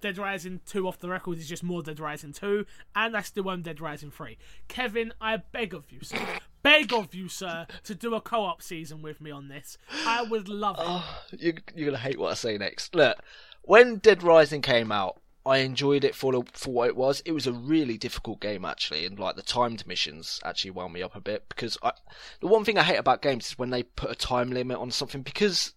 Dead 0.00 0.18
Rising 0.18 0.60
2 0.66 0.86
off 0.86 0.98
the 0.98 1.08
record 1.08 1.38
is 1.38 1.48
just 1.48 1.62
more 1.62 1.82
Dead 1.82 2.00
Rising 2.00 2.32
2, 2.32 2.66
and 2.94 3.16
I 3.16 3.22
still 3.22 3.48
own 3.48 3.62
Dead 3.62 3.80
Rising 3.80 4.10
3. 4.10 4.36
Kevin, 4.68 5.12
I 5.20 5.38
beg 5.38 5.72
of 5.72 5.90
you, 5.90 6.00
sir, 6.02 6.18
beg 6.64 6.92
of 6.92 7.14
you, 7.14 7.28
sir, 7.28 7.68
to 7.84 7.94
do 7.94 8.14
a 8.16 8.20
co 8.20 8.42
op 8.42 8.60
season 8.60 9.02
with 9.02 9.20
me 9.20 9.30
on 9.30 9.46
this. 9.46 9.78
I 10.04 10.22
would 10.22 10.48
love 10.48 10.76
it. 10.80 10.84
Oh, 10.84 11.20
you, 11.38 11.54
you're 11.76 11.86
gonna 11.86 11.98
hate 11.98 12.18
what 12.18 12.32
I 12.32 12.34
say 12.34 12.58
next. 12.58 12.96
Look, 12.96 13.18
when 13.62 13.98
Dead 13.98 14.24
Rising 14.24 14.62
came 14.62 14.90
out, 14.90 15.20
I 15.46 15.58
enjoyed 15.58 16.04
it 16.04 16.14
for 16.14 16.42
for 16.54 16.72
what 16.72 16.88
it 16.88 16.96
was. 16.96 17.20
It 17.20 17.32
was 17.32 17.46
a 17.46 17.52
really 17.52 17.98
difficult 17.98 18.40
game 18.40 18.64
actually, 18.64 19.06
and 19.06 19.18
like 19.18 19.36
the 19.36 19.42
timed 19.42 19.86
missions 19.86 20.40
actually 20.44 20.72
wound 20.72 20.92
me 20.92 21.02
up 21.02 21.14
a 21.14 21.20
bit 21.20 21.48
because 21.48 21.78
I, 21.82 21.92
the 22.40 22.48
one 22.48 22.64
thing 22.64 22.78
I 22.78 22.82
hate 22.82 22.96
about 22.96 23.22
games 23.22 23.46
is 23.48 23.58
when 23.58 23.70
they 23.70 23.82
put 23.82 24.10
a 24.10 24.16
time 24.16 24.50
limit 24.50 24.78
on 24.78 24.90
something 24.90 25.22
because 25.22 25.74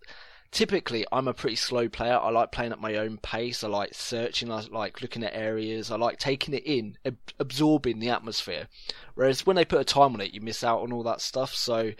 typically 0.52 1.06
I'm 1.12 1.28
a 1.28 1.34
pretty 1.34 1.56
slow 1.56 1.90
player. 1.90 2.18
I 2.18 2.30
like 2.30 2.52
playing 2.52 2.72
at 2.72 2.80
my 2.82 2.96
own 2.96 3.18
pace. 3.18 3.64
I 3.64 3.68
like 3.68 3.94
searching. 3.94 4.52
I 4.52 4.62
like 4.72 5.02
looking 5.02 5.24
at 5.24 5.36
areas. 5.36 5.92
I 5.92 5.96
like 5.98 6.18
taking 6.18 6.54
it 6.54 6.64
in, 6.66 6.98
ab- 7.06 7.18
absorbing 7.40 8.00
the 8.00 8.10
atmosphere. 8.10 8.68
Whereas 9.16 9.46
when 9.46 9.56
they 9.56 9.66
put 9.66 9.82
a 9.82 9.86
time 9.86 10.14
on 10.14 10.22
it, 10.22 10.34
you 10.34 10.42
miss 10.42 10.64
out 10.64 10.82
on 10.82 10.92
all 10.92 11.04
that 11.04 11.22
stuff. 11.22 11.54
So 11.54 11.92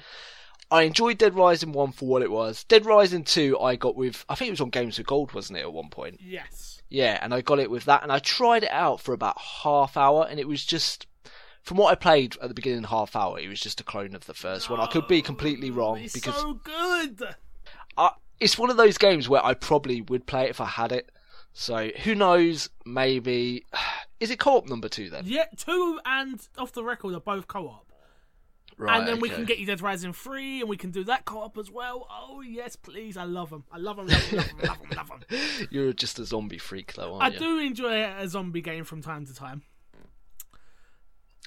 I 0.70 0.84
enjoyed 0.84 1.18
Dead 1.18 1.36
Rising 1.36 1.72
1 1.72 1.92
for 1.94 2.08
what 2.08 2.22
it 2.22 2.32
was. 2.32 2.64
Dead 2.66 2.86
Rising 2.86 3.24
2 3.24 3.60
I 3.60 3.76
got 3.76 3.96
with, 3.96 4.26
I 4.28 4.36
think 4.36 4.50
it 4.50 4.52
was 4.52 4.62
on 4.62 4.70
Games 4.70 4.98
with 4.98 5.08
Gold, 5.08 5.34
wasn't 5.34 5.60
it, 5.60 5.62
at 5.62 5.72
one 5.74 5.90
point? 5.90 6.20
Yes. 6.22 6.82
Yeah, 6.90 7.20
and 7.22 7.34
I 7.34 7.42
got 7.42 7.60
it 7.60 7.72
with 7.72 7.86
that, 7.86 8.04
and 8.04 8.12
I 8.12 8.20
tried 8.20 8.64
it 8.64 8.72
out 8.72 9.02
for 9.02 9.14
about 9.14 9.38
half 9.40 9.98
hour, 9.98 10.26
and 10.30 10.40
it 10.40 10.48
was 10.48 10.66
just, 10.66 11.06
from 11.62 11.78
what 11.78 11.92
I 11.92 11.96
played 11.96 12.38
at 12.42 12.48
the 12.48 12.54
beginning 12.54 12.84
half 12.84 13.16
hour, 13.16 13.40
it 13.40 13.48
was 13.50 13.60
just 13.60 13.82
a 13.82 13.84
clone 13.84 14.16
of 14.16 14.26
the 14.26 14.34
first 14.34 14.70
one. 14.70 14.80
I 14.80 14.86
could 14.88 15.08
be 15.08 15.22
completely 15.22 15.70
wrong, 15.72 16.00
It's 16.00 16.14
because 16.14 16.36
so 16.36 16.54
good. 16.54 17.24
I, 17.98 18.12
it's 18.40 18.58
one 18.58 18.70
of 18.70 18.78
those 18.78 18.98
games 18.98 19.28
where 19.28 19.44
I 19.46 19.54
probably 19.54 20.02
would 20.02 20.26
play 20.26 20.46
it 20.46 20.50
if 20.50 20.62
I 20.62 20.66
had 20.66 20.92
it. 20.92 21.12
So, 21.54 21.90
who 22.04 22.16
knows, 22.16 22.70
maybe... 22.86 23.66
Is 24.20 24.32
it 24.32 24.40
co-op 24.40 24.68
number 24.68 24.90
two 24.90 25.12
then? 25.12 25.24
Yeah, 25.28 25.46
2 25.58 26.00
and 26.04 26.40
off 26.58 26.72
the 26.72 26.84
record 26.84 27.14
are 27.14 27.20
both 27.20 27.48
co 27.48 27.68
op. 27.68 27.92
Right, 28.80 29.00
and 29.00 29.08
then 29.08 29.20
we 29.20 29.30
can 29.30 29.46
get 29.46 29.58
you 29.58 29.66
Dead 29.66 29.82
Rising 29.82 30.14
3, 30.14 30.62
and 30.62 30.70
we 30.70 30.78
can 30.78 30.92
do 30.92 31.04
that 31.04 31.26
co 31.26 31.40
op 31.40 31.58
as 31.58 31.70
well. 31.70 32.08
Oh, 32.12 32.42
yes, 32.42 32.76
please. 32.76 33.16
I 33.16 33.26
love 33.26 33.52
them. 33.52 33.64
I 33.72 33.78
love 33.78 33.98
them, 33.98 34.08
love 34.08 34.30
them, 34.32 34.58
love 34.64 34.80
them, 34.80 34.90
love 34.96 35.10
them. 35.10 35.40
You're 35.72 35.94
just 35.94 36.18
a 36.18 36.26
zombie 36.26 36.58
freak 36.58 36.94
though, 36.94 37.16
aren't 37.16 37.40
you? 37.40 37.46
I 37.46 37.50
you? 37.50 37.58
do 37.60 37.66
enjoy 37.66 38.04
a 38.04 38.28
zombie 38.28 38.62
game 38.62 38.84
from 38.84 39.02
time 39.02 39.26
to 39.26 39.34
time. 39.34 39.62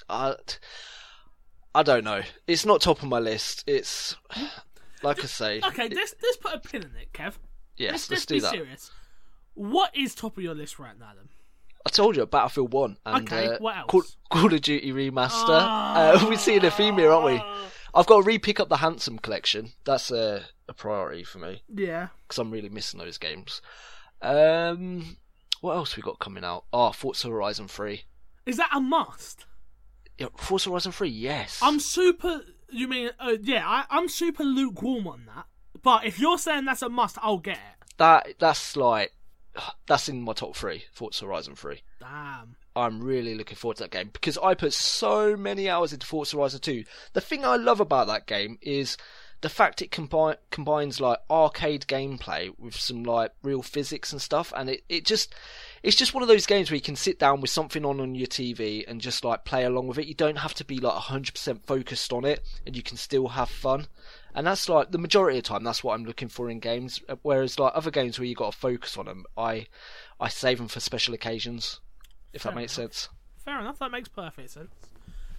Uh, 0.09 0.35
I, 1.73 1.79
I 1.79 1.83
don't 1.83 2.03
know. 2.03 2.21
It's 2.47 2.65
not 2.65 2.81
top 2.81 3.01
of 3.01 3.07
my 3.07 3.19
list. 3.19 3.63
It's 3.67 4.15
hmm? 4.29 4.45
Like 5.03 5.23
I 5.23 5.27
say. 5.27 5.61
Okay, 5.63 5.89
let's 5.89 6.15
let's 6.21 6.37
put 6.37 6.53
a 6.53 6.59
pin 6.59 6.83
in 6.83 6.91
it, 7.01 7.13
Kev. 7.13 7.33
yes, 7.77 7.91
let's, 7.91 8.09
let's, 8.09 8.09
let's 8.11 8.25
do 8.25 8.35
be 8.35 8.39
that. 8.41 8.51
serious. 8.51 8.91
What 9.53 9.95
is 9.95 10.15
top 10.15 10.37
of 10.37 10.43
your 10.43 10.55
list 10.55 10.79
right 10.79 10.97
now, 10.97 11.11
then? 11.15 11.27
I 11.85 11.89
told 11.89 12.15
you 12.15 12.25
Battlefield 12.25 12.71
One 12.73 12.97
and 13.05 13.27
Okay, 13.27 13.47
uh, 13.47 13.57
what 13.59 13.75
else? 13.75 13.87
Call, 13.89 14.03
Call 14.29 14.53
of 14.53 14.61
Duty 14.61 14.91
remaster. 14.91 15.31
Ah. 15.49 16.11
uh, 16.23 16.27
we're 16.29 16.37
seeing 16.37 16.63
a 16.63 16.71
theme 16.71 16.97
here, 16.97 17.11
aren't 17.11 17.25
we? 17.25 17.41
I've 17.93 18.05
got 18.05 18.21
to 18.21 18.23
re-pick 18.23 18.59
up 18.59 18.69
the 18.69 18.77
Handsome 18.77 19.17
collection. 19.19 19.73
That's 19.83 20.11
a, 20.11 20.43
a 20.69 20.73
priority 20.73 21.23
for 21.23 21.39
me 21.39 21.63
Yeah. 21.73 22.07
because 22.27 22.37
I'm 22.37 22.51
really 22.51 22.69
missing 22.69 22.99
those 22.99 23.17
games. 23.17 23.61
Um, 24.21 25.17
what 25.61 25.75
else 25.75 25.95
we 25.97 26.03
got 26.03 26.19
coming 26.19 26.43
out? 26.45 26.65
Oh, 26.71 26.91
Forza 26.91 27.27
Horizon 27.27 27.67
Three. 27.67 28.03
Is 28.45 28.57
that 28.57 28.69
a 28.73 28.79
must? 28.79 29.45
Yeah, 30.17 30.27
Forza 30.37 30.69
Horizon 30.69 30.91
Three. 30.91 31.09
Yes. 31.09 31.59
I'm 31.61 31.79
super. 31.79 32.41
You 32.71 32.87
mean? 32.87 33.09
Uh, 33.19 33.37
yeah, 33.41 33.67
I, 33.67 33.85
I'm 33.89 34.07
super 34.09 34.43
lukewarm 34.43 35.07
on 35.07 35.25
that. 35.33 35.45
But 35.81 36.05
if 36.05 36.19
you're 36.19 36.37
saying 36.37 36.65
that's 36.65 36.81
a 36.81 36.89
must, 36.89 37.17
I'll 37.21 37.37
get 37.39 37.57
it. 37.57 37.93
that. 37.97 38.27
That's 38.39 38.75
like 38.75 39.13
that's 39.87 40.07
in 40.09 40.21
my 40.21 40.33
top 40.33 40.55
three. 40.55 40.83
Forza 40.93 41.25
Horizon 41.25 41.55
Three. 41.55 41.81
Damn. 41.99 42.55
I'm 42.75 43.01
really 43.03 43.35
looking 43.35 43.57
forward 43.57 43.77
to 43.77 43.83
that 43.83 43.91
game 43.91 44.09
because 44.13 44.37
I 44.37 44.53
put 44.53 44.71
so 44.71 45.35
many 45.35 45.69
hours 45.69 45.91
into 45.91 46.07
Forza 46.07 46.37
Horizon 46.37 46.61
2. 46.61 46.85
The 47.11 47.19
thing 47.19 47.43
I 47.43 47.57
love 47.57 47.81
about 47.81 48.07
that 48.07 48.27
game 48.27 48.57
is 48.61 48.95
the 49.41 49.49
fact 49.49 49.81
it 49.81 49.91
combi- 49.91 50.37
combines 50.51 51.01
like 51.01 51.19
arcade 51.29 51.85
gameplay 51.87 52.57
with 52.57 52.75
some 52.77 53.03
like 53.03 53.31
real 53.43 53.61
physics 53.61 54.13
and 54.13 54.21
stuff, 54.21 54.53
and 54.55 54.69
it, 54.69 54.83
it 54.87 55.05
just 55.05 55.35
it's 55.83 55.95
just 55.95 56.13
one 56.13 56.21
of 56.21 56.29
those 56.29 56.45
games 56.45 56.69
where 56.69 56.75
you 56.75 56.81
can 56.81 56.95
sit 56.95 57.17
down 57.17 57.41
with 57.41 57.49
something 57.49 57.83
on 57.85 57.99
on 57.99 58.13
your 58.15 58.27
TV 58.27 58.83
and 58.87 59.01
just 59.01 59.23
like 59.23 59.45
play 59.45 59.63
along 59.63 59.87
with 59.87 59.97
it. 59.97 60.07
You 60.07 60.13
don't 60.13 60.37
have 60.37 60.53
to 60.55 60.65
be 60.65 60.77
like 60.77 60.93
100% 60.93 61.65
focused 61.65 62.13
on 62.13 62.25
it, 62.25 62.43
and 62.65 62.75
you 62.75 62.83
can 62.83 62.97
still 62.97 63.29
have 63.29 63.49
fun. 63.49 63.87
And 64.35 64.47
that's 64.47 64.69
like 64.69 64.91
the 64.91 64.97
majority 64.97 65.39
of 65.39 65.43
the 65.43 65.49
time. 65.49 65.63
That's 65.63 65.83
what 65.83 65.93
I'm 65.93 66.05
looking 66.05 66.29
for 66.29 66.49
in 66.49 66.59
games. 66.59 67.01
Uh, 67.09 67.15
whereas 67.23 67.59
like 67.59 67.73
other 67.75 67.91
games 67.91 68.19
where 68.19 68.27
you 68.27 68.35
got 68.35 68.53
to 68.53 68.57
focus 68.57 68.97
on 68.97 69.05
them, 69.05 69.25
I 69.37 69.67
I 70.19 70.29
save 70.29 70.59
them 70.59 70.67
for 70.67 70.79
special 70.79 71.13
occasions. 71.13 71.79
If 72.31 72.43
Fair 72.43 72.51
that 72.51 72.55
makes 72.55 72.77
enough. 72.77 72.93
sense. 72.93 73.09
Fair 73.43 73.59
enough. 73.59 73.79
That 73.79 73.91
makes 73.91 74.07
perfect 74.07 74.51
sense. 74.51 74.71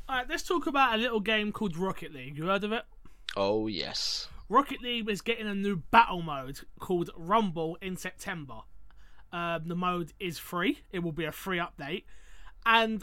All 0.09 0.17
right, 0.17 0.29
let's 0.29 0.43
talk 0.43 0.67
about 0.67 0.95
a 0.95 0.99
little 0.99 1.21
game 1.21 1.53
called 1.53 1.77
Rocket 1.77 2.13
League. 2.13 2.37
You 2.37 2.47
heard 2.47 2.65
of 2.65 2.73
it? 2.73 2.83
Oh 3.37 3.67
yes. 3.69 4.29
Rocket 4.49 4.83
League 4.83 5.09
is 5.09 5.23
getting 5.23 5.47
a 5.47 5.55
new 5.55 5.77
battle 5.77 6.21
mode 6.21 6.61
called 6.81 7.11
Rumble 7.17 7.79
in 7.81 7.97
September. 7.97 8.63
Um, 9.33 9.63
the 9.67 9.75
mode 9.75 10.13
is 10.21 10.39
free. 10.39 10.81
It 10.93 11.01
will 11.01 11.13
be 11.13 11.25
a 11.25 11.33
free 11.33 11.59
update, 11.59 12.05
and 12.67 13.03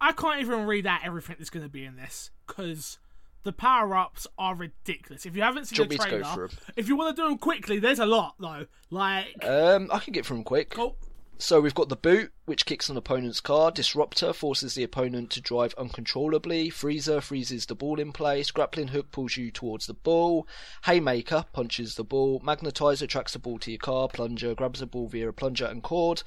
I 0.00 0.12
can't 0.12 0.40
even 0.40 0.66
read 0.66 0.86
out 0.86 1.00
everything 1.04 1.36
that's 1.38 1.50
going 1.50 1.64
to 1.64 1.70
be 1.70 1.84
in 1.84 1.96
this 1.96 2.30
because 2.46 2.98
the 3.44 3.52
power 3.52 3.96
ups 3.96 4.26
are 4.36 4.54
ridiculous. 4.56 5.24
If 5.24 5.36
you 5.36 5.42
haven't 5.42 5.66
seen 5.66 5.76
Do 5.76 5.84
the 5.84 5.88
want 5.88 5.90
me 5.90 5.96
to 5.98 6.02
trailer, 6.10 6.22
go 6.24 6.34
through 6.34 6.44
'em? 6.44 6.72
if 6.76 6.88
you 6.88 6.96
want 6.96 7.14
to 7.16 7.22
do 7.22 7.28
them 7.28 7.38
quickly, 7.38 7.78
there's 7.78 8.00
a 8.00 8.06
lot 8.06 8.34
though. 8.40 8.66
Like, 8.90 9.44
Um, 9.44 9.88
I 9.92 10.00
can 10.00 10.12
get 10.12 10.26
through 10.26 10.38
them 10.38 10.44
quick. 10.44 10.70
cool. 10.70 10.96
So 11.40 11.60
we've 11.60 11.74
got 11.74 11.88
the 11.88 11.94
boot, 11.94 12.32
which 12.46 12.66
kicks 12.66 12.88
an 12.88 12.96
opponent's 12.96 13.40
car. 13.40 13.70
Disruptor 13.70 14.32
forces 14.32 14.74
the 14.74 14.82
opponent 14.82 15.30
to 15.30 15.40
drive 15.40 15.72
uncontrollably. 15.78 16.68
Freezer 16.68 17.20
freezes 17.20 17.66
the 17.66 17.76
ball 17.76 18.00
in 18.00 18.10
place. 18.10 18.50
Grappling 18.50 18.88
hook 18.88 19.12
pulls 19.12 19.36
you 19.36 19.52
towards 19.52 19.86
the 19.86 19.94
ball. 19.94 20.48
Haymaker 20.86 21.44
punches 21.52 21.94
the 21.94 22.02
ball. 22.02 22.40
Magnetizer 22.40 23.08
tracks 23.08 23.34
the 23.34 23.38
ball 23.38 23.60
to 23.60 23.70
your 23.70 23.78
car. 23.78 24.08
Plunger 24.08 24.52
grabs 24.56 24.80
the 24.80 24.86
ball 24.86 25.06
via 25.06 25.28
a 25.28 25.32
plunger 25.32 25.66
and 25.66 25.80
cord. 25.80 26.24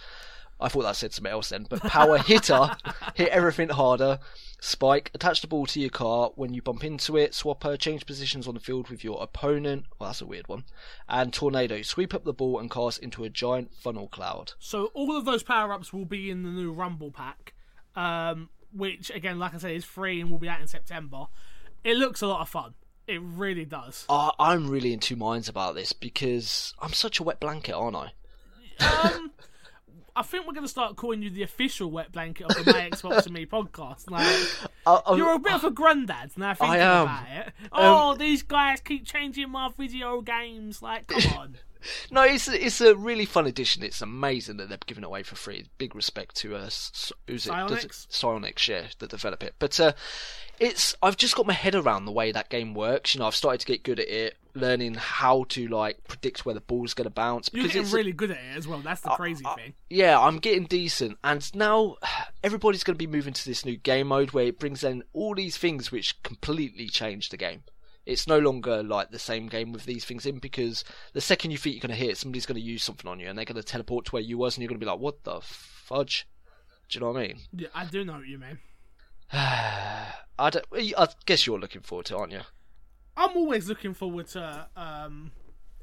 I 0.62 0.68
thought 0.68 0.84
that 0.84 0.96
said 0.96 1.14
something 1.14 1.32
else 1.32 1.50
then, 1.50 1.66
but 1.70 1.82
power 1.82 2.18
hitter 2.18 2.76
hit 3.16 3.30
everything 3.30 3.70
harder. 3.70 4.20
Spike, 4.64 5.10
attach 5.16 5.42
the 5.42 5.48
ball 5.48 5.66
to 5.66 5.80
your 5.80 5.90
car 5.90 6.32
when 6.36 6.54
you 6.54 6.62
bump 6.62 6.84
into 6.84 7.18
it. 7.18 7.32
Swapper, 7.32 7.80
change 7.80 8.06
positions 8.06 8.48
on 8.48 8.54
the 8.54 8.60
field 8.60 8.90
with 8.90 9.04
your 9.04 9.22
opponent. 9.22 9.86
Well, 9.98 10.10
that's 10.10 10.22
a 10.22 10.26
weird 10.26 10.48
one. 10.48 10.66
And 11.10 11.34
tornado, 11.34 11.82
sweep 11.82 12.14
up 12.14 12.26
the 12.26 12.34
ball 12.34 12.60
and 12.60 12.70
cast 12.70 13.00
into 13.00 13.24
a 13.24 13.30
giant 13.30 13.74
funnel 13.74 14.08
cloud. 14.08 14.54
So 14.60 14.92
all 14.94 15.18
of 15.18 15.26
those 15.26 15.42
power 15.42 15.74
ups 15.74 15.92
will 15.92 16.06
be 16.06 16.30
in 16.30 16.44
the 16.44 16.50
new 16.52 16.72
Rumble 16.72 17.10
pack, 17.10 17.54
um, 17.96 18.50
which 18.72 19.10
again, 19.10 19.40
like 19.40 19.56
I 19.56 19.58
said, 19.58 19.72
is 19.72 19.84
free 19.84 20.22
and 20.22 20.30
will 20.30 20.38
be 20.38 20.50
out 20.50 20.62
in 20.62 20.68
September. 20.68 21.26
It 21.84 21.98
looks 21.98 22.22
a 22.22 22.28
lot 22.28 22.42
of 22.42 22.50
fun. 22.50 22.76
It 23.08 23.20
really 23.22 23.66
does. 23.66 24.06
Uh, 24.08 24.32
I'm 24.40 24.70
really 24.70 24.94
in 24.94 25.00
two 25.00 25.16
minds 25.16 25.50
about 25.50 25.74
this 25.74 25.92
because 25.92 26.76
I'm 26.80 26.94
such 26.94 27.20
a 27.20 27.24
wet 27.24 27.40
blanket, 27.40 27.74
aren't 27.74 27.96
I? 27.98 28.12
Um, 28.80 29.32
I 30.16 30.24
think 30.24 30.46
we're 30.46 30.54
going 30.54 30.66
to 30.66 30.70
start 30.70 30.96
calling 30.96 31.22
you 31.22 31.30
the 31.30 31.44
official 31.44 31.90
wet 31.90 32.12
blanket 32.12 32.48
of 32.50 32.66
the 32.66 32.72
My 32.72 32.90
Xbox 32.90 33.26
and 33.26 33.34
Me 33.34 33.46
podcast. 33.46 34.10
Like, 34.10 34.28
I, 34.86 35.02
I, 35.08 35.16
you're 35.16 35.34
a 35.34 35.40
bit 35.40 35.54
of 35.54 35.64
a 35.64 35.72
granddad 35.72 36.32
now 36.38 36.54
thinking 36.54 36.80
I 36.82 36.84
am. 36.84 37.02
about 37.04 37.26
it. 37.32 37.54
Oh, 37.72 38.16
these 38.16 38.44
guys 38.44 38.82
keep 38.82 39.06
changing 39.06 39.50
my 39.50 39.70
video 39.78 40.22
games. 40.22 40.82
Like, 40.82 41.08
come 41.08 41.34
on. 41.38 41.58
No, 42.12 42.24
it's 42.24 42.48
it's 42.48 42.80
a 42.80 42.96
really 42.96 43.26
fun 43.26 43.48
edition. 43.48 43.82
It's 43.82 44.02
amazing 44.02 44.58
that 44.58 44.70
they're 44.70 44.78
giving 44.86 45.04
it 45.04 45.08
away 45.08 45.24
for 45.24 45.36
free. 45.36 45.66
Big 45.78 45.96
respect 45.96 46.36
to 46.38 46.56
uh, 46.56 46.70
who's 47.28 47.48
it? 47.48 47.52
Psyonix? 47.52 48.08
Psyonix, 48.08 48.68
yeah, 48.68 48.84
that 49.00 49.10
develop 49.10 49.44
it. 49.44 49.56
But 49.58 49.80
uh, 49.80 49.94
it's 50.60 50.96
I've 51.02 51.18
just 51.18 51.36
got 51.36 51.48
my 51.48 51.54
head 51.54 51.74
around 51.74 52.06
the 52.06 52.12
way 52.12 52.32
that 52.32 52.50
game 52.50 52.76
works. 52.76 53.16
You 53.16 53.20
know, 53.20 53.26
I've 53.26 53.36
started 53.36 53.62
to 53.62 53.66
get 53.66 53.84
good 53.84 54.00
at 54.00 54.08
it, 54.08 54.38
learning 54.54 54.96
how 54.96 55.46
to 55.50 55.68
like 55.68 56.04
predict 56.08 56.46
where 56.46 56.56
the 56.56 56.62
ball's 56.62 56.94
going 56.94 57.06
to 57.06 57.10
bounce. 57.10 57.50
You're 57.52 57.64
Because 57.64 57.74
getting 57.74 57.86
it's 57.86 57.94
really 57.94 58.12
good 58.14 58.32
at 58.32 58.38
it 58.38 58.58
as 58.58 58.68
well. 58.68 58.80
That's 58.80 59.02
the 59.02 59.10
crazy 59.12 59.46
thing. 59.56 59.74
yeah, 59.90 60.20
I'm 60.20 60.40
getting 60.40 60.66
decent, 60.66 61.18
and 61.24 61.54
now 61.56 61.98
everybody's 62.44 62.84
going 62.84 62.96
to 62.96 63.08
be 63.08 63.08
moving 63.08 63.34
to 63.34 63.46
this 63.46 63.66
new 63.66 63.78
game 63.78 64.08
mode 64.08 64.32
where 64.32 64.46
it 64.46 64.60
brings 64.60 64.84
in 64.84 65.04
all 65.14 65.36
these 65.36 65.58
things 65.58 65.92
which 65.92 66.22
completely 66.24 66.88
change 66.88 67.30
the 67.30 67.38
game. 67.38 67.64
It's 68.06 68.28
no 68.28 68.40
longer 68.40 68.82
like 68.82 69.12
the 69.12 69.20
same 69.20 69.48
game 69.48 69.72
with 69.72 69.86
these 69.86 70.06
things 70.06 70.26
in 70.26 70.40
because 70.40 70.84
the 71.14 71.22
second 71.22 71.52
you 71.52 71.58
think 71.58 71.76
you're 71.76 71.88
going 71.88 71.98
to 71.98 72.06
hit, 72.06 72.18
somebody's 72.18 72.48
going 72.48 72.56
to 72.56 72.62
use 72.62 72.84
something 72.84 73.08
on 73.10 73.20
you 73.20 73.28
and 73.28 73.38
they're 73.38 73.46
going 73.46 73.56
to 73.56 73.64
teleport 73.64 74.06
to 74.06 74.12
where 74.12 74.24
you 74.24 74.38
was, 74.38 74.56
and 74.58 74.64
you're 74.64 74.70
going 74.70 74.80
to 74.80 74.86
be 74.86 74.90
like, 74.90 75.00
"What 75.00 75.24
the 75.24 75.40
fudge?" 75.42 76.28
Do 76.90 76.98
you 76.98 77.06
know 77.06 77.12
what 77.12 77.22
I 77.22 77.28
mean? 77.28 77.38
Yeah, 77.54 77.68
I 77.74 77.86
do 77.86 78.04
know 78.04 78.14
what 78.14 78.28
you 78.28 78.38
mean. 78.38 78.60
I, 79.34 80.50
don't, 80.50 80.66
I 80.74 81.08
guess 81.26 81.46
you're 81.48 81.60
looking 81.60 81.82
forward 81.82 82.08
to, 82.08 82.16
it, 82.16 82.20
aren't 82.20 82.32
you? 82.34 82.42
I'm 83.18 83.36
always 83.36 83.68
looking 83.68 83.94
forward 83.94 84.28
to 84.28 84.68
um, 84.76 85.32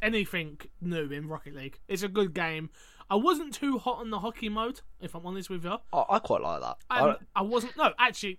anything 0.03 0.59
new 0.81 1.11
in 1.11 1.29
Rocket 1.29 1.55
League. 1.55 1.79
It's 1.89 2.03
a 2.03 2.09
good 2.09 2.35
game. 2.35 2.71
I 3.11 3.15
wasn't 3.17 3.55
too 3.55 3.79
hot 3.79 3.99
on 3.99 4.11
the 4.11 4.21
hockey 4.21 4.49
mode, 4.49 4.81
if 5.01 5.15
I'm 5.15 5.25
honest 5.25 5.49
with 5.49 5.65
you. 5.65 5.79
I, 5.93 6.05
I 6.11 6.19
quite 6.19 6.43
like 6.43 6.61
that. 6.61 6.77
I, 6.91 7.09
I, 7.09 7.17
I 7.37 7.43
wasn't. 7.43 7.77
No, 7.77 7.93
actually, 7.99 8.39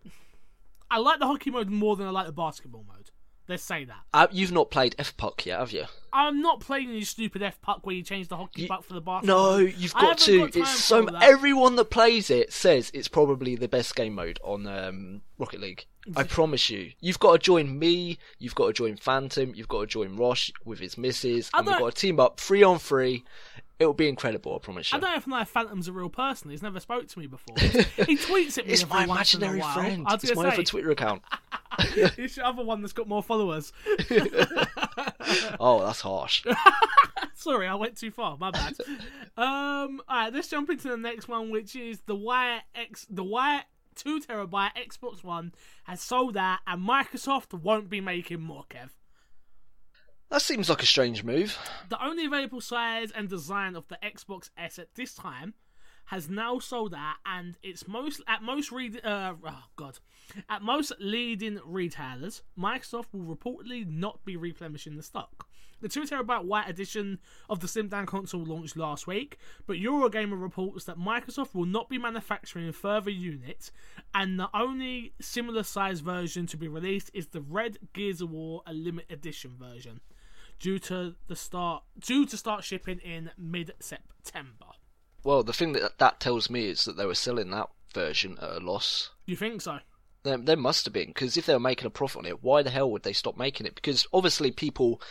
I 0.92 1.00
like 1.00 1.20
the 1.20 1.26
hockey 1.26 1.50
mode 1.50 1.70
more 1.70 1.96
than 1.96 2.08
I 2.08 2.12
like 2.12 2.28
the 2.28 2.34
basketball 2.34 2.86
mode. 2.88 3.10
Let's 3.48 3.64
say 3.64 3.84
that. 3.86 4.02
uh, 4.14 4.28
you've 4.32 4.52
not 4.52 4.70
played 4.70 4.96
F 5.00 5.18
Puck 5.18 5.44
yet, 5.48 5.60
have 5.60 5.72
you? 5.72 5.86
I'm 6.14 6.40
not 6.40 6.60
playing 6.60 6.90
any 6.90 7.02
stupid 7.02 7.42
F 7.42 7.60
puck 7.62 7.80
where 7.84 7.96
you 7.96 8.04
change 8.04 8.28
the 8.28 8.38
hockey 8.38 8.68
puck 8.68 8.84
for 8.84 8.94
the 8.94 9.02
basketball. 9.02 9.54
No, 9.54 9.58
you've 9.58 9.94
got 9.96 10.20
to. 10.20 10.38
got 10.38 10.56
it's 10.56 10.70
so. 10.70 11.02
that. 11.06 11.24
Everyone 11.24 11.76
that 11.78 11.86
plays 11.86 12.30
it 12.30 12.54
says 12.54 12.92
it's 12.94 13.08
probably 13.08 13.56
the 13.56 13.68
best 13.68 13.96
game 13.96 14.14
mode 14.14 14.40
on 14.44 14.68
um, 14.68 15.22
Rocket 15.40 15.62
League. 15.62 15.86
I 16.16 16.24
promise 16.24 16.70
you. 16.70 16.92
You've 17.00 17.20
got 17.20 17.34
to 17.34 17.40
join 17.40 17.80
me. 17.80 18.18
You've 18.40 18.56
got 18.56 18.68
to 18.68 18.74
join 18.74 18.98
Phantom. 18.98 19.54
You've 19.56 19.68
got 19.68 19.82
to 19.82 19.88
join 19.88 20.16
Rosh 20.16 20.52
with 20.66 20.80
his 20.80 20.98
missus, 20.98 21.50
and 21.54 21.66
we've 21.66 21.78
got 21.78 21.96
to 21.96 22.00
team 22.02 22.20
up 22.20 22.40
three 22.40 22.62
on 22.64 22.78
three. 22.80 23.24
It'll 23.80 23.94
be 23.94 24.10
incredible. 24.10 24.56
I 24.56 24.60
promise 24.60 24.92
you. 24.92 24.98
I 24.98 25.00
don't 25.00 25.10
even 25.12 25.20
know 25.22 25.22
if 25.22 25.28
my 25.28 25.46
Phantom's 25.46 25.88
a 25.88 25.94
real 25.94 26.10
person. 26.10 26.52
He's 26.52 26.62
never 26.62 26.82
spoke 26.82 27.08
to 27.08 27.20
me 27.20 27.28
before. 27.28 27.56
he 27.60 28.18
tweets 28.18 28.58
at 28.58 28.68
me 28.68 28.74
it's 28.74 28.88
my 28.90 29.06
once 29.06 29.34
in 29.34 29.42
a 29.42 29.46
imaginary 29.46 29.74
friend. 29.74 30.06
I 30.06 30.16
was 30.16 30.24
It's 30.26 30.36
my 30.36 30.44
gonna 30.44 30.54
other 30.56 30.64
Twitter 30.64 30.92
account. 30.92 31.22
It's 32.18 32.36
the 32.36 32.46
other 32.46 32.64
one 32.64 32.82
that's 32.82 32.92
got 32.92 33.08
more 33.08 33.24
followers. 33.24 33.72
Oh, 35.62 35.82
that's 35.86 36.02
harsh. 36.02 36.44
Sorry, 37.36 37.68
I 37.68 37.76
went 37.76 37.96
too 37.98 38.12
far. 38.12 38.38
My 38.38 38.52
bad. 38.52 38.74
um, 39.38 40.02
all 40.10 40.16
right, 40.24 40.34
let's 40.34 40.50
jump 40.50 40.70
into 40.70 40.90
the 40.90 40.98
next 40.98 41.30
one, 41.30 41.50
which 41.52 41.76
is 41.78 42.00
the 42.06 42.16
Wire 42.16 42.62
X. 42.76 43.08
The 43.10 43.24
Wire 43.24 43.64
two 44.02 44.20
terabyte 44.20 44.72
Xbox 44.76 45.24
One 45.24 45.54
has 45.86 46.02
sold 46.02 46.38
out, 46.38 46.60
and 46.66 46.88
Microsoft 46.88 47.54
won't 47.54 47.90
be 47.90 48.02
making 48.02 48.42
more. 48.42 48.66
Kev. 48.70 48.90
That 50.30 50.42
seems 50.42 50.70
like 50.70 50.84
a 50.84 50.86
strange 50.86 51.24
move. 51.24 51.58
The 51.90 52.04
only 52.04 52.26
available 52.26 52.62
size 52.62 53.12
and 53.12 53.28
design 53.28 53.76
of 53.76 53.88
the 53.88 53.98
Xbox 54.04 54.52
S 54.56 54.78
at 54.78 54.94
this 54.94 55.16
time 55.16 55.56
has 56.06 56.30
now 56.30 56.60
sold 56.60 56.94
out, 56.94 57.16
and 57.26 57.58
it's 57.62 57.88
most 57.88 58.22
at 58.28 58.42
most 58.42 58.72
read 58.72 59.04
uh, 59.04 59.34
oh 59.46 59.64
god, 59.76 60.00
at 60.50 60.62
most 60.62 60.92
leading 61.00 61.60
retailers, 61.64 62.42
Microsoft 62.58 63.08
will 63.12 63.36
reportedly 63.36 63.88
not 63.88 64.24
be 64.26 64.36
replenishing 64.36 64.98
the 64.98 65.04
stock. 65.04 65.48
The 65.82 65.90
two 65.90 66.04
terabyte 66.04 66.44
white 66.44 66.70
edition 66.70 67.20
of 67.50 67.60
the 67.60 67.68
Slim 67.68 67.88
Down 67.88 68.06
console 68.06 68.44
launched 68.44 68.76
last 68.76 69.08
week, 69.08 69.38
but 69.66 69.78
Eurogamer 69.78 70.42
reports 70.42 70.86
that 70.86 70.98
Microsoft 70.98 71.56
will 71.56 71.66
not 71.66 71.90
be 71.90 71.98
manufacturing 71.98 72.72
further 72.72 73.10
units, 73.10 73.72
and 74.14 74.40
the 74.40 74.50
only 74.54 75.14
similar 75.22 75.64
size 75.64 76.02
version 76.02 76.46
to 76.48 76.58
be 76.58 76.68
released 76.68 77.12
is 77.14 77.28
the 77.28 77.42
Red 77.42 77.78
Gears 77.94 78.22
of 78.22 78.32
War 78.32 78.62
a 78.66 78.74
limited 78.74 79.12
edition 79.12 79.56
version 79.58 80.02
due 80.60 80.80
to 80.80 81.16
the 81.28 81.36
start 81.36 81.84
due 82.00 82.26
to 82.26 82.38
start 82.38 82.64
shipping 82.64 83.00
in 83.00 83.32
mid 83.38 83.74
September. 83.80 84.66
Well, 85.24 85.44
the 85.44 85.54
thing 85.54 85.74
that 85.74 85.98
that 85.98 86.20
tells 86.20 86.50
me 86.50 86.68
is 86.68 86.86
that 86.86 86.98
they 86.98 87.06
were 87.06 87.16
selling 87.16 87.50
that 87.52 87.70
version 87.94 88.38
at 88.42 88.58
a 88.58 88.60
loss. 88.60 89.12
You 89.26 89.36
think 89.36 89.62
so? 89.62 89.80
There 90.24 90.58
must 90.58 90.86
have 90.86 90.94
been 90.94 91.08
because 91.08 91.38
if 91.38 91.46
they 91.46 91.54
were 91.54 91.60
making 91.60 91.88
a 91.88 91.90
profit 91.90 92.20
on 92.20 92.26
it, 92.26 92.44
why 92.44 92.62
the 92.62 92.70
hell 92.70 92.92
would 92.92 93.04
they 93.04 93.14
stop 93.14 93.38
making 93.38 93.66
it? 93.66 93.76
Because 93.76 94.06
obviously 94.12 94.52
people 94.52 95.02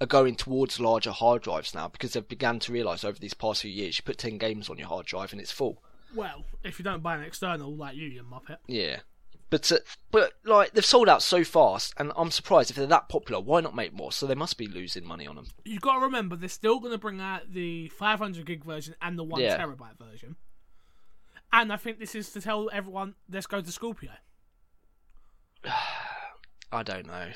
are 0.00 0.06
going 0.06 0.36
towards 0.36 0.78
larger 0.78 1.10
hard 1.10 1.42
drives 1.42 1.74
now 1.74 1.88
because 1.88 2.12
they've 2.12 2.26
begun 2.28 2.58
to 2.60 2.72
realise 2.72 3.02
over 3.04 3.18
these 3.18 3.34
past 3.34 3.62
few 3.62 3.70
years 3.70 3.98
you 3.98 4.04
put 4.04 4.18
ten 4.18 4.38
games 4.38 4.68
on 4.70 4.78
your 4.78 4.88
hard 4.88 5.06
drive 5.06 5.32
and 5.32 5.40
it's 5.40 5.50
full. 5.52 5.82
Well, 6.14 6.44
if 6.64 6.78
you 6.78 6.84
don't 6.84 7.02
buy 7.02 7.16
an 7.16 7.22
external 7.22 7.74
like 7.74 7.96
you, 7.96 8.06
you 8.08 8.22
muppet. 8.22 8.58
Yeah, 8.66 9.00
but 9.50 9.70
uh, 9.72 9.78
but 10.10 10.32
like 10.44 10.72
they've 10.72 10.84
sold 10.84 11.08
out 11.08 11.22
so 11.22 11.42
fast, 11.44 11.92
and 11.98 12.12
I'm 12.16 12.30
surprised 12.30 12.70
if 12.70 12.76
they're 12.76 12.86
that 12.86 13.08
popular. 13.08 13.40
Why 13.40 13.60
not 13.60 13.74
make 13.74 13.92
more? 13.92 14.12
So 14.12 14.26
they 14.26 14.34
must 14.34 14.56
be 14.56 14.66
losing 14.68 15.04
money 15.04 15.26
on 15.26 15.36
them. 15.36 15.46
You've 15.64 15.82
got 15.82 15.94
to 15.94 16.00
remember 16.00 16.36
they're 16.36 16.48
still 16.48 16.78
going 16.80 16.92
to 16.92 16.98
bring 16.98 17.20
out 17.20 17.52
the 17.52 17.88
500 17.88 18.46
gig 18.46 18.64
version 18.64 18.94
and 19.02 19.18
the 19.18 19.24
one 19.24 19.40
Yeah. 19.40 19.58
terabyte 19.58 19.98
version. 19.98 20.36
And 21.52 21.72
I 21.72 21.76
think 21.76 21.98
this 21.98 22.14
is 22.14 22.30
to 22.32 22.40
tell 22.42 22.68
everyone, 22.72 23.14
let's 23.30 23.46
go 23.46 23.60
to 23.62 23.72
Scorpio. 23.72 24.10
I 26.72 26.82
don't 26.82 27.06
know. 27.06 27.28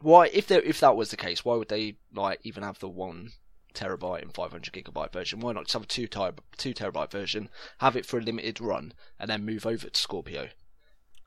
Why, 0.00 0.28
if 0.32 0.46
they 0.46 0.56
if 0.56 0.80
that 0.80 0.96
was 0.96 1.10
the 1.10 1.16
case, 1.16 1.44
why 1.44 1.56
would 1.56 1.68
they 1.68 1.96
like 2.14 2.40
even 2.42 2.62
have 2.62 2.78
the 2.78 2.88
one 2.88 3.32
terabyte 3.74 4.22
and 4.22 4.34
500 4.34 4.72
gigabyte 4.72 5.12
version? 5.12 5.40
Why 5.40 5.52
not 5.52 5.64
just 5.64 5.74
have 5.74 5.82
a 5.82 5.86
two 5.86 6.06
ter- 6.06 6.34
two 6.56 6.74
terabyte 6.74 7.10
version, 7.10 7.48
have 7.78 7.96
it 7.96 8.06
for 8.06 8.18
a 8.18 8.22
limited 8.22 8.60
run, 8.60 8.92
and 9.18 9.30
then 9.30 9.44
move 9.44 9.66
over 9.66 9.88
to 9.88 10.00
Scorpio? 10.00 10.48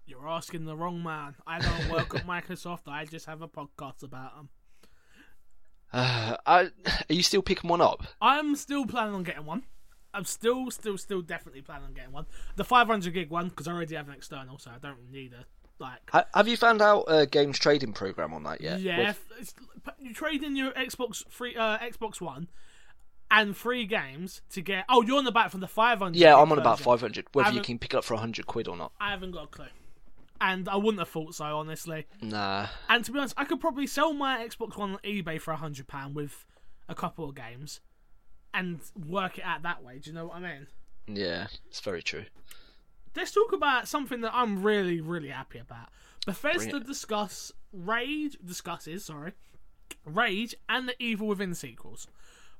You're 0.05 0.27
asking 0.27 0.65
the 0.65 0.75
wrong 0.75 1.03
man. 1.03 1.35
I 1.45 1.59
don't 1.59 1.89
work 1.89 2.15
at 2.15 2.25
Microsoft. 2.27 2.87
I 2.87 3.05
just 3.05 3.27
have 3.27 3.41
a 3.41 3.47
podcast 3.47 4.03
about 4.03 4.35
them. 4.35 4.49
Uh, 5.93 6.37
I, 6.45 6.71
are 7.09 7.13
you 7.13 7.23
still 7.23 7.43
picking 7.43 7.69
one 7.69 7.81
up? 7.81 8.03
I'm 8.21 8.55
still 8.55 8.85
planning 8.85 9.13
on 9.13 9.23
getting 9.23 9.45
one. 9.45 9.63
I'm 10.11 10.25
still, 10.25 10.71
still, 10.71 10.97
still 10.97 11.21
definitely 11.21 11.61
planning 11.61 11.85
on 11.85 11.93
getting 11.93 12.11
one. 12.11 12.25
The 12.55 12.63
500 12.63 13.13
gig 13.13 13.29
one 13.29 13.49
because 13.49 13.67
I 13.67 13.73
already 13.73 13.95
have 13.95 14.07
an 14.07 14.15
external, 14.15 14.57
so 14.57 14.71
I 14.71 14.79
don't 14.79 15.11
need 15.11 15.33
a 15.33 15.45
like. 15.79 16.27
Have 16.33 16.47
you 16.47 16.57
found 16.57 16.81
out 16.81 17.05
a 17.07 17.25
games 17.25 17.57
trading 17.59 17.93
program 17.93 18.33
on 18.33 18.43
that 18.43 18.61
yet? 18.61 18.81
Yeah, 18.81 19.13
With- 19.39 19.53
you 19.99 20.13
trade 20.13 20.43
in 20.43 20.55
your 20.55 20.71
Xbox 20.71 21.23
free 21.29 21.55
uh, 21.55 21.77
Xbox 21.79 22.19
One 22.21 22.47
and 23.31 23.55
free 23.55 23.85
games 23.85 24.41
to 24.51 24.61
get. 24.61 24.85
Oh, 24.89 25.01
you're 25.03 25.17
on 25.17 25.23
the 25.25 25.31
back 25.31 25.51
from 25.51 25.59
the 25.61 25.67
500. 25.67 26.15
yeah, 26.15 26.35
I'm 26.35 26.51
on 26.51 26.57
about 26.59 26.79
500. 26.79 27.27
Whether 27.33 27.51
you 27.51 27.61
can 27.61 27.77
pick 27.79 27.93
it 27.93 27.97
up 27.97 28.03
for 28.03 28.15
100 28.15 28.45
quid 28.47 28.67
or 28.67 28.75
not. 28.75 28.91
I 28.99 29.11
haven't 29.11 29.31
got 29.31 29.43
a 29.45 29.47
clue, 29.47 29.65
and 30.41 30.67
I 30.67 30.75
wouldn't 30.75 30.99
have 30.99 31.09
thought 31.09 31.35
so 31.35 31.45
honestly. 31.45 32.07
Nah. 32.21 32.67
And 32.89 33.05
to 33.05 33.11
be 33.11 33.19
honest, 33.19 33.35
I 33.37 33.45
could 33.45 33.59
probably 33.61 33.87
sell 33.87 34.13
my 34.13 34.45
Xbox 34.45 34.77
One 34.77 34.93
on 34.93 34.99
eBay 35.03 35.39
for 35.39 35.51
a 35.51 35.57
hundred 35.57 35.87
pound 35.87 36.15
with 36.15 36.45
a 36.87 36.95
couple 36.95 37.29
of 37.29 37.35
games, 37.35 37.81
and 38.53 38.79
work 39.07 39.37
it 39.37 39.43
out 39.45 39.61
that 39.63 39.83
way. 39.83 39.99
Do 39.99 40.09
you 40.09 40.15
know 40.15 40.25
what 40.25 40.37
I 40.37 40.39
mean? 40.39 40.67
Yeah, 41.07 41.47
it's 41.67 41.79
very 41.79 42.03
true. 42.03 42.25
Let's 43.15 43.31
talk 43.31 43.51
about 43.53 43.87
something 43.87 44.21
that 44.21 44.31
I'm 44.33 44.63
really, 44.63 45.01
really 45.01 45.29
happy 45.29 45.59
about. 45.59 45.89
Bethesda 46.25 46.79
discuss 46.79 47.51
Rage 47.71 48.37
discusses, 48.43 49.05
sorry, 49.05 49.33
Rage 50.05 50.55
and 50.67 50.87
the 50.87 50.95
Evil 51.01 51.27
Within 51.27 51.53
sequels. 51.53 52.07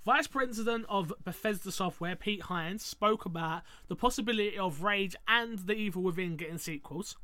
Vice 0.05 0.27
President 0.27 0.85
of 0.87 1.13
Bethesda 1.23 1.69
Softworks, 1.69 2.19
Pete 2.19 2.43
Hines, 2.43 2.85
spoke 2.85 3.25
about 3.25 3.63
the 3.87 3.95
possibility 3.95 4.57
of 4.57 4.81
Rage 4.81 5.15
and 5.27 5.59
The 5.59 5.73
Evil 5.73 6.03
Within 6.03 6.37
getting 6.37 6.57
sequels. 6.57 7.17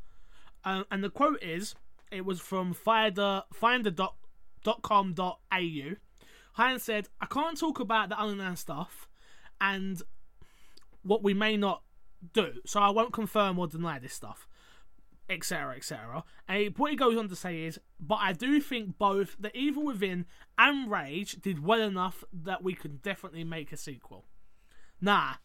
Um, 0.64 0.86
and 0.92 1.04
the 1.04 1.10
quote 1.10 1.42
is 1.42 1.76
it 2.12 2.26
was 2.26 2.42
from 2.42 2.74
finder, 2.74 3.44
finder.com.au. 3.54 4.16
Hines 6.54 6.84
said, 6.84 7.10
I 7.22 7.26
can't 7.26 7.58
talk 7.58 7.80
about 7.80 8.10
the 8.10 8.20
unannounced 8.20 8.64
stuff 8.64 9.08
and 9.62 10.02
what 11.04 11.24
we 11.24 11.34
may 11.34 11.56
not 11.56 11.82
do, 12.34 12.54
so 12.66 12.80
I 12.80 12.90
won't 12.90 13.14
confirm 13.14 13.60
or 13.60 13.68
deny 13.68 14.00
this 14.00 14.14
stuff 14.14 14.48
etc., 15.30 15.76
etc. 15.76 16.24
And 16.48 16.78
what 16.78 16.92
he 16.92 16.98
goes 16.98 17.18
on 17.18 17.30
to 17.30 17.36
say 17.36 17.64
is, 17.64 17.80
but 18.00 18.20
I 18.22 18.34
do 18.34 18.60
think 18.62 18.98
both 18.98 19.36
The 19.40 19.56
Evil 19.58 19.86
Within 19.86 20.26
and 20.58 20.90
Rage 20.90 21.42
did 21.42 21.64
well 21.64 21.82
enough 21.82 22.24
that 22.32 22.64
we 22.64 22.74
could 22.74 23.02
definitely 23.02 23.44
make 23.44 23.72
a 23.72 23.78
sequel. 23.78 24.26
Nah. 25.02 25.36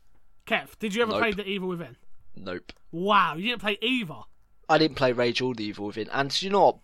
Kev, 0.46 0.78
did 0.78 0.94
you 0.94 1.02
ever 1.02 1.12
Nope. 1.12 1.20
play 1.20 1.32
The 1.32 1.46
Evil 1.46 1.68
Within? 1.68 1.96
Nope. 2.36 2.72
Wow, 2.92 3.36
you 3.36 3.48
didn't 3.50 3.62
play 3.62 3.78
either. 3.80 4.20
I 4.68 4.78
didn't 4.78 4.96
play 4.96 5.12
Rage 5.12 5.40
or 5.40 5.54
the 5.54 5.64
Evil 5.64 5.86
Within. 5.86 6.08
And 6.10 6.40
you 6.42 6.50
know 6.50 6.60
what? 6.60 6.78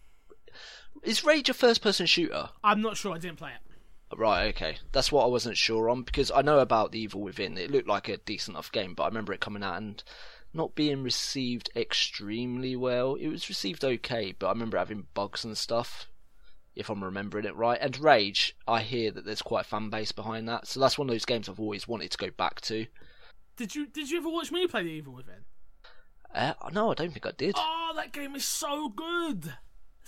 Is 1.02 1.24
Rage 1.24 1.48
a 1.48 1.54
first 1.54 1.82
person 1.82 2.06
shooter? 2.06 2.48
I'm 2.64 2.80
not 2.80 2.96
sure, 2.96 3.14
I 3.14 3.18
didn't 3.18 3.38
play 3.38 3.50
it. 3.50 3.65
Right, 4.14 4.48
okay. 4.48 4.78
That's 4.92 5.10
what 5.10 5.24
I 5.24 5.28
wasn't 5.28 5.56
sure 5.56 5.90
on 5.90 6.02
because 6.02 6.30
I 6.30 6.42
know 6.42 6.60
about 6.60 6.92
the 6.92 7.00
Evil 7.00 7.22
Within. 7.22 7.58
It 7.58 7.70
looked 7.70 7.88
like 7.88 8.08
a 8.08 8.18
decent 8.18 8.54
enough 8.54 8.70
game, 8.70 8.94
but 8.94 9.04
I 9.04 9.08
remember 9.08 9.32
it 9.32 9.40
coming 9.40 9.64
out 9.64 9.78
and 9.78 10.02
not 10.54 10.74
being 10.74 11.02
received 11.02 11.70
extremely 11.74 12.76
well. 12.76 13.14
It 13.14 13.28
was 13.28 13.48
received 13.48 13.84
okay, 13.84 14.34
but 14.38 14.46
I 14.46 14.50
remember 14.50 14.78
having 14.78 15.06
bugs 15.12 15.44
and 15.44 15.58
stuff, 15.58 16.08
if 16.74 16.88
I'm 16.88 17.02
remembering 17.02 17.44
it 17.44 17.56
right. 17.56 17.78
And 17.80 17.98
Rage, 17.98 18.56
I 18.66 18.80
hear 18.80 19.10
that 19.10 19.24
there's 19.24 19.42
quite 19.42 19.66
a 19.66 19.68
fan 19.68 19.90
base 19.90 20.12
behind 20.12 20.48
that, 20.48 20.66
so 20.66 20.78
that's 20.78 20.96
one 20.96 21.08
of 21.08 21.14
those 21.14 21.24
games 21.24 21.48
I've 21.48 21.60
always 21.60 21.88
wanted 21.88 22.10
to 22.12 22.18
go 22.18 22.30
back 22.30 22.60
to. 22.62 22.86
Did 23.56 23.74
you 23.74 23.86
did 23.86 24.10
you 24.10 24.18
ever 24.18 24.28
watch 24.28 24.52
me 24.52 24.66
play 24.66 24.82
The 24.82 24.90
Evil 24.90 25.14
Within? 25.14 25.44
Uh, 26.34 26.52
no, 26.72 26.90
I 26.90 26.94
don't 26.94 27.12
think 27.12 27.26
I 27.26 27.32
did. 27.32 27.54
Oh, 27.56 27.92
that 27.96 28.12
game 28.12 28.36
is 28.36 28.44
so 28.44 28.88
good. 28.90 29.54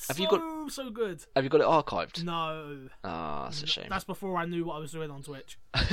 Have 0.07 0.17
so, 0.17 0.23
you 0.23 0.29
got- 0.29 0.71
so 0.73 0.91
good? 0.91 1.25
Have 1.35 1.43
you 1.45 1.51
got 1.51 1.61
it 1.61 1.67
archived? 1.67 2.23
No. 2.23 2.89
Ah, 3.03 3.45
that's 3.45 3.63
a 3.63 3.67
shame. 3.67 3.87
That's 3.91 4.05
before 4.05 4.37
I 4.37 4.45
knew 4.47 4.65
what 4.65 4.75
I 4.77 4.79
was 4.79 4.93
doing 4.93 5.11
on 5.11 5.23
Twitch. 5.23 5.59
um, 5.75 5.85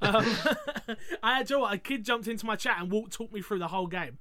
I 1.22 1.38
had, 1.38 1.50
you 1.50 1.56
know 1.56 1.60
what, 1.62 1.74
a 1.74 1.78
kid 1.78 2.04
jumped 2.04 2.28
into 2.28 2.46
my 2.46 2.56
chat 2.56 2.76
and 2.80 2.90
walked, 2.90 3.12
talked 3.12 3.32
me 3.32 3.42
through 3.42 3.58
the 3.58 3.68
whole 3.68 3.86
game. 3.88 4.18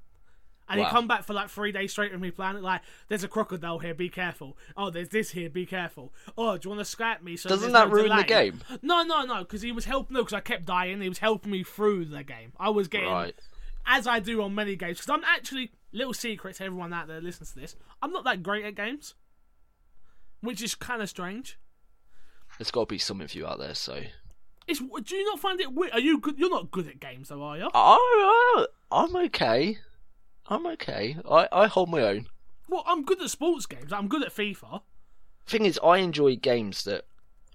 And 0.70 0.82
Wow. 0.82 0.88
he 0.88 0.92
come 0.92 1.08
back 1.08 1.24
for 1.24 1.34
like 1.34 1.50
three 1.50 1.72
days 1.72 1.92
straight 1.94 2.12
with 2.12 2.20
me 2.20 2.30
playing 2.32 2.58
it. 2.58 2.62
Like, 2.64 2.82
there's 3.08 3.24
a 3.24 3.28
crocodile 3.30 3.80
here, 3.80 3.94
be 3.94 4.10
careful. 4.10 4.58
Oh, 4.76 4.90
there's 4.90 5.10
this 5.10 5.30
here, 5.32 5.50
be 5.50 5.66
careful. 5.66 6.14
Oh, 6.38 6.58
do 6.58 6.68
you 6.70 6.76
want 6.76 6.86
to 6.86 6.98
Skype 6.98 7.22
me? 7.22 7.38
So 7.38 7.48
Doesn't 7.48 7.72
that 7.72 7.88
no 7.88 7.94
ruin 7.94 8.16
the 8.16 8.24
game? 8.24 8.60
No, 8.82 9.04
no, 9.04 9.24
no, 9.24 9.40
because 9.40 9.62
he 9.62 9.72
was 9.72 9.86
helping. 9.86 10.16
No, 10.16 10.22
because 10.22 10.34
I 10.34 10.42
kept 10.42 10.66
dying. 10.66 11.00
He 11.00 11.08
was 11.08 11.20
helping 11.20 11.52
me 11.52 11.64
through 11.64 12.06
the 12.06 12.24
game. 12.24 12.52
I 12.60 12.70
was 12.70 12.90
getting, 12.90 13.08
Right. 13.10 13.34
as 13.86 14.08
I 14.08 14.20
do 14.20 14.42
on 14.42 14.56
many 14.56 14.76
games, 14.76 14.98
because 14.98 15.10
I'm 15.10 15.24
actually 15.24 15.72
little 15.94 16.14
secret 16.14 16.58
to 16.58 16.66
everyone 16.66 16.92
out 16.92 17.08
there 17.08 17.16
that 17.22 17.24
listens 17.26 17.54
to 17.54 17.60
this. 17.60 17.78
I'm 18.02 18.12
not 18.12 18.26
that 18.26 18.44
great 18.44 18.66
at 18.66 18.76
games, 18.76 19.14
which 20.42 20.62
is 20.62 20.76
kind 20.76 21.02
of 21.02 21.10
strange. 21.10 21.58
There's 22.58 22.72
got 22.72 22.82
to 22.82 22.94
be 22.94 22.98
something 22.98 23.28
for 23.28 23.38
you 23.38 23.48
out 23.48 23.60
there, 23.60 23.76
so. 23.76 24.02
It's, 24.68 24.80
do 24.80 25.16
you 25.16 25.26
not 25.26 25.40
find 25.40 25.60
it 25.62 25.74
weird? 25.74 25.94
Are 25.94 26.00
you 26.00 26.20
good? 26.20 26.38
You're 26.38 26.50
not 26.50 26.72
good 26.72 26.88
at 26.88 27.00
games, 27.00 27.30
though, 27.30 27.44
are 27.44 27.58
you? 27.58 27.70
Oh, 27.74 28.68
I'm 28.92 29.16
okay. 29.16 29.78
I'm 30.48 30.66
okay. 30.66 31.18
I, 31.30 31.48
I 31.52 31.68
hold 31.68 31.90
my 31.90 32.02
own. 32.02 32.28
Well, 32.70 32.84
I'm 32.86 33.04
good 33.06 33.22
at 33.22 33.30
sports 33.30 33.66
games. 33.66 33.94
I'm 33.94 34.08
good 34.08 34.24
at 34.24 34.36
FIFA. 34.36 34.82
Thing 35.46 35.66
is, 35.66 35.80
I 35.84 35.98
enjoy 36.00 36.36
games 36.36 36.84
that 36.84 37.06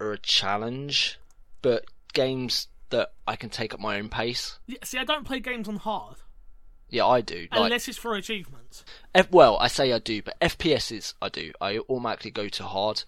are 0.01 0.13
a 0.13 0.19
challenge, 0.19 1.19
but 1.61 1.85
games 2.15 2.69
that 2.91 3.13
I 3.27 3.37
can 3.37 3.51
take 3.51 3.75
at 3.75 3.81
my 3.81 3.99
own 3.99 4.09
pace. 4.09 4.59
Yeah, 4.67 4.79
see, 4.85 4.99
I 4.99 5.05
don't 5.05 5.27
play 5.27 5.41
games 5.41 5.69
on 5.69 5.77
hard 5.77 6.17
Yeah, 6.93 7.07
I 7.07 7.23
do. 7.23 7.49
Like, 7.51 7.61
unless 7.61 7.89
it's 7.89 7.97
for 7.99 8.15
achievements. 8.15 8.85
F- 9.15 9.31
well, 9.33 9.57
I 9.59 9.67
say 9.69 9.93
I 9.93 9.99
do, 9.99 10.23
but 10.23 10.39
FPSs 10.41 11.15
I 11.23 11.31
do. 11.31 11.53
I 11.61 11.79
automatically 11.79 12.31
go 12.31 12.49
to 12.51 12.65
hard. 12.65 13.03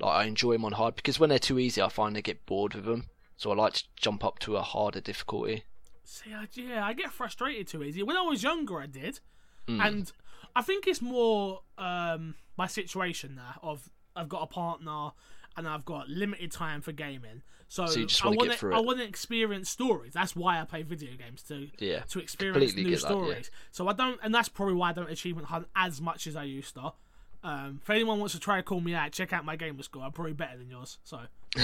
Like 0.00 0.14
I 0.14 0.24
enjoy 0.24 0.54
them 0.54 0.64
on 0.64 0.72
hard 0.72 0.96
because 0.96 1.20
when 1.20 1.28
they're 1.28 1.38
too 1.38 1.58
easy, 1.58 1.82
I 1.82 1.90
find 1.90 2.16
I 2.16 2.22
get 2.22 2.46
bored 2.46 2.74
with 2.74 2.86
them. 2.86 3.04
So 3.36 3.52
I 3.52 3.54
like 3.54 3.74
to 3.74 3.84
jump 3.96 4.24
up 4.24 4.38
to 4.40 4.56
a 4.56 4.62
harder 4.62 5.00
difficulty. 5.00 5.64
See, 6.02 6.32
I, 6.32 6.46
yeah, 6.54 6.84
I 6.84 6.94
get 6.94 7.12
frustrated 7.12 7.68
too 7.68 7.82
easy. 7.84 8.02
When 8.02 8.16
I 8.16 8.22
was 8.22 8.42
younger, 8.42 8.80
I 8.80 8.86
did, 8.86 9.20
Hmm. 9.68 9.80
and 9.80 10.12
I 10.56 10.62
think 10.62 10.86
it's 10.86 11.02
more 11.02 11.60
um, 11.76 12.34
my 12.56 12.66
situation 12.66 13.34
now. 13.36 13.60
Of 13.62 13.90
I've 14.16 14.30
got 14.30 14.42
a 14.42 14.46
partner 14.46 15.10
and 15.56 15.68
I've 15.68 15.84
got 15.84 16.08
limited 16.08 16.52
time 16.52 16.80
for 16.80 16.92
gaming, 16.92 17.42
so, 17.70 17.86
So 17.86 18.28
I 18.28 18.34
want 18.34 18.52
through 18.54 18.74
I 18.74 18.80
want 18.80 18.98
to 18.98 19.04
experience 19.04 19.70
stories. 19.70 20.12
That's 20.12 20.34
why 20.34 20.60
I 20.60 20.64
play 20.64 20.82
video 20.82 21.10
games 21.16 21.40
to 21.44 21.68
Yeah, 21.78 22.00
to 22.10 22.18
experience 22.18 22.74
new 22.74 22.82
get 22.82 22.84
that, 22.84 22.90
yeah. 22.90 22.96
stories. 22.96 23.50
So 23.70 23.86
I 23.86 23.92
don't, 23.92 24.18
and 24.24 24.34
that's 24.34 24.48
probably 24.48 24.74
why 24.74 24.90
I 24.90 24.92
don't 24.92 25.08
achievement 25.08 25.46
hunt 25.46 25.68
as 25.76 26.00
much 26.00 26.26
as 26.26 26.34
I 26.34 26.42
used 26.42 26.74
to. 26.74 26.92
Um, 27.44 27.78
if 27.80 27.88
anyone 27.88 28.18
wants 28.18 28.34
to 28.34 28.40
try 28.40 28.56
to 28.56 28.64
call 28.64 28.80
me 28.80 28.94
out, 28.94 29.12
check 29.12 29.32
out 29.32 29.44
my 29.44 29.54
gamer 29.54 29.84
score. 29.84 30.02
I'm 30.02 30.10
probably 30.10 30.32
better 30.32 30.58
than 30.58 30.68
yours. 30.68 30.98
So, 31.04 31.20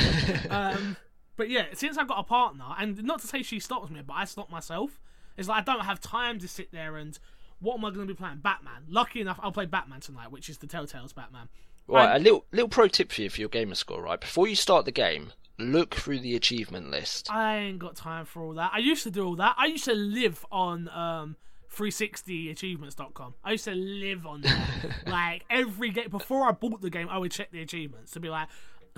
um, 0.50 0.96
but 1.36 1.50
yeah, 1.50 1.66
since 1.74 1.98
I've 1.98 2.06
got 2.06 2.20
a 2.20 2.22
partner, 2.22 2.66
and 2.78 3.02
not 3.02 3.20
to 3.22 3.26
say 3.26 3.42
she 3.42 3.58
stops 3.58 3.90
me, 3.90 4.00
but 4.06 4.14
I 4.14 4.26
stop 4.26 4.48
myself. 4.48 5.00
It's 5.36 5.48
like 5.48 5.68
I 5.68 5.72
don't 5.72 5.84
have 5.84 6.00
time 6.00 6.38
to 6.38 6.46
sit 6.46 6.70
there 6.70 6.96
and 6.96 7.18
what 7.58 7.78
am 7.78 7.84
I 7.84 7.90
going 7.90 8.06
to 8.06 8.14
be 8.14 8.16
playing? 8.16 8.38
Batman. 8.38 8.84
Lucky 8.88 9.20
enough, 9.20 9.40
I'll 9.42 9.50
play 9.50 9.66
Batman 9.66 10.00
tonight, 10.00 10.30
which 10.30 10.48
is 10.48 10.58
the 10.58 10.68
Telltale's 10.68 11.12
Batman. 11.12 11.48
Right, 11.88 12.14
And- 12.16 12.20
a 12.20 12.24
little 12.24 12.44
little 12.52 12.68
pro 12.68 12.88
tip 12.88 13.12
for 13.12 13.22
you 13.22 13.30
for 13.30 13.40
your 13.40 13.48
gamer 13.48 13.74
score. 13.74 14.02
Right, 14.02 14.20
before 14.20 14.48
you 14.48 14.56
start 14.56 14.84
the 14.84 14.92
game, 14.92 15.32
look 15.58 15.94
through 15.94 16.20
the 16.20 16.34
achievement 16.34 16.90
list. 16.90 17.30
I 17.30 17.56
ain't 17.58 17.78
got 17.78 17.96
time 17.96 18.24
for 18.24 18.42
all 18.42 18.54
that. 18.54 18.70
I 18.74 18.78
used 18.78 19.02
to 19.04 19.10
do 19.10 19.24
all 19.26 19.36
that. 19.36 19.54
I 19.58 19.66
used 19.66 19.84
to 19.84 19.94
live 19.94 20.44
on 20.50 20.88
um 20.88 21.36
360achievements.com. 21.72 23.34
I 23.44 23.52
used 23.52 23.64
to 23.64 23.74
live 23.74 24.26
on 24.26 24.40
there. 24.42 24.66
like 25.06 25.44
every 25.50 25.90
game 25.90 26.08
before 26.10 26.46
I 26.48 26.52
bought 26.52 26.80
the 26.80 26.90
game, 26.90 27.08
I 27.08 27.18
would 27.18 27.30
check 27.32 27.50
the 27.50 27.60
achievements 27.62 28.12
to 28.12 28.20
be 28.20 28.28
like, 28.28 28.48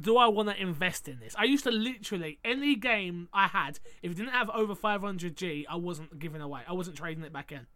do 0.00 0.16
I 0.16 0.28
want 0.28 0.48
to 0.48 0.60
invest 0.60 1.08
in 1.08 1.18
this? 1.18 1.34
I 1.36 1.44
used 1.44 1.64
to 1.64 1.70
literally 1.72 2.38
any 2.44 2.76
game 2.76 3.28
I 3.32 3.48
had, 3.48 3.80
if 4.02 4.12
it 4.12 4.16
didn't 4.16 4.32
have 4.32 4.48
over 4.50 4.74
500G, 4.74 5.64
I 5.68 5.76
wasn't 5.76 6.18
giving 6.18 6.40
away. 6.40 6.60
I 6.68 6.72
wasn't 6.72 6.96
trading 6.96 7.24
it 7.24 7.32
back 7.32 7.50
in. 7.50 7.66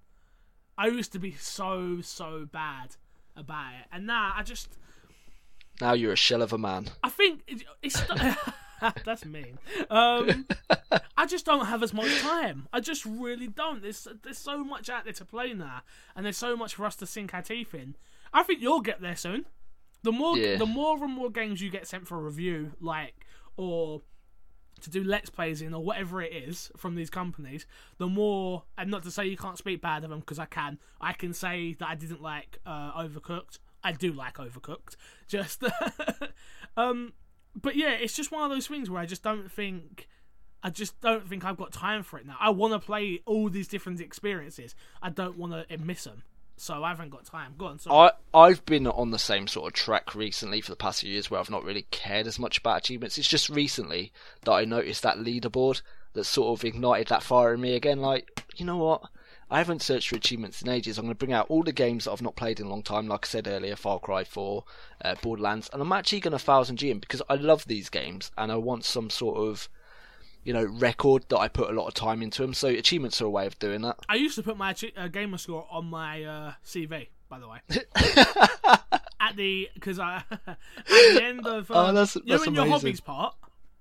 I 0.79 0.87
used 0.87 1.13
to 1.13 1.19
be 1.19 1.33
so 1.33 2.01
so 2.01 2.47
bad 2.51 2.97
about 3.37 3.73
it, 3.75 3.87
and 3.93 4.07
now 4.07 4.33
I 4.37 4.43
just 4.43 4.79
Now 5.83 5.95
you're 5.95 6.13
a 6.13 6.17
shell 6.17 6.43
of 6.43 6.53
a 6.53 6.59
man. 6.59 6.87
I 7.03 7.09
think 7.09 7.43
it's 7.83 8.01
that's 9.05 9.25
mean. 9.25 9.59
Um, 9.91 10.47
I 11.17 11.27
just 11.27 11.45
don't 11.45 11.67
have 11.67 11.83
as 11.83 11.93
much 11.93 12.21
time. 12.21 12.69
I 12.73 12.79
just 12.79 13.05
really 13.05 13.49
don't. 13.49 13.83
There's 13.83 14.07
there's 14.23 14.39
so 14.39 14.63
much 14.63 14.89
out 14.89 15.03
there 15.05 15.13
to 15.15 15.25
play 15.25 15.53
now, 15.55 15.83
and 16.15 16.25
there's 16.25 16.37
so 16.37 16.57
much 16.57 16.77
for 16.77 16.87
us 16.87 16.95
to 16.97 17.07
sink 17.07 17.35
our 17.35 17.43
teeth 17.43 17.75
in. 17.75 17.97
I 18.33 18.45
think 18.45 18.61
you'll 18.63 18.81
get 18.81 19.01
there 19.01 19.17
soon. 19.17 19.47
The 20.05 20.13
more 20.13 20.39
Yeah. 20.39 20.57
the 20.57 20.67
more 20.67 21.03
and 21.03 21.13
more 21.13 21.31
games 21.31 21.61
you 21.61 21.69
get 21.69 21.89
sent 21.89 22.07
for 22.07 22.17
a 22.17 22.23
review, 22.23 22.75
like 22.81 23.27
or 23.57 24.03
to 24.83 24.91
do 24.91 25.03
let's 25.03 25.31
plays 25.31 25.63
in 25.63 25.75
or 25.75 25.83
whatever 25.83 26.23
it 26.23 26.33
is 26.33 26.71
from 26.77 26.95
these 26.95 27.11
companies, 27.11 27.67
the 27.99 28.07
more 28.07 28.63
and 28.79 28.89
not 28.89 29.03
to 29.03 29.11
say 29.11 29.27
you 29.27 29.37
can't 29.37 29.59
speak 29.59 29.83
bad 29.83 30.05
of 30.05 30.11
them 30.11 30.21
because 30.21 30.39
I 30.39 30.47
can. 30.47 30.79
I 31.01 31.13
can 31.13 31.33
say 31.33 31.75
that 31.81 31.89
I 31.89 31.97
didn't 31.97 32.23
like 32.23 32.59
uh, 32.65 32.93
Overcooked. 33.03 33.59
I 33.85 33.93
do 33.93 34.13
like 34.13 34.35
Overcooked. 34.37 34.97
Just 35.29 35.63
um 36.77 37.13
but 37.55 37.77
yeah, 37.77 37.93
it's 37.93 38.15
just 38.15 38.33
one 38.33 38.45
of 38.45 38.51
those 38.51 38.67
things 38.67 38.89
where 38.89 39.01
I 39.01 39.07
just 39.07 39.23
don't 39.23 39.51
think 39.51 40.09
I 40.63 40.71
just 40.71 41.01
don't 41.01 41.29
think 41.29 41.45
I've 41.45 41.57
got 41.57 41.73
time 41.73 42.03
for 42.03 42.19
it 42.19 42.27
now. 42.27 42.37
I 42.39 42.51
want 42.51 42.73
to 42.73 42.79
play 42.79 43.21
all 43.27 43.49
these 43.49 43.69
different 43.69 44.01
experiences. 44.01 44.75
I 45.03 45.11
don't 45.11 45.37
want 45.37 45.69
to 45.69 45.79
miss 45.79 46.05
them. 46.05 46.23
So 46.57 46.85
I 46.85 46.91
haven't 46.91 47.11
got 47.11 47.25
time. 47.25 47.55
Go 47.59 47.67
on. 47.67 47.79
So 47.79 47.93
I 47.93 48.13
I've 48.33 48.65
been 48.65 48.87
on 48.87 49.11
the 49.11 49.19
same 49.19 49.49
sort 49.49 49.67
of 49.67 49.73
track 49.73 50.15
recently 50.15 50.61
for 50.61 50.71
the 50.71 50.77
past 50.77 51.01
few 51.01 51.11
years 51.11 51.31
where 51.31 51.41
I've 51.41 51.51
not 51.51 51.65
really 51.65 51.87
cared 51.91 52.27
as 52.27 52.39
much 52.39 52.59
about 52.59 52.79
achievements. 52.79 53.19
It's 53.19 53.29
just 53.29 53.49
recently 53.49 54.13
that 54.45 54.53
I 54.53 54.65
noticed 54.65 55.03
that 55.03 55.17
leaderboard 55.17 55.83
that 56.13 56.25
sort 56.25 56.59
of 56.59 56.65
ignited 56.65 57.09
that 57.09 57.23
fire 57.23 57.55
in 57.55 57.61
me 57.61 57.75
again. 57.75 58.01
Like, 58.01 58.45
you 58.57 58.65
know 58.65 58.77
what? 58.77 59.03
I 59.53 59.59
haven't 59.59 59.83
searched 59.83 60.09
for 60.09 60.17
achievements 60.17 60.63
in 60.63 60.71
ages. 60.71 60.97
I'm 60.97 61.05
going 61.05 61.15
to 61.15 61.19
bring 61.19 61.35
out 61.35 61.47
all 61.51 61.63
the 61.63 61.73
games 61.73 62.05
that 62.05 62.13
I've 62.13 62.23
not 62.23 62.37
played 62.37 62.59
in 62.59 62.67
a 62.67 62.71
long 62.71 62.83
time, 62.83 63.07
like 63.07 63.27
I 63.27 63.29
said 63.29 63.47
earlier, 63.47 63.77
Far 63.77 63.99
Cry 63.99 64.25
4, 64.25 64.65
uh, 65.05 65.15
Borderlands, 65.21 65.69
and 65.73 65.83
I'm 65.83 65.93
actually 65.93 66.21
going 66.21 66.33
to 66.33 66.39
thousand 66.39 66.79
G 66.79 66.91
in 66.91 67.01
because 67.01 67.21
I 67.29 67.35
love 67.35 67.67
these 67.67 67.91
games 67.91 68.31
and 68.39 68.51
I 68.51 68.57
want 68.57 68.87
some 68.87 69.11
sort 69.11 69.37
of, 69.37 69.69
you 70.43 70.55
know, 70.55 70.65
record 70.65 71.27
that 71.29 71.37
I 71.39 71.49
put 71.49 71.69
a 71.69 71.73
lot 71.75 71.87
of 71.87 71.93
time 71.93 72.23
into 72.23 72.41
them. 72.41 72.55
So 72.55 72.69
achievements 72.69 73.21
are 73.21 73.27
a 73.27 73.31
way 73.31 73.47
of 73.47 73.59
doing 73.59 73.83
that. 73.83 73.99
I 74.09 74.15
used 74.15 74.37
to 74.37 74.43
put 74.43 74.57
my 74.57 74.75
uh, 74.97 75.09
gamer 75.09 75.37
score 75.37 75.67
on 75.71 75.85
my 75.85 76.25
uh, 76.25 76.53
CV, 76.65 77.09
by 77.29 77.39
the 77.39 77.49
way. 77.49 77.59
at 79.21 79.37
the 79.37 79.69
because 79.75 79.99
I 79.99 80.25
at 80.47 80.57
the 80.87 81.21
end 81.23 81.47
of 81.47 81.71
Oh, 81.71 81.87
um, 81.89 81.95
that's- 81.95 82.17
you 82.17 82.23
know 82.25 82.39
that's 82.39 82.47
in 82.49 82.55
your 82.55 82.67
hobbies 82.67 83.01
part, 83.01 83.35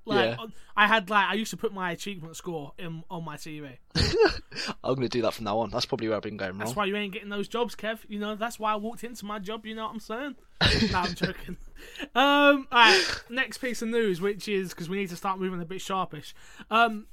Like 0.06 0.38
Yeah. 0.38 0.46
I 0.76 0.88
had 0.88 1.10
like 1.10 1.28
I 1.28 1.34
used 1.36 1.52
to 1.52 1.58
put 1.58 1.74
my 1.74 1.92
achievement 1.92 2.36
score 2.36 2.74
in 2.78 3.04
on 3.10 3.24
my 3.24 3.38
TV. 3.38 3.78
I'm 4.84 4.96
going 4.96 5.02
to 5.02 5.10
do 5.10 5.22
that 5.22 5.34
from 5.34 5.46
now 5.46 5.60
on. 5.60 5.70
That's 5.70 5.86
probably 5.86 6.08
where 6.08 6.18
I've 6.18 6.24
been 6.24 6.38
going 6.38 6.52
wrong. 6.52 6.60
That's 6.60 6.76
why 6.76 6.86
you 6.86 6.96
ain't 6.96 7.14
getting 7.14 7.30
those 7.30 7.48
jobs, 7.48 7.76
Kev. 7.76 8.00
You 8.08 8.20
know, 8.20 8.36
that's 8.36 8.60
why 8.60 8.74
I 8.74 8.76
walked 8.76 9.04
into 9.04 9.26
my 9.26 9.40
job. 9.40 9.66
You 9.66 9.76
know 9.76 9.84
what 9.86 9.94
I'm 9.94 10.00
saying? 10.00 10.36
no, 10.92 11.00
I'm 11.00 11.14
joking. 11.14 11.58
Um, 12.16 12.68
all 12.72 12.80
right, 12.80 13.24
next 13.30 13.60
piece 13.60 13.82
of 13.82 13.90
news, 13.90 14.22
which 14.22 14.48
is 14.48 14.70
because 14.70 14.90
we 14.90 14.98
need 14.98 15.10
to 15.10 15.16
start 15.16 15.40
moving 15.40 15.62
a 15.62 15.66
bit 15.66 15.82
sharpish. 15.82 16.34
Um, 16.70 17.08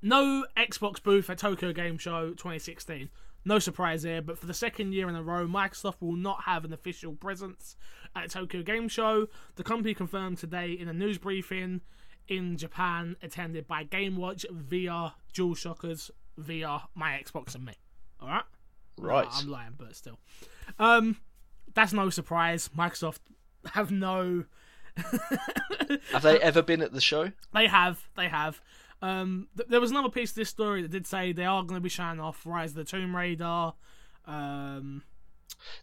no 0.00 0.44
Xbox 0.56 1.02
booth 1.02 1.30
at 1.30 1.38
Tokyo 1.38 1.72
Game 1.72 1.98
Show 1.98 2.30
2016. 2.30 3.08
No 3.44 3.58
surprise 3.58 4.04
here, 4.04 4.22
but 4.22 4.38
for 4.38 4.46
the 4.46 4.54
second 4.54 4.92
year 4.92 5.08
in 5.08 5.16
a 5.16 5.22
row, 5.22 5.46
Microsoft 5.46 6.00
will 6.00 6.16
not 6.16 6.44
have 6.44 6.64
an 6.64 6.72
official 6.72 7.14
presence 7.14 7.76
at 8.14 8.30
Tokyo 8.30 8.62
Game 8.62 8.88
Show. 8.88 9.28
The 9.56 9.64
company 9.64 9.94
confirmed 9.94 10.38
today 10.38 10.72
in 10.72 10.88
a 10.88 10.92
news 10.92 11.18
briefing 11.18 11.80
in 12.28 12.56
Japan, 12.56 13.16
attended 13.22 13.66
by 13.66 13.82
Game 13.82 14.16
Watch, 14.16 14.46
VR, 14.50 15.14
DualShockers, 15.34 16.10
VR, 16.40 16.82
my 16.94 17.20
Xbox, 17.22 17.54
and 17.54 17.64
me. 17.64 17.74
All 18.20 18.28
right. 18.28 18.44
right. 18.98 19.24
No, 19.24 19.30
I'm 19.32 19.48
lying, 19.48 19.74
but 19.76 19.96
still. 19.96 20.18
Um, 20.78 21.16
that's 21.74 21.92
no 21.92 22.10
surprise. 22.10 22.70
Microsoft 22.76 23.18
have 23.72 23.90
no. 23.90 24.44
Have 24.96 26.22
they 26.22 26.38
ever 26.40 26.62
been 26.62 26.82
at 26.82 26.92
the 26.92 27.00
show? 27.00 27.32
They 27.52 27.66
have. 27.66 28.08
They 28.16 28.28
have. 28.28 28.60
Um, 29.02 29.48
th- 29.56 29.68
there 29.68 29.80
was 29.80 29.90
another 29.90 30.08
piece 30.08 30.30
of 30.30 30.36
this 30.36 30.48
story 30.48 30.80
that 30.82 30.90
did 30.92 31.06
say 31.06 31.32
they 31.32 31.44
are 31.44 31.62
going 31.64 31.74
to 31.78 31.82
be 31.82 31.88
showing 31.88 32.20
off 32.20 32.40
Rise 32.46 32.70
of 32.70 32.76
the 32.76 32.84
Tomb 32.84 33.14
Raider. 33.14 33.72
Um, 34.26 35.02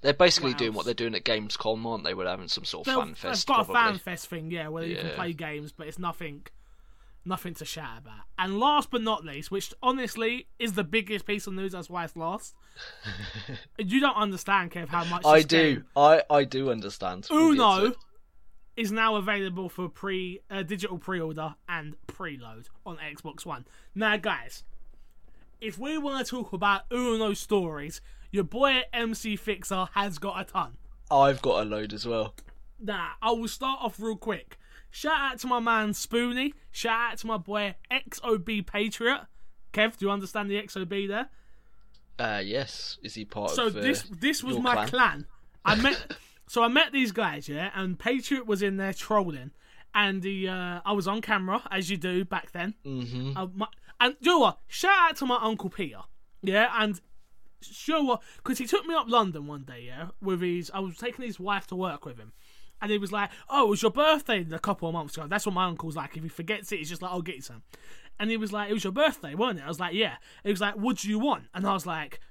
They're 0.01 0.13
basically 0.13 0.51
What 0.51 0.57
doing 0.57 0.73
what 0.73 0.85
they're 0.85 0.93
doing 0.93 1.15
at 1.15 1.23
Gamescom, 1.25 1.85
aren't 1.85 2.03
they? 2.05 2.13
We're 2.13 2.27
having 2.27 2.47
some 2.47 2.63
sort 2.65 2.87
of 2.87 2.93
they'll- 2.93 3.03
fan 3.03 3.15
fest. 3.15 3.45
they've 3.47 3.55
got 3.55 3.65
probably. 3.65 3.81
a 3.81 3.85
fan 3.91 3.97
fest 3.99 4.27
thing, 4.27 4.51
yeah, 4.51 4.69
where 4.69 4.85
you 4.85 4.95
can 4.95 5.09
play 5.11 5.33
games, 5.33 5.71
but 5.73 5.87
it's 5.87 5.99
nothing, 5.99 6.45
nothing 7.25 7.53
to 7.55 7.65
shout 7.65 7.97
about. 7.99 8.21
And 8.37 8.57
last 8.59 8.89
but 8.91 9.01
not 9.01 9.25
least, 9.25 9.51
which 9.51 9.73
honestly 9.83 10.47
is 10.57 10.73
the 10.73 10.83
biggest 10.85 11.25
piece 11.25 11.45
of 11.47 11.53
news, 11.53 11.73
that's 11.73 11.89
why 11.89 12.05
it's 12.05 12.15
last. 12.15 12.55
you 13.77 13.99
don't 13.99 14.15
understand, 14.15 14.71
Kev, 14.71 14.87
how 14.87 15.03
much 15.05 15.25
I 15.25 15.37
this 15.39 15.45
do. 15.45 15.75
game- 15.75 15.85
I 15.95 16.21
I 16.29 16.43
do 16.45 16.71
understand. 16.71 17.27
We'll 17.29 17.51
Uno 17.51 17.85
it. 17.87 17.97
Is 18.79 18.93
now 18.93 19.15
available 19.17 19.67
for 19.67 19.89
pre 19.89 20.39
uh, 20.49 20.63
digital 20.63 20.97
pre-order 20.97 21.55
and 21.67 21.97
preload 22.07 22.67
on 22.85 22.97
Xbox 22.97 23.45
One. 23.45 23.65
Now, 23.93 24.15
guys, 24.15 24.63
if 25.59 25.77
we 25.77 25.97
want 25.97 26.25
to 26.25 26.29
talk 26.29 26.53
about 26.53 26.83
Uno 26.89 27.33
stories, 27.33 27.99
your 28.31 28.45
boy 28.45 28.83
MC 28.93 29.35
Fixer 29.35 29.89
has 29.93 30.17
got 30.17 30.39
a 30.39 30.45
ton. 30.45 30.77
I've 31.11 31.41
got 31.41 31.61
a 31.61 31.65
load 31.65 31.91
as 31.91 32.05
well. 32.05 32.35
Now, 32.79 33.11
I 33.21 33.31
will 33.31 33.49
start 33.49 33.79
off 33.81 33.99
real 33.99 34.15
quick. 34.15 34.57
Shout 34.89 35.33
out 35.33 35.39
to 35.39 35.47
my 35.47 35.59
man 35.59 35.89
Spoonie. 35.89 36.53
Shout 36.71 37.11
out 37.11 37.17
to 37.17 37.27
my 37.27 37.37
boy 37.37 37.75
XOB 37.91 38.65
Patriot. 38.65 39.25
Kev, 39.73 39.97
do 39.97 40.05
you 40.05 40.11
understand 40.11 40.49
the 40.49 40.55
XOB 40.55 41.07
there? 41.09 41.27
Uh, 42.17 42.39
yes. 42.43 42.97
Is 43.03 43.13
he 43.13 43.25
part 43.25 43.51
So 43.51 43.67
of? 43.67 43.75
Uh, 43.75 43.81
this 43.81 44.03
this 44.03 44.41
was 44.41 44.57
my 44.57 44.73
clan? 44.73 44.87
clan. 44.87 45.25
I 45.65 45.75
met 45.75 46.15
so 46.49 46.63
I 46.63 46.67
met 46.67 46.91
these 46.91 47.11
guys, 47.11 47.47
yeah, 47.47 47.69
and 47.75 47.97
Patriot 47.99 48.45
was 48.47 48.61
in 48.61 48.77
there 48.77 48.93
trolling, 48.93 49.51
and 49.93 50.21
the 50.21 50.49
uh, 50.49 50.79
I 50.83 50.91
was 50.93 51.07
on 51.07 51.21
camera 51.21 51.61
as 51.71 51.89
you 51.89 51.97
do 51.97 52.25
back 52.25 52.51
then. 52.51 52.73
Mhm. 52.83 53.37
Uh, 53.37 53.47
my, 53.53 53.67
and 54.01 54.15
you 54.19 54.31
know 54.31 54.39
what? 54.39 54.59
Shout 54.67 55.11
out 55.11 55.15
to 55.17 55.25
my 55.25 55.37
uncle 55.41 55.69
Peter, 55.69 56.01
yeah, 56.41 56.69
and 56.77 56.99
sure 57.61 58.03
what? 58.03 58.23
Because 58.37 58.57
he 58.57 58.65
took 58.65 58.85
me 58.87 58.95
up 58.95 59.05
London 59.07 59.45
one 59.47 59.63
day, 59.63 59.83
yeah, 59.85 60.07
with 60.21 60.41
his. 60.41 60.71
I 60.73 60.79
was 60.79 60.97
taking 60.97 61.23
his 61.25 61.39
wife 61.39 61.67
to 61.67 61.75
work 61.75 62.05
with 62.05 62.17
him. 62.17 62.33
And 62.81 62.91
he 62.91 62.97
was 62.97 63.11
like, 63.11 63.29
"Oh, 63.49 63.65
it 63.65 63.69
was 63.71 63.81
your 63.81 63.91
birthday 63.91 64.45
a 64.49 64.57
couple 64.59 64.87
of 64.87 64.93
months 64.93 65.17
ago." 65.17 65.27
That's 65.27 65.45
what 65.45 65.53
my 65.53 65.65
uncle's 65.65 65.97
like. 65.97 66.15
If 66.15 66.23
he 66.23 66.29
forgets 66.29 66.71
it, 66.71 66.77
he's 66.77 66.87
just 66.87 67.01
like, 67.01 67.11
"I'll 67.11 67.21
get 67.21 67.35
you 67.35 67.41
some." 67.41 67.61
And 68.17 68.31
he 68.31 68.37
was 68.37 68.53
like, 68.53 68.69
"It 68.69 68.73
was 68.73 68.85
your 68.85 68.93
birthday, 68.93 69.35
wasn't 69.35 69.59
it?" 69.59 69.65
I 69.65 69.67
was 69.67 69.81
like, 69.81 69.93
"Yeah." 69.93 70.15
He 70.45 70.49
was 70.51 70.61
like, 70.61 70.75
"What 70.75 70.95
do 70.99 71.09
you 71.09 71.19
want?" 71.19 71.43
And 71.53 71.67
I 71.67 71.73
was 71.73 71.85
like, 71.85 72.21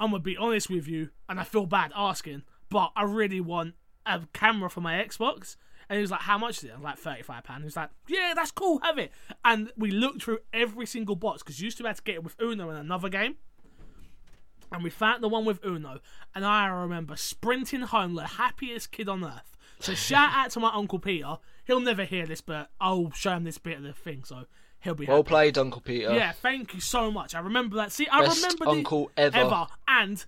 "I'm 0.00 0.10
gonna 0.12 0.22
be 0.22 0.34
honest 0.38 0.70
with 0.70 0.88
you, 0.88 1.10
and 1.28 1.38
I 1.38 1.44
feel 1.44 1.66
bad 1.66 1.92
asking, 1.94 2.42
but 2.70 2.92
I 2.96 3.02
really 3.04 3.40
want 3.40 3.74
a 4.06 4.22
camera 4.32 4.68
for 4.70 4.80
my 4.80 4.94
Xbox." 5.02 5.56
And 5.90 5.96
he 5.96 6.02
was 6.02 6.10
like, 6.10 6.20
"How 6.20 6.36
much 6.38 6.58
is 6.58 6.64
it?" 6.64 6.72
I 6.72 6.76
was 6.76 6.84
like, 6.84 6.98
"35 6.98 7.44
pound." 7.44 7.62
He 7.62 7.64
was 7.66 7.76
like, 7.76 7.90
"Yeah, 8.08 8.32
that's 8.34 8.50
cool, 8.50 8.80
have 8.82 8.98
it." 8.98 9.10
And 9.44 9.72
we 9.76 9.90
looked 9.90 10.22
through 10.22 10.40
every 10.52 10.84
single 10.86 11.16
box 11.16 11.42
because 11.42 11.60
you 11.60 11.64
used 11.66 11.78
to 11.78 11.82
be 11.82 11.88
able 11.88 11.96
to 11.96 12.02
get 12.02 12.14
it 12.16 12.24
with 12.24 12.36
Uno 12.40 12.68
in 12.70 12.76
another 12.76 13.08
game. 13.08 13.36
And 14.70 14.84
we 14.84 14.90
found 14.90 15.22
the 15.22 15.28
one 15.28 15.46
with 15.46 15.64
Uno, 15.64 16.00
and 16.34 16.44
I 16.44 16.66
remember 16.66 17.16
sprinting 17.16 17.80
home 17.80 18.14
the 18.14 18.26
happiest 18.26 18.92
kid 18.92 19.08
on 19.08 19.24
earth. 19.24 19.56
So 19.80 19.94
shout 20.08 20.30
out 20.34 20.50
to 20.50 20.60
my 20.60 20.70
uncle 20.74 20.98
Peter. 20.98 21.38
He'll 21.64 21.80
never 21.80 22.04
hear 22.04 22.26
this, 22.26 22.42
but 22.42 22.70
I'll 22.80 23.10
show 23.12 23.32
him 23.32 23.44
this 23.44 23.56
bit 23.56 23.78
of 23.78 23.82
the 23.82 23.94
thing, 23.94 24.24
so 24.24 24.44
he'll 24.80 24.94
be 24.94 25.06
Well 25.06 25.18
happy. 25.18 25.28
played, 25.28 25.56
Uncle 25.58 25.80
Peter. 25.80 26.14
Yeah, 26.14 26.32
thank 26.32 26.74
you 26.74 26.80
so 26.80 27.10
much. 27.10 27.34
I 27.34 27.40
remember 27.40 27.76
that. 27.76 27.92
See, 27.92 28.06
I 28.12 28.20
Best 28.20 28.42
remember 28.42 28.64
the, 28.66 28.70
uncle 28.72 29.10
ever. 29.16 29.36
ever, 29.38 29.66
and 29.86 30.22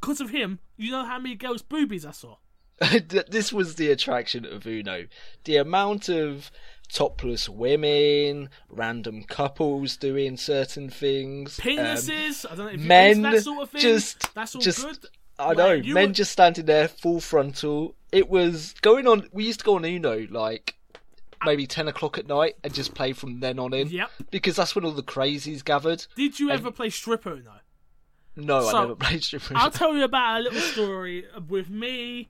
because 0.00 0.20
of 0.20 0.30
him, 0.30 0.58
you 0.76 0.90
know 0.90 1.04
how 1.04 1.18
many 1.18 1.34
girls' 1.34 1.62
boobies 1.62 2.04
I 2.06 2.12
saw. 2.12 2.36
this 3.28 3.52
was 3.52 3.74
the 3.74 3.90
attraction 3.90 4.46
of 4.46 4.66
Uno. 4.66 5.06
The 5.44 5.56
amount 5.56 6.08
of 6.08 6.50
topless 6.90 7.48
women, 7.48 8.48
random 8.68 9.22
couples 9.24 9.96
doing 9.96 10.36
certain 10.36 10.88
things, 10.90 11.60
um, 11.60 11.64
Penises. 11.66 12.46
I 12.50 12.54
don't 12.54 12.66
know 12.66 12.72
if 12.72 12.80
men 12.80 13.22
that 13.22 13.42
sort 13.42 13.62
of 13.64 13.70
thing. 13.70 13.80
just- 13.82 14.34
That's 14.34 14.54
all 14.54 14.60
just- 14.62 14.82
good. 14.84 14.98
I 15.38 15.54
know, 15.54 15.72
you 15.72 15.94
men 15.94 16.08
were- 16.08 16.14
just 16.14 16.32
standing 16.32 16.66
there 16.66 16.86
full 16.88 17.20
frontal. 17.20 17.94
It 18.12 18.28
was 18.28 18.74
going 18.82 19.06
on. 19.06 19.28
We 19.32 19.44
used 19.46 19.60
to 19.60 19.64
go 19.64 19.76
on 19.76 19.84
Uno 19.86 20.26
like 20.30 20.74
maybe 21.46 21.66
ten 21.66 21.88
o'clock 21.88 22.18
at 22.18 22.26
night 22.26 22.56
and 22.62 22.74
just 22.74 22.94
play 22.94 23.14
from 23.14 23.40
then 23.40 23.58
on 23.58 23.72
in. 23.72 23.88
Yep. 23.88 24.10
Because 24.30 24.56
that's 24.56 24.74
when 24.74 24.84
all 24.84 24.90
the 24.92 25.02
crazies 25.02 25.64
gathered. 25.64 26.06
Did 26.14 26.38
you 26.40 26.50
ever 26.50 26.70
play 26.70 26.90
strip 26.90 27.24
Uno? 27.26 27.60
No, 28.40 28.62
So, 28.62 28.76
I 28.76 28.80
never 28.82 28.94
played 28.96 29.22
stripper. 29.22 29.54
I'll 29.56 29.70
tell 29.70 29.94
you 29.96 30.04
about 30.04 30.40
a 30.40 30.42
little 30.44 30.60
story 30.60 31.24
with 31.48 31.68
me, 31.70 32.28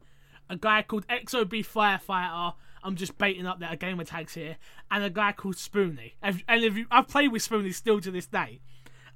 a 0.48 0.56
guy 0.56 0.82
called 0.82 1.06
XOB 1.08 1.66
Firefighter. 1.66 2.54
I'm 2.82 2.96
just 2.96 3.18
baiting 3.18 3.46
up 3.46 3.60
that 3.60 3.72
a 3.72 3.76
gamer 3.76 4.04
tags 4.04 4.34
here, 4.34 4.56
and 4.90 5.04
a 5.04 5.10
guy 5.10 5.32
called 5.32 5.56
Spoonie. 5.56 6.12
And 6.22 6.42
if 6.48 6.76
you, 6.76 6.86
I've 6.90 7.08
played 7.08 7.30
with 7.32 7.46
Spoonie 7.46 7.74
still 7.74 8.00
to 8.00 8.10
this 8.10 8.26
day, 8.26 8.60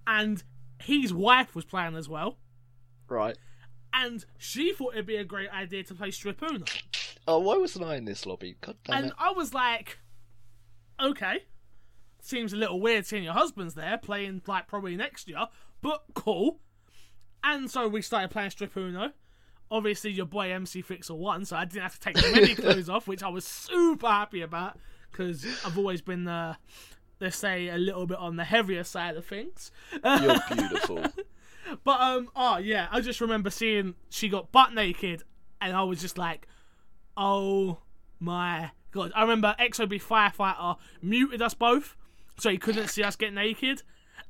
and 0.07 0.43
his 0.79 1.15
wife 1.15 1.55
was 1.55 1.65
playing 1.65 1.97
as 1.97 2.09
well, 2.09 2.37
right. 3.09 3.37
and 3.93 4.25
she 4.37 4.73
thought 4.75 4.93
it'd 4.95 5.07
be 5.07 5.17
a 5.17 5.25
great 5.25 5.51
idea 5.51 5.83
to 5.85 5.95
play 5.95 6.11
Strip 6.11 6.43
Uno. 6.43 6.65
Oh, 7.27 7.39
why 7.39 7.57
wasn't 7.57 7.87
I 7.87 7.97
in 7.97 8.05
this 8.05 8.27
lobby? 8.27 8.57
God 8.61 8.77
damn 8.85 8.95
it. 8.95 8.99
And 8.99 9.07
it. 9.09 9.15
I 9.19 9.31
was 9.33 9.55
like, 9.55 9.99
okay, 11.03 11.45
seems 12.21 12.53
a 12.53 12.57
little 12.57 12.81
weird 12.81 13.07
seeing 13.07 13.25
your 13.25 13.33
husband's 13.33 13.75
there 13.75 13.97
playing 13.97 14.43
like 14.47 14.67
probably 14.69 14.95
next 14.95 15.27
year, 15.29 15.47
but 15.81 16.05
cool. 16.15 16.61
And 17.45 17.71
so 17.71 17.87
we 17.87 18.01
started 18.01 18.31
playing 18.31 18.51
Strip 18.51 18.75
Uno. 18.77 19.13
Obviously, 19.71 20.11
your 20.11 20.27
boy 20.27 20.51
MC 20.51 20.81
Fixer 20.81 21.15
won, 21.15 21.45
so 21.45 21.57
I 21.57 21.67
didn't 21.67 21.83
have 21.83 21.99
to 21.99 22.01
take 22.01 22.17
many 22.17 22.55
clothes 22.55 22.89
off, 22.89 23.07
which 23.07 23.23
I 23.23 23.29
was 23.29 23.45
super 23.45 24.07
happy 24.07 24.41
about 24.41 24.79
because 25.11 25.47
I've 25.65 25.77
always 25.77 26.01
been, 26.01 26.27
uh, 26.27 26.55
let's 27.21 27.37
say, 27.37 27.69
a 27.69 27.77
little 27.77 28.07
bit 28.07 28.19
on 28.19 28.37
the 28.37 28.45
heavier 28.45 28.83
side 28.83 29.17
of 29.17 29.27
things. 29.27 29.71
You're 29.93 30.41
beautiful. 30.53 31.05
But 31.83 32.01
um, 32.01 32.29
oh 32.35 32.59
yeah, 32.59 32.89
I 32.91 33.01
just 33.01 33.21
remember 33.21 33.51
seeing 33.51 33.95
she 34.09 34.29
got 34.29 34.51
butt 34.51 34.75
naked, 34.75 35.23
and 35.61 35.77
I 35.77 35.83
was 35.83 36.01
just 36.01 36.19
like, 36.19 36.47
oh 37.17 37.79
my 38.21 38.71
god! 38.91 39.13
I 39.15 39.23
remember 39.23 39.55
XOB 39.59 40.03
firefighter 40.03 40.77
muted 41.03 41.43
us 41.43 41.55
both, 41.55 41.97
so 42.39 42.51
he 42.51 42.59
couldn't 42.59 42.89
see 42.89 43.03
us 43.03 43.17
get 43.17 43.33
naked, 43.33 43.83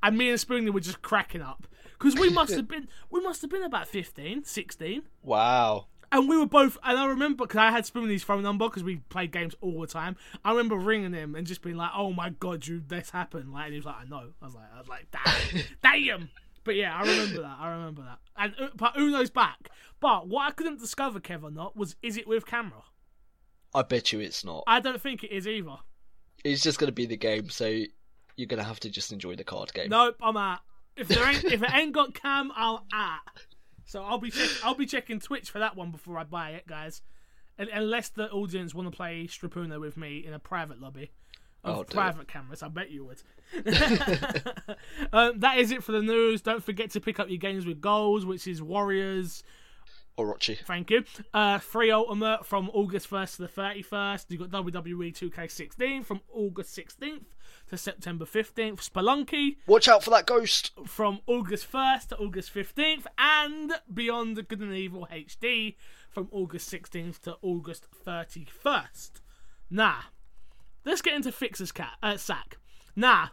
and 0.03 0.17
me 0.17 0.31
and 0.31 0.39
Spoonie 0.39 0.73
were 0.73 0.81
just 0.81 1.03
cracking 1.03 1.43
up 1.43 1.67
because 2.05 2.21
we 2.21 2.31
must 2.35 2.55
have 2.55 2.69
been 2.69 2.89
we 3.11 3.21
must 3.21 3.41
have 3.43 3.51
been 3.51 3.63
about 3.63 3.89
15, 3.89 4.45
16. 4.45 5.03
wow. 5.23 5.87
And 6.13 6.29
we 6.29 6.37
were 6.37 6.47
both, 6.47 6.79
and 6.85 6.97
I 6.97 7.07
remember 7.07 7.45
because 7.45 7.59
I 7.59 7.73
had 7.73 7.83
Spoonie's 7.85 8.23
phone 8.23 8.45
number 8.45 8.69
because 8.69 8.85
we 8.85 8.97
played 9.09 9.33
games 9.33 9.57
all 9.61 9.81
the 9.81 9.89
time. 9.89 10.15
I 10.45 10.51
remember 10.53 10.77
ringing 10.77 11.13
him 11.13 11.35
and 11.35 11.45
just 11.45 11.61
being 11.61 11.75
like, 11.77 11.91
"Oh 11.93 12.13
my 12.13 12.31
god, 12.31 12.61
dude, 12.61 12.89
this 12.89 13.11
happened!" 13.11 13.53
Like, 13.53 13.65
and 13.65 13.73
he 13.73 13.79
was 13.81 13.87
like, 13.87 13.97
"I 14.03 14.05
know." 14.05 14.31
I 14.41 14.45
was 14.45 14.55
like, 14.55 14.71
"I 14.73 14.79
was 14.79 14.87
like, 14.87 15.09
damn, 15.11 15.63
damn." 15.83 16.31
But 16.63 16.77
yeah, 16.77 16.97
I 16.97 17.01
remember 17.01 17.43
that. 17.43 17.57
I 17.59 17.69
remember 17.69 18.03
that. 18.03 18.19
And 18.37 18.55
uh, 18.61 18.69
but 18.77 18.97
Uno's 18.97 19.31
back. 19.31 19.71
But 19.99 20.29
what 20.29 20.47
I 20.47 20.53
couldn't 20.53 20.79
discover, 20.79 21.19
Kev 21.19 21.43
or 21.43 21.51
not, 21.51 21.77
was 21.77 21.97
is 22.01 22.17
it 22.17 22.29
with 22.29 22.47
camera? 22.47 22.85
I 23.75 23.83
bet 23.83 24.13
you 24.13 24.21
it's 24.21 24.45
not. 24.45 24.63
I 24.69 24.79
don't 24.79 25.01
think 25.01 25.25
it 25.25 25.33
is 25.33 25.49
either. 25.49 25.79
It's 26.45 26.63
just 26.63 26.79
going 26.79 26.89
to 26.89 26.93
be 26.93 27.07
the 27.07 27.17
game, 27.17 27.51
so 27.51 27.67
you're 28.37 28.47
going 28.47 28.61
to 28.61 28.65
have 28.69 28.79
to 28.81 28.91
just 28.91 29.13
enjoy 29.13 29.35
the 29.35 29.43
card 29.43 29.73
game. 29.75 29.89
Nope, 29.89 30.17
I'm 30.23 30.37
out. 30.37 30.61
If 30.97 31.09
there 31.09 31.27
ain't, 31.29 31.45
if 31.45 31.63
it 31.63 31.75
ain't 31.75 31.93
got 31.93 32.15
cam, 32.15 32.53
I'll 32.55 32.85
out. 32.93 33.21
So 33.85 34.03
I'll 34.03 34.19
be 34.19 34.31
check, 34.31 34.51
I'll 34.65 34.75
be 34.75 34.87
checking 34.87 35.21
Twitch 35.21 35.51
for 35.51 35.59
that 35.59 35.77
one 35.77 35.91
before 35.91 36.19
I 36.19 36.25
buy 36.25 36.51
it, 36.51 36.67
guys. 36.67 37.03
And, 37.59 37.69
unless 37.69 38.09
the 38.09 38.31
audience 38.31 38.75
want 38.75 38.91
to 38.91 38.97
play 38.97 39.27
Strip 39.27 39.57
Uno 39.57 39.79
with 39.81 39.97
me 39.97 40.25
in 40.27 40.33
a 40.33 40.39
private 40.39 40.81
lobby 40.81 41.13
of 41.63 41.77
I'll 41.77 41.85
private 41.85 42.29
cameras, 42.29 42.63
I 42.63 42.69
bet 42.69 42.91
you 42.91 43.05
would. 43.05 43.23
um, 45.13 45.39
that 45.41 45.59
is 45.59 45.71
it 45.71 45.83
for 45.83 45.93
the 45.93 46.03
news. 46.03 46.43
Don't 46.43 46.63
forget 46.63 46.91
to 46.93 47.01
pick 47.01 47.21
up 47.21 47.29
your 47.29 47.39
games 47.39 47.67
with 47.67 47.81
Gold, 47.81 48.27
which 48.27 48.47
is 48.47 48.63
Warriors. 48.63 49.43
Orochi. 50.19 50.59
Thank 50.65 50.91
you. 50.91 51.05
Uh, 51.33 51.59
free 51.59 51.91
Ultimate 51.91 52.47
from 52.47 52.71
August 52.73 53.11
1st 53.11 53.37
to 53.37 53.43
the 53.43 53.49
31st. 53.49 54.27
You've 54.29 54.51
got 54.51 54.65
WWE 54.65 55.13
2K16 55.13 56.05
from 56.05 56.21
August 56.33 56.77
16th 56.77 57.25
to 57.75 57.79
September 57.79 58.25
15th. 58.25 58.89
Spelunky 58.89 59.57
Watch 59.67 59.89
out 59.89 60.05
for 60.05 60.11
that 60.11 60.27
ghost. 60.27 60.71
from 60.87 61.21
August 61.27 61.71
1st 61.71 62.09
to 62.09 62.17
August 62.19 62.55
15th. 62.55 63.07
And 63.19 63.73
Beyond 63.93 64.37
the 64.37 64.43
Good 64.45 64.61
and 64.61 64.73
Evil 64.73 65.09
HD 65.13 65.75
from 66.09 66.29
August 66.31 66.73
16th 66.73 67.21
to 67.23 67.37
August 67.43 67.89
31st. 68.07 69.11
Nah. 69.71 70.03
Let's 70.85 71.03
get 71.03 71.15
into 71.15 71.33
Fixer's 71.33 71.73
cat, 71.73 71.95
uh, 72.03 72.17
sack. 72.17 72.59
Nah. 72.95 73.29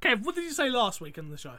Kev, 0.00 0.24
what 0.24 0.36
did 0.36 0.44
you 0.44 0.52
say 0.52 0.70
last 0.70 1.00
week 1.00 1.18
on 1.18 1.30
the 1.30 1.36
show? 1.36 1.56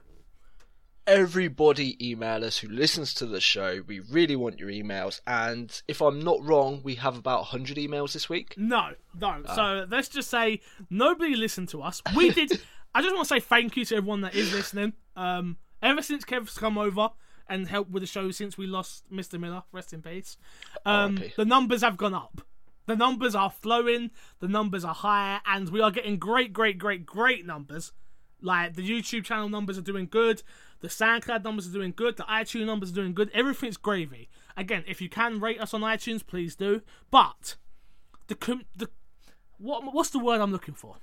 Everybody 1.10 1.97
email 2.07 2.45
us 2.45 2.60
who 2.60 2.68
listens 2.68 3.16
to 3.16 3.26
the 3.26 3.41
show. 3.41 3.82
We 3.88 3.99
really 3.99 4.36
want 4.36 4.60
your 4.60 4.70
emails. 4.70 5.22
And 5.26 5.82
if 5.88 6.01
I'm 6.01 6.20
not 6.20 6.38
wrong, 6.43 6.82
we 6.84 6.95
have 6.95 7.18
about 7.18 7.39
100 7.39 7.78
emails 7.78 8.14
this 8.14 8.30
week. 8.30 8.53
No, 8.57 8.91
no. 9.20 9.41
So 9.55 9.88
let's 9.89 10.07
just 10.07 10.30
say 10.30 10.62
nobody 10.91 11.36
listened 11.36 11.70
to 11.70 11.82
us. 11.82 12.03
We 12.16 12.30
did. 12.34 12.62
I 12.93 13.01
just 13.01 13.16
want 13.16 13.28
to 13.28 13.34
say 13.34 13.39
thank 13.39 13.76
you 13.76 13.86
to 13.86 13.95
everyone 13.95 14.22
that 14.22 14.36
is 14.36 14.53
listening. 14.53 14.93
Um, 15.16 15.57
ever 15.82 16.03
since 16.03 16.24
Kev's 16.26 16.60
come 16.60 16.78
over 16.78 17.10
and 17.47 17.68
helped 17.68 17.89
with 17.89 18.03
the 18.03 18.07
show 18.07 18.30
since 18.30 18.55
we 18.55 18.68
lost 18.68 19.12
Mr. 19.12 19.39
Miller, 19.39 19.64
rest 19.72 19.93
in 19.93 20.03
peace. 20.03 20.38
Um, 20.86 21.20
the 21.36 21.45
numbers 21.45 21.82
have 21.82 21.97
gone 21.97 22.14
up. 22.14 22.41
The 22.86 22.95
numbers 22.95 23.34
are 23.34 23.49
flowing. 23.49 24.12
The 24.41 24.47
numbers 24.47 24.86
are 24.86 24.93
higher, 24.93 25.41
and 25.47 25.70
we 25.70 25.82
are 25.82 25.89
getting 25.89 26.18
great, 26.18 26.53
great, 26.53 26.78
great, 26.78 27.03
great 27.03 27.47
numbers. 27.47 27.93
Like 28.42 28.76
the 28.76 28.82
YouTube 28.88 29.26
channel 29.26 29.50
numbers 29.50 29.78
are 29.78 29.82
doing 29.82 30.08
good. 30.10 30.44
The 30.82 30.88
SoundCloud 30.88 31.44
numbers 31.44 31.68
are 31.68 31.74
doing 31.74 31.94
good. 31.96 32.16
The 32.18 32.24
iTunes 32.24 32.66
numbers 32.66 32.92
are 32.92 32.96
doing 32.96 33.14
good. 33.14 33.30
Everything's 33.34 33.76
gravy. 33.78 34.30
Again, 34.56 34.84
if 34.88 35.02
you 35.02 35.10
can 35.10 35.40
rate 35.40 35.60
us 35.60 35.74
on 35.74 35.82
iTunes, 35.82 36.26
please 36.26 36.56
do. 36.56 36.82
But 37.12 37.56
the 38.28 38.36
com- 38.36 38.66
the 38.76 38.90
what 39.58 39.84
what's 39.94 40.10
the 40.12 40.20
word 40.20 40.40
I'm 40.40 40.52
looking 40.54 40.74
for? 40.76 40.96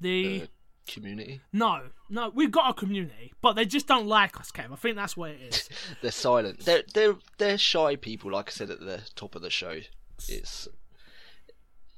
The 0.00 0.42
Uh, 0.42 0.46
community. 0.86 1.40
no, 1.52 1.84
no, 2.10 2.28
we've 2.34 2.50
got 2.50 2.68
a 2.70 2.74
community, 2.74 3.32
but 3.40 3.54
they 3.54 3.64
just 3.64 3.86
don't 3.86 4.06
like 4.06 4.38
us, 4.38 4.50
Kev. 4.50 4.72
I 4.72 4.76
think 4.76 4.96
that's 4.96 5.16
what 5.16 5.30
it 5.30 5.40
is. 5.40 5.68
They're 6.02 6.10
silent. 6.10 6.60
They're 6.66 6.82
they're 6.92 7.14
they're 7.38 7.56
shy 7.58 7.96
people. 7.96 8.32
Like 8.32 8.48
I 8.48 8.52
said 8.52 8.68
at 8.70 8.80
the 8.80 9.00
top 9.14 9.34
of 9.34 9.40
the 9.42 9.48
show, 9.50 9.80
it's 10.28 10.68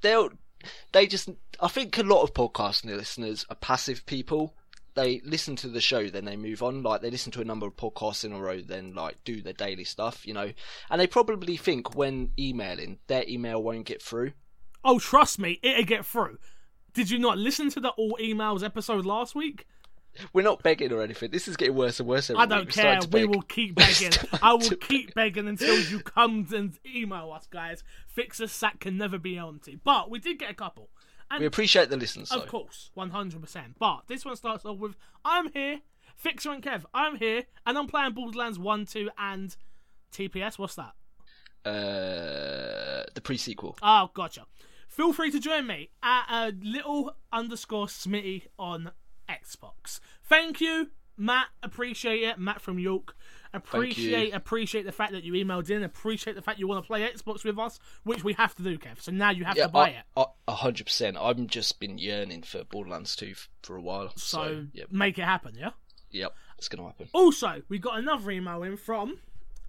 they'll 0.01 0.29
they 0.91 1.07
just. 1.07 1.29
I 1.59 1.67
think 1.67 1.97
a 1.97 2.03
lot 2.03 2.23
of 2.23 2.33
podcast 2.33 2.85
listeners 2.85 3.45
are 3.49 3.55
passive 3.55 4.05
people. 4.05 4.53
They 4.93 5.21
listen 5.25 5.57
to 5.57 5.67
the 5.67 5.81
show, 5.81 6.07
then 6.07 6.23
they 6.23 6.37
move 6.37 6.63
on. 6.63 6.81
Like 6.81 7.01
they 7.01 7.09
listen 7.11 7.31
to 7.33 7.41
a 7.41 7.45
number 7.45 7.65
of 7.65 7.75
podcasts 7.75 8.23
in 8.23 8.31
a 8.31 8.39
row, 8.39 8.61
then 8.61 8.93
like 8.93 9.21
do 9.25 9.41
their 9.41 9.53
daily 9.53 9.83
stuff, 9.83 10.25
you 10.25 10.33
know. 10.33 10.51
And 10.89 11.01
they 11.01 11.07
probably 11.07 11.57
think 11.57 11.95
when 11.95 12.31
emailing, 12.39 12.99
their 13.07 13.25
email 13.27 13.61
won't 13.61 13.85
get 13.85 14.01
through. 14.01 14.31
oh, 14.83 14.99
trust 14.99 15.39
me, 15.39 15.59
it'll 15.63 15.83
get 15.83 16.05
through. 16.05 16.37
Did 16.93 17.09
you 17.09 17.19
not 17.19 17.37
listen 17.37 17.69
to 17.71 17.81
the 17.81 17.89
all 17.89 18.17
emails 18.21 18.63
episode 18.63 19.05
last 19.05 19.35
week? 19.35 19.67
We're 20.33 20.43
not 20.43 20.63
begging 20.63 20.91
or 20.91 21.01
anything. 21.01 21.31
This 21.31 21.47
is 21.47 21.57
getting 21.57 21.75
worse 21.75 21.99
and 21.99 22.07
worse. 22.09 22.29
Every 22.29 22.41
I 22.41 22.45
don't 22.45 22.65
We're 22.65 22.71
care. 22.71 22.99
We 23.11 23.25
will 23.25 23.41
keep 23.41 23.75
begging. 23.75 24.11
I 24.41 24.53
will 24.53 24.75
keep 24.77 25.13
begging 25.13 25.47
until 25.47 25.79
you 25.79 25.99
come 25.99 26.47
and 26.53 26.77
email 26.85 27.31
us, 27.31 27.47
guys. 27.47 27.83
Fixer 28.07 28.47
sack 28.47 28.79
can 28.79 28.97
never 28.97 29.17
be 29.17 29.37
empty. 29.37 29.79
But 29.83 30.09
we 30.09 30.19
did 30.19 30.39
get 30.39 30.51
a 30.51 30.55
couple. 30.55 30.89
And 31.31 31.39
We 31.39 31.45
appreciate 31.45 31.89
the 31.89 31.97
listeners. 31.97 32.31
Of 32.31 32.41
though. 32.41 32.47
course, 32.47 32.91
one 32.93 33.09
hundred 33.09 33.41
percent. 33.41 33.75
But 33.79 34.03
this 34.07 34.23
one 34.23 34.35
starts 34.35 34.65
off 34.65 34.77
with 34.77 34.95
I'm 35.23 35.51
here, 35.53 35.79
Fixer 36.15 36.51
and 36.51 36.61
Kev. 36.63 36.83
I'm 36.93 37.17
here, 37.17 37.43
and 37.65 37.77
I'm 37.77 37.87
playing 37.87 38.13
Borderlands 38.13 38.59
One, 38.59 38.85
Two, 38.85 39.09
and 39.17 39.55
TPS. 40.11 40.59
What's 40.59 40.75
that? 40.75 40.93
Uh, 41.65 43.03
the 43.15 43.21
pre-sequel. 43.23 43.77
Oh, 43.81 44.11
gotcha. 44.13 44.45
Feel 44.87 45.13
free 45.13 45.31
to 45.31 45.39
join 45.39 45.65
me 45.65 45.89
at 46.03 46.25
a 46.29 46.53
little 46.61 47.15
underscore 47.33 47.87
Smitty 47.87 48.43
on 48.59 48.91
Xbox. 49.29 49.99
Thank 50.23 50.61
you, 50.61 50.89
Matt. 51.17 51.47
Appreciate 51.63 52.23
it, 52.23 52.39
Matt 52.39 52.61
from 52.61 52.79
York. 52.79 53.15
Appreciate 53.53 54.33
appreciate 54.33 54.85
the 54.85 54.91
fact 54.91 55.13
that 55.13 55.23
you 55.23 55.31
emailed 55.33 55.69
in. 55.69 55.81
Appreciate 55.83 56.35
the 56.35 56.41
fact 56.41 56.59
you 56.59 56.67
want 56.67 56.83
to 56.83 56.87
play 56.87 57.09
Xbox 57.09 57.43
with 57.45 57.57
us, 57.57 57.79
which 58.03 58.23
we 58.23 58.33
have 58.33 58.53
to 58.55 58.63
do, 58.63 58.77
Kev. 58.77 58.99
So 59.01 59.11
now 59.13 59.29
you 59.29 59.45
have 59.45 59.55
Yeah, 59.55 59.63
to 59.67 59.69
buy 59.69 60.03
I- 60.17 60.21
it. 60.23 60.27
A 60.47 60.55
hundred 60.55 60.85
percent. 60.87 61.15
I've 61.17 61.47
just 61.47 61.79
been 61.79 61.97
yearning 61.97 62.43
for 62.43 62.63
Borderlands 62.65 63.15
2 63.15 63.27
f- 63.31 63.49
for 63.63 63.77
a 63.77 63.81
while. 63.81 64.09
So, 64.17 64.43
So, 64.43 64.67
yep, 64.73 64.91
make 64.91 65.17
it 65.17 65.23
happen, 65.23 65.55
yeah. 65.57 65.71
yep, 66.11 66.35
it's 66.57 66.67
gonna 66.67 66.83
happen. 66.85 67.07
Also, 67.13 67.61
we 67.69 67.79
got 67.79 67.97
another 67.97 68.29
email 68.31 68.61
in 68.63 68.75
from. 68.77 69.19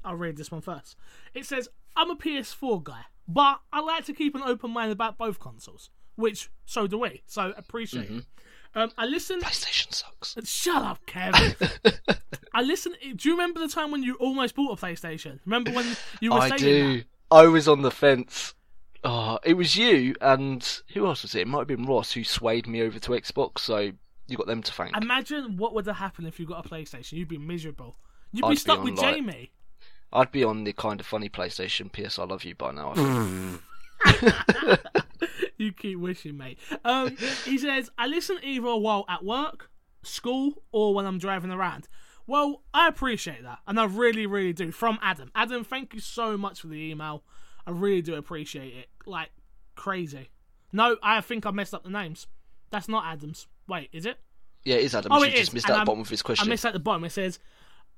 I'll 0.05 0.17
read 0.17 0.37
this 0.37 0.51
one 0.51 0.61
first. 0.63 0.97
It 1.35 1.47
says, 1.47 1.69
I'm 1.97 2.11
a 2.11 2.17
PS4 2.17 2.83
guy, 2.83 3.03
but 3.29 3.61
I 3.73 3.81
like 3.81 4.05
to 4.07 4.13
keep 4.13 4.35
an 4.35 4.43
open 4.43 4.71
mind 4.73 4.91
about 4.93 5.17
both 5.17 5.39
consoles, 5.41 5.91
which 6.17 6.51
so 6.65 6.87
do 6.89 6.99
we. 6.99 7.23
So 7.27 7.53
appreciate 7.57 8.07
Mm-hmm. 8.07 8.19
it. 8.19 8.25
Um, 8.77 8.93
I 8.99 9.07
listened. 9.07 9.43
PlayStation 9.43 9.93
sucks. 9.93 10.37
Shut 10.45 10.83
up, 10.83 11.05
Kevin. 11.07 11.55
I 12.55 12.61
listened. 12.61 12.97
Do 13.17 13.29
you 13.29 13.35
remember 13.35 13.59
the 13.59 13.69
time 13.69 13.91
when 13.91 14.03
you 14.03 14.17
almost 14.17 14.55
bought 14.55 14.79
a 14.79 14.85
PlayStation? 14.87 15.41
Remember 15.47 15.73
when 15.73 15.97
you 16.21 16.31
were 16.31 16.41
I 16.41 16.49
saying 16.51 16.61
do. 16.61 16.97
that? 16.99 17.05
I 17.31 17.47
was 17.47 17.67
on 17.69 17.81
the 17.81 17.91
fence. 17.91 18.55
Oh, 19.03 19.39
it 19.45 19.55
was 19.55 19.77
you 19.77 20.15
and 20.21 20.81
who 20.93 21.07
else 21.07 21.23
was 21.23 21.35
it? 21.35 21.41
It 21.41 21.49
might 21.49 21.61
have 21.61 21.69
been 21.69 21.87
Ross 21.87 22.13
who 22.13 22.23
swayed 22.23 22.67
me 22.67 22.83
over 22.83 22.99
to 22.99 23.11
Xbox. 23.13 23.61
So 23.61 23.93
you 24.27 24.37
got 24.37 24.47
them 24.47 24.63
to 24.63 24.73
thank. 24.73 24.95
Imagine 24.97 25.57
what 25.57 25.75
would 25.75 25.87
have 25.87 25.97
happened 25.97 26.29
if 26.29 26.39
you 26.39 26.47
got 26.47 26.65
a 26.65 26.69
PlayStation. 26.69 27.13
You'd 27.13 27.29
be 27.29 27.39
miserable. 27.39 27.97
You'd 28.33 28.45
I'd 28.45 28.49
be 28.51 28.55
be 28.55 28.59
stuck 28.61 28.81
on, 28.81 28.85
with 28.85 28.99
like- 28.99 29.15
Jamie. 29.15 29.53
I'd 30.13 30.33
be 30.33 30.45
on 30.45 30.65
the 30.65 30.73
kind 30.73 31.01
of 31.01 31.07
funny 31.07 31.29
PlayStation. 31.29 31.91
PS, 31.91 32.19
I 32.19 32.25
love 32.25 32.45
you 32.45 32.55
by 32.55 32.73
now. 32.73 32.93
You 35.57 35.73
keep 35.73 35.99
wishing, 35.99 36.37
mate. 36.37 36.59
Um, 36.85 37.17
he 37.45 37.59
says, 37.59 37.91
I 37.97 38.07
listen 38.07 38.39
either 38.43 38.77
while 38.77 39.05
at 39.09 39.25
work, 39.25 39.71
school, 40.03 40.63
or 40.73 40.95
when 40.95 41.07
I'm 41.07 41.19
driving 41.19 41.51
around. 41.51 41.89
Well, 42.27 42.63
I 42.75 42.89
appreciate 42.89 43.43
that, 43.45 43.61
and 43.67 43.79
I 43.79 43.85
really, 43.85 44.27
really 44.27 44.53
do. 44.53 44.73
From 44.73 44.99
Adam. 45.01 45.31
Adam, 45.35 45.65
thank 45.65 45.95
you 45.95 46.01
so 46.01 46.37
much 46.37 46.61
for 46.61 46.67
the 46.67 46.91
email. 46.91 47.23
I 47.67 47.71
really 47.71 48.03
do 48.03 48.15
appreciate 48.15 48.75
it. 48.75 48.89
Like, 49.07 49.31
crazy. 49.77 50.31
No, 50.73 50.97
I 51.03 51.21
think 51.21 51.47
I 51.47 51.53
messed 51.53 51.73
up 51.73 51.85
the 51.85 51.91
names. 51.91 52.27
That's 52.71 52.89
not 52.89 53.05
Adam's. 53.07 53.47
Wait, 53.69 53.89
is 53.93 54.07
it? 54.07 54.19
yeah, 54.67 54.77
it 54.77 54.85
is 54.85 54.95
Adam. 54.95 55.13
Oh, 55.13 55.23
you 55.23 55.27
it 55.27 55.31
just 55.31 55.43
is, 55.43 55.55
missed 55.55 55.67
and 55.67 55.77
out 55.77 55.79
the 55.81 55.85
bottom 55.87 56.01
of 56.01 56.09
his 56.09 56.23
question. 56.23 56.47
I 56.47 56.51
missed 56.51 56.67
at 56.67 56.73
the 56.73 56.81
bottom. 56.81 57.05
It 57.05 57.11
says, 57.11 57.39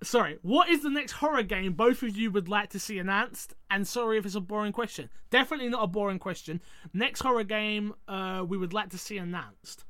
"Sorry, 0.03 0.39
what 0.43 0.69
is 0.69 0.83
the 0.83 0.91
next 0.91 1.13
horror 1.13 1.43
game 1.43 1.73
both 1.73 2.03
of 2.03 2.17
you 2.17 2.31
would 2.31 2.49
like 2.49 2.71
to 2.71 2.79
see 2.79 2.99
announced?" 2.99 3.55
And 3.71 3.87
sorry 3.87 4.19
if 4.19 4.27
it's 4.27 4.35
a 4.35 4.41
boring 4.41 4.73
question. 4.73 5.11
Definitely 5.31 5.69
not 5.69 5.85
a 5.85 5.87
boring 5.89 6.19
question. 6.19 6.61
Next 6.93 7.21
horror 7.21 7.45
game 7.45 7.95
uh, 8.07 8.45
we 8.47 8.57
would 8.57 8.73
like 8.73 8.91
to 8.91 8.99
see 8.99 9.19
announced. 9.19 9.85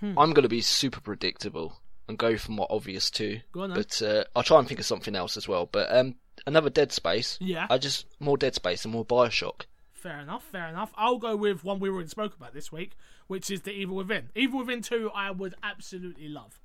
I'm 0.00 0.32
going 0.32 0.44
to 0.44 0.48
be 0.48 0.60
super 0.60 1.00
predictable 1.00 1.80
and 2.08 2.16
go 2.16 2.36
for 2.36 2.52
my 2.52 2.66
obvious 2.70 3.10
two. 3.10 3.40
Go 3.52 3.62
on 3.62 3.70
then. 3.70 3.78
But 3.78 4.02
uh, 4.02 4.24
I'll 4.34 4.42
try 4.42 4.58
and 4.58 4.68
think 4.68 4.80
of 4.80 4.86
something 4.86 5.14
else 5.14 5.36
as 5.36 5.48
well. 5.48 5.66
But 5.66 5.94
um, 5.94 6.14
another 6.46 6.70
Dead 6.70 6.92
Space. 6.92 7.36
Yeah. 7.40 7.66
I 7.68 7.78
just 7.78 8.06
more 8.20 8.36
Dead 8.36 8.54
Space 8.54 8.84
and 8.84 8.92
more 8.92 9.04
Bioshock. 9.04 9.62
Fair 9.92 10.20
enough. 10.20 10.44
Fair 10.44 10.68
enough. 10.68 10.92
I'll 10.96 11.18
go 11.18 11.36
with 11.36 11.64
one 11.64 11.80
we 11.80 11.88
already 11.88 12.08
spoke 12.08 12.36
about 12.36 12.54
this 12.54 12.70
week, 12.70 12.92
which 13.26 13.50
is 13.50 13.62
the 13.62 13.72
Evil 13.72 13.96
Within. 13.96 14.30
Evil 14.34 14.60
Within 14.60 14.82
Two, 14.82 15.10
I 15.14 15.30
would 15.30 15.54
absolutely 15.62 16.28
love. 16.28 16.60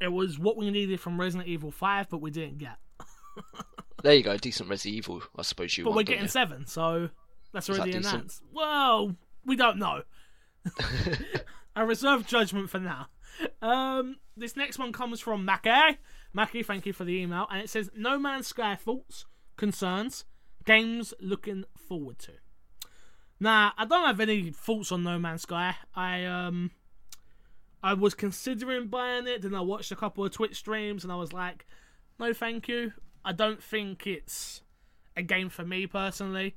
It 0.00 0.08
was 0.08 0.38
what 0.38 0.56
we 0.56 0.70
needed 0.70 1.00
from 1.00 1.18
Resident 1.20 1.48
Evil 1.48 1.70
Five, 1.70 2.08
but 2.08 2.18
we 2.18 2.30
didn't 2.30 2.58
get. 2.58 2.76
There 4.02 4.14
you 4.14 4.22
go, 4.22 4.36
decent 4.36 4.68
Resident 4.68 4.96
Evil. 4.96 5.22
I 5.36 5.42
suppose 5.42 5.76
you. 5.76 5.84
But 5.84 5.90
want, 5.90 5.96
we're 5.96 6.02
getting 6.04 6.24
you? 6.24 6.28
seven, 6.28 6.66
so 6.66 7.08
that's 7.52 7.68
already 7.68 7.92
that 7.92 8.06
announced. 8.06 8.42
Well, 8.52 9.16
we 9.44 9.56
don't 9.56 9.78
know. 9.78 10.02
I 11.76 11.82
reserve 11.82 12.26
judgment 12.26 12.70
for 12.70 12.78
now. 12.78 13.08
Um, 13.62 14.16
this 14.36 14.56
next 14.56 14.78
one 14.78 14.92
comes 14.92 15.20
from 15.20 15.44
Mackey. 15.44 15.98
Mackey, 16.32 16.62
thank 16.62 16.86
you 16.86 16.92
for 16.92 17.04
the 17.04 17.14
email, 17.14 17.46
and 17.50 17.62
it 17.62 17.70
says 17.70 17.90
No 17.96 18.18
Man's 18.18 18.46
Sky 18.46 18.74
thoughts, 18.76 19.24
concerns, 19.56 20.24
games 20.64 21.14
looking 21.20 21.64
forward 21.76 22.18
to. 22.20 22.32
Now, 23.38 23.72
I 23.76 23.84
don't 23.84 24.06
have 24.06 24.20
any 24.20 24.50
thoughts 24.50 24.92
on 24.92 25.02
No 25.02 25.18
Man's 25.18 25.42
Sky. 25.42 25.76
I 25.94 26.24
um, 26.24 26.70
I 27.82 27.94
was 27.94 28.14
considering 28.14 28.88
buying 28.88 29.26
it, 29.26 29.42
then 29.42 29.54
I 29.54 29.60
watched 29.60 29.92
a 29.92 29.96
couple 29.96 30.24
of 30.24 30.32
Twitch 30.32 30.56
streams, 30.56 31.04
and 31.04 31.12
I 31.12 31.16
was 31.16 31.32
like, 31.32 31.66
no, 32.18 32.32
thank 32.32 32.68
you. 32.68 32.92
I 33.24 33.32
don't 33.32 33.62
think 33.62 34.06
it's 34.06 34.62
a 35.16 35.22
game 35.22 35.48
for 35.48 35.64
me 35.64 35.86
personally. 35.86 36.56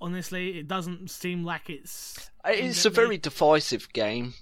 Honestly, 0.00 0.58
it 0.58 0.68
doesn't 0.68 1.10
seem 1.10 1.44
like 1.44 1.70
it's. 1.70 2.30
Uh, 2.44 2.50
it's 2.52 2.84
a 2.84 2.90
very 2.90 3.16
divisive 3.16 3.92
game 3.92 4.34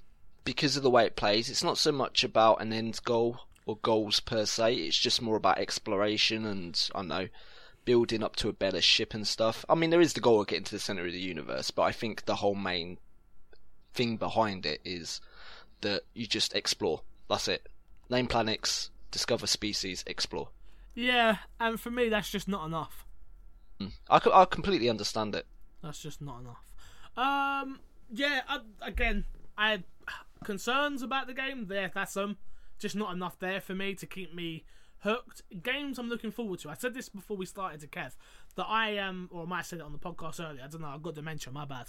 because 0.45 0.76
of 0.76 0.82
the 0.82 0.90
way 0.90 1.07
it 1.07 1.16
plays. 1.16 1.49
It's 1.49 1.62
not 1.62 1.78
so 1.78 1.93
much 1.93 2.24
about 2.24 2.61
an 2.61 2.72
end 2.72 3.01
goal 3.05 3.40
or 3.66 3.76
goals 3.82 4.20
per 4.20 4.45
se. 4.45 4.74
It's 4.74 4.99
just 4.99 5.22
more 5.22 5.36
about 5.36 5.59
exploration 5.59 6.45
and 6.45 6.90
I 6.95 6.99
don't 6.99 7.09
know, 7.09 7.28
building 7.84 8.22
up 8.22 8.36
to 8.36 8.49
a 8.49 8.53
better 8.53 8.80
ship 8.80 9.14
and 9.14 9.26
stuff. 9.26 9.64
I 9.68 9.74
mean, 9.74 9.90
there 9.90 10.01
is 10.01 10.14
the 10.14 10.20
goal 10.20 10.40
of 10.40 10.47
getting 10.49 10.64
to 10.64 10.74
the 10.74 10.80
center 10.80 11.07
of 11.07 11.12
the 11.12 11.20
universe, 11.20 11.70
but 11.70 11.82
I 11.82 11.93
think 11.93 12.24
the 12.24 12.36
whole 12.36 12.55
main 12.55 12.99
thing 13.95 14.16
behind 14.16 14.66
it 14.66 14.80
is 14.84 15.20
that 15.82 16.02
you 16.14 16.26
just 16.26 16.54
explore. 16.54 17.02
That's 17.28 17.48
it. 17.48 17.68
Name 18.10 18.26
planets, 18.26 18.90
discover 19.10 19.46
species, 19.46 20.02
explore. 20.06 20.48
Yeah, 20.94 21.38
and 21.60 21.80
for 21.80 21.90
me, 21.90 22.08
that's 22.08 22.30
just 22.30 22.48
not 22.48 22.66
enough. 22.66 23.06
I, 24.10 24.20
I 24.32 24.44
completely 24.44 24.88
understand 24.88 25.34
it. 25.34 25.46
That's 25.82 26.00
just 26.00 26.20
not 26.20 26.40
enough. 26.40 26.64
Um, 27.16 27.80
yeah. 28.12 28.42
I, 28.48 28.60
again, 28.80 29.24
I 29.56 29.70
had 29.70 29.84
concerns 30.44 31.02
about 31.02 31.26
the 31.26 31.34
game. 31.34 31.66
There, 31.66 31.90
that's 31.92 32.16
um, 32.16 32.36
just 32.78 32.94
not 32.94 33.12
enough 33.12 33.38
there 33.38 33.60
for 33.60 33.74
me 33.74 33.94
to 33.94 34.06
keep 34.06 34.34
me 34.34 34.64
hooked. 35.03 35.42
Games 35.62 35.98
I'm 35.98 36.09
looking 36.09 36.30
forward 36.30 36.61
to. 36.61 36.70
I 36.70 36.74
said 36.74 36.94
this 36.94 37.09
before 37.09 37.36
we 37.36 37.46
started 37.46 37.80
to 37.80 37.86
Kev 37.86 38.12
that 38.57 38.66
I 38.68 38.90
am, 38.90 39.28
or 39.32 39.42
I 39.42 39.46
might 39.46 39.57
have 39.59 39.66
said 39.66 39.78
it 39.80 39.84
on 39.84 39.92
the 39.92 39.98
podcast 39.98 40.40
earlier. 40.40 40.62
I 40.64 40.68
don't 40.68 40.80
know. 40.80 40.88
I've 40.88 41.03
got 41.03 41.14
dementia. 41.14 41.53
My 41.53 41.64
bad. 41.64 41.86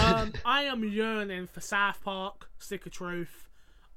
Um, 0.00 0.32
I 0.44 0.62
am 0.64 0.84
yearning 0.84 1.46
for 1.46 1.60
South 1.60 2.02
Park, 2.02 2.50
Stick 2.58 2.86
of 2.86 2.92
Truth, 2.92 3.48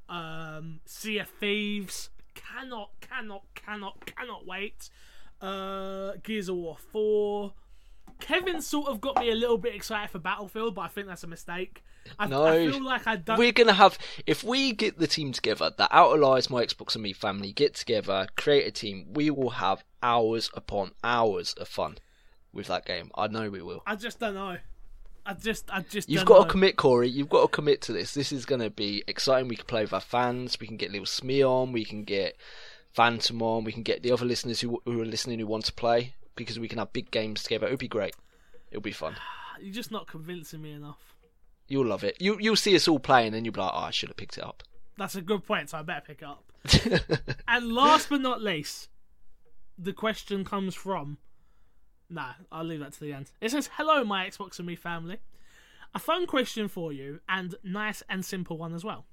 um, 0.08 0.80
Sea 0.86 1.20
of 1.20 1.30
Thieves. 1.30 2.10
Cannot, 2.36 2.92
cannot, 3.02 3.44
cannot, 3.56 4.06
cannot 4.06 4.46
wait. 4.46 4.90
Uh, 5.42 6.14
Gears 6.24 6.50
of 6.50 6.58
War 6.58 6.78
4. 6.92 7.54
Kevin 8.20 8.62
sort 8.62 8.88
of 8.88 9.00
got 9.00 9.18
me 9.18 9.30
a 9.32 9.36
little 9.36 9.58
bit 9.58 9.74
excited 9.74 10.10
for 10.10 10.20
Battlefield, 10.20 10.76
but 10.76 10.82
I 10.82 10.88
think 10.88 11.08
that's 11.08 11.24
a 11.24 11.28
mistake. 11.28 11.84
I, 12.18 12.28
No. 12.28 12.46
I 12.46 12.72
feel 12.72 12.84
like 12.84 13.08
I 13.08 13.16
don't. 13.18 13.38
We're 13.38 13.52
gonna 13.52 13.74
have 13.74 13.98
if 14.26 14.44
we 14.44 14.72
get 14.72 14.98
the 14.98 15.08
team 15.08 15.32
together, 15.32 15.72
the 15.76 15.88
Outer 15.96 16.20
Lies, 16.20 16.50
my 16.50 16.66
Xbox 16.66 16.96
and 16.96 17.04
me 17.04 17.14
family 17.14 17.52
get 17.52 17.76
together, 17.76 18.28
create 18.36 18.68
a 18.68 18.72
team. 18.72 19.08
We 19.14 19.30
will 19.30 19.52
have 19.52 19.84
hours 20.02 20.50
upon 20.54 20.92
hours 21.04 21.54
of 21.54 21.68
fun 21.68 21.98
with 22.54 22.68
that 22.68 22.86
game. 22.86 23.12
I 23.16 23.28
know 23.28 23.50
we 23.50 23.62
will. 23.62 23.84
I 23.86 23.96
just 23.96 24.20
don't 24.20 24.36
know. 24.36 24.58
I 25.26 25.34
just, 25.34 25.66
I 25.72 25.82
just. 25.82 26.10
You've 26.10 26.26
got 26.26 26.40
know. 26.40 26.44
to 26.46 26.50
commit, 26.50 26.76
Corey. 26.76 27.10
You've 27.10 27.30
got 27.30 27.42
to 27.44 27.48
commit 27.50 27.82
to 27.84 27.94
this. 27.94 28.14
This 28.14 28.32
is 28.32 28.46
going 28.46 28.62
to 28.62 28.70
be 28.70 29.04
exciting. 29.08 29.48
We 29.48 29.58
can 29.58 29.66
play 29.66 29.84
with 29.84 29.94
our 29.94 30.02
fans. 30.02 30.58
We 30.60 30.68
can 30.68 30.78
get 30.78 30.92
little 30.92 31.06
Smee 31.06 31.44
on. 31.44 31.72
We 31.72 31.86
can 31.86 32.04
get 32.04 32.36
Phantom 32.94 33.42
on. 33.42 33.64
We 33.64 33.72
can 33.72 33.84
get 33.84 34.02
the 34.02 34.12
other 34.12 34.26
listeners 34.26 34.62
who, 34.62 34.82
who 34.86 35.02
are 35.02 35.06
listening 35.06 35.40
who 35.40 35.46
want 35.46 35.66
to 35.66 35.74
play 35.74 36.16
because 36.36 36.58
we 36.58 36.68
can 36.68 36.80
have 36.80 36.94
big 36.94 37.12
games 37.12 37.44
together. 37.44 37.68
It'll 37.68 37.78
be 37.78 37.88
great. 37.88 38.16
It'll 38.72 38.82
be 38.82 38.92
fun. 38.92 39.16
You're 39.62 39.74
just 39.74 39.92
not 39.92 40.08
convincing 40.08 40.62
me 40.62 40.72
enough. 40.72 41.09
You'll 41.70 41.86
love 41.86 42.04
it. 42.04 42.18
You 42.20 42.38
you'll 42.40 42.56
see 42.56 42.76
us 42.76 42.88
all 42.88 43.00
playing, 43.00 43.34
and 43.34 43.46
you'll 43.46 43.54
be 43.54 43.62
like, 43.62 43.72
"Oh, 43.74 43.78
I 43.78 43.92
should 43.92 44.10
have 44.10 44.18
picked 44.18 44.38
it 44.38 44.44
up." 44.44 44.64
That's 44.98 45.16
a 45.16 45.22
good 45.22 45.46
point, 45.46 45.70
so 45.70 45.78
I 45.78 45.84
better 45.84 46.04
pick 46.06 46.22
it 46.22 46.28
up. 46.28 46.52
and 47.48 47.72
last 47.72 48.10
but 48.10 48.20
not 48.22 48.42
least, 48.42 48.90
the 49.78 49.94
question 49.94 50.44
comes 50.44 50.76
from. 50.76 51.20
Nah, 52.10 52.34
I'll 52.52 52.66
leave 52.66 52.80
that 52.80 52.94
to 52.94 53.00
the 53.00 53.14
end. 53.14 53.32
It 53.40 53.52
says, 53.52 53.70
"Hello, 53.78 54.04
my 54.04 54.28
Xbox 54.28 54.58
and 54.58 54.68
me 54.68 54.76
family. 54.76 55.20
A 55.94 56.00
fun 56.00 56.26
question 56.26 56.68
for 56.68 56.92
you, 56.92 57.20
and 57.30 57.56
nice 57.64 58.04
and 58.10 58.26
simple 58.26 58.58
one 58.58 58.74
as 58.74 58.84
well. 58.84 59.06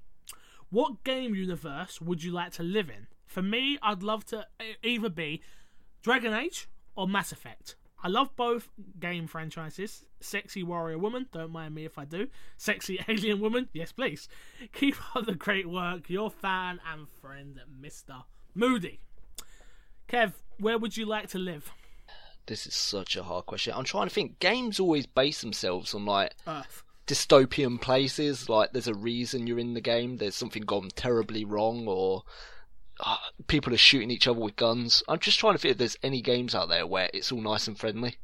What 0.69 1.03
game 1.03 1.33
universe 1.33 2.01
would 2.01 2.23
you 2.23 2.31
like 2.31 2.51
to 2.53 2.63
live 2.63 2.89
in? 2.89 3.07
For 3.25 3.41
me, 3.41 3.77
I'd 3.81 4.03
love 4.03 4.25
to 4.25 4.47
either 4.83 5.09
be 5.09 5.41
Dragon 6.01 6.33
Age 6.33 6.67
or 6.95 7.07
Mass 7.07 7.31
Effect. 7.31 7.75
I 8.03 8.09
love 8.09 8.35
both 8.35 8.69
game 8.99 9.27
franchises. 9.27 10.05
Sexy 10.19 10.61
warrior 10.63 10.97
woman, 10.99 11.27
don't 11.31 11.51
mind 11.51 11.73
me 11.73 11.85
if 11.85 11.97
I 11.97 12.05
do. 12.05 12.27
Sexy 12.57 12.99
alien 13.07 13.39
woman, 13.39 13.69
yes 13.73 13.91
please. 13.91 14.29
Keep 14.73 14.95
up 15.15 15.25
the 15.25 15.33
great 15.35 15.67
work. 15.67 16.09
Your 16.09 16.29
fan 16.29 16.79
and 16.91 17.07
friend, 17.09 17.59
Mr. 17.81 18.23
Moody. 18.53 18.99
Kev, 20.07 20.33
where 20.59 20.77
would 20.77 20.95
you 20.95 21.05
like 21.05 21.27
to 21.29 21.39
live? 21.39 21.71
This 22.45 22.65
is 22.65 22.75
such 22.75 23.17
a 23.17 23.23
hard 23.23 23.45
question. 23.45 23.73
I'm 23.75 23.83
trying 23.83 24.07
to 24.07 24.13
think. 24.13 24.39
Games 24.39 24.79
always 24.79 25.05
base 25.05 25.41
themselves 25.41 25.93
on 25.93 26.05
like 26.05 26.33
Earth. 26.47 26.83
dystopian 27.05 27.81
places. 27.81 28.47
Like 28.47 28.71
there's 28.71 28.87
a 28.87 28.93
reason 28.95 29.47
you're 29.47 29.59
in 29.59 29.73
the 29.73 29.81
game. 29.81 30.17
There's 30.17 30.35
something 30.35 30.63
gone 30.63 30.89
terribly 30.95 31.43
wrong, 31.43 31.87
or 31.89 32.23
people 33.47 33.73
are 33.73 33.77
shooting 33.77 34.11
each 34.11 34.27
other 34.27 34.39
with 34.39 34.55
guns. 34.55 35.03
I'm 35.07 35.19
just 35.19 35.39
trying 35.39 35.53
to 35.53 35.59
think 35.59 35.73
if 35.73 35.77
there's 35.77 35.97
any 36.03 36.21
games 36.21 36.55
out 36.55 36.69
there 36.69 36.85
where 36.87 37.09
it's 37.13 37.31
all 37.31 37.41
nice 37.41 37.67
and 37.67 37.77
friendly. 37.77 38.17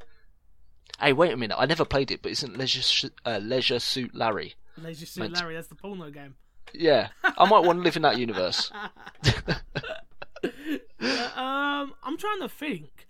Hey, 1.00 1.14
wait 1.14 1.34
a 1.34 1.38
minute. 1.38 1.58
I 1.60 1.66
never 1.66 1.86
played 1.86 2.12
it, 2.12 2.22
but 2.22 2.32
isn't 2.32 2.58
Leisure 2.58 3.10
uh, 3.26 3.40
Leisure 3.42 3.80
Suit 3.80 4.14
Larry? 4.14 4.56
Leisure 4.78 5.06
Suit 5.06 5.22
Meant- 5.22 5.36
Larry, 5.36 5.56
that's 5.56 5.68
the 5.68 5.76
porno 5.76 6.10
game. 6.10 6.36
Yeah, 6.74 7.10
I 7.24 7.48
might 7.48 7.64
want 7.64 7.80
to 7.80 7.84
live 7.84 7.96
in 7.96 8.02
that 8.04 8.18
universe. 8.18 8.72
Uh, 11.02 11.40
um, 11.40 11.94
I'm 12.04 12.18
trying 12.18 12.40
to 12.42 12.50
think. 12.50 13.08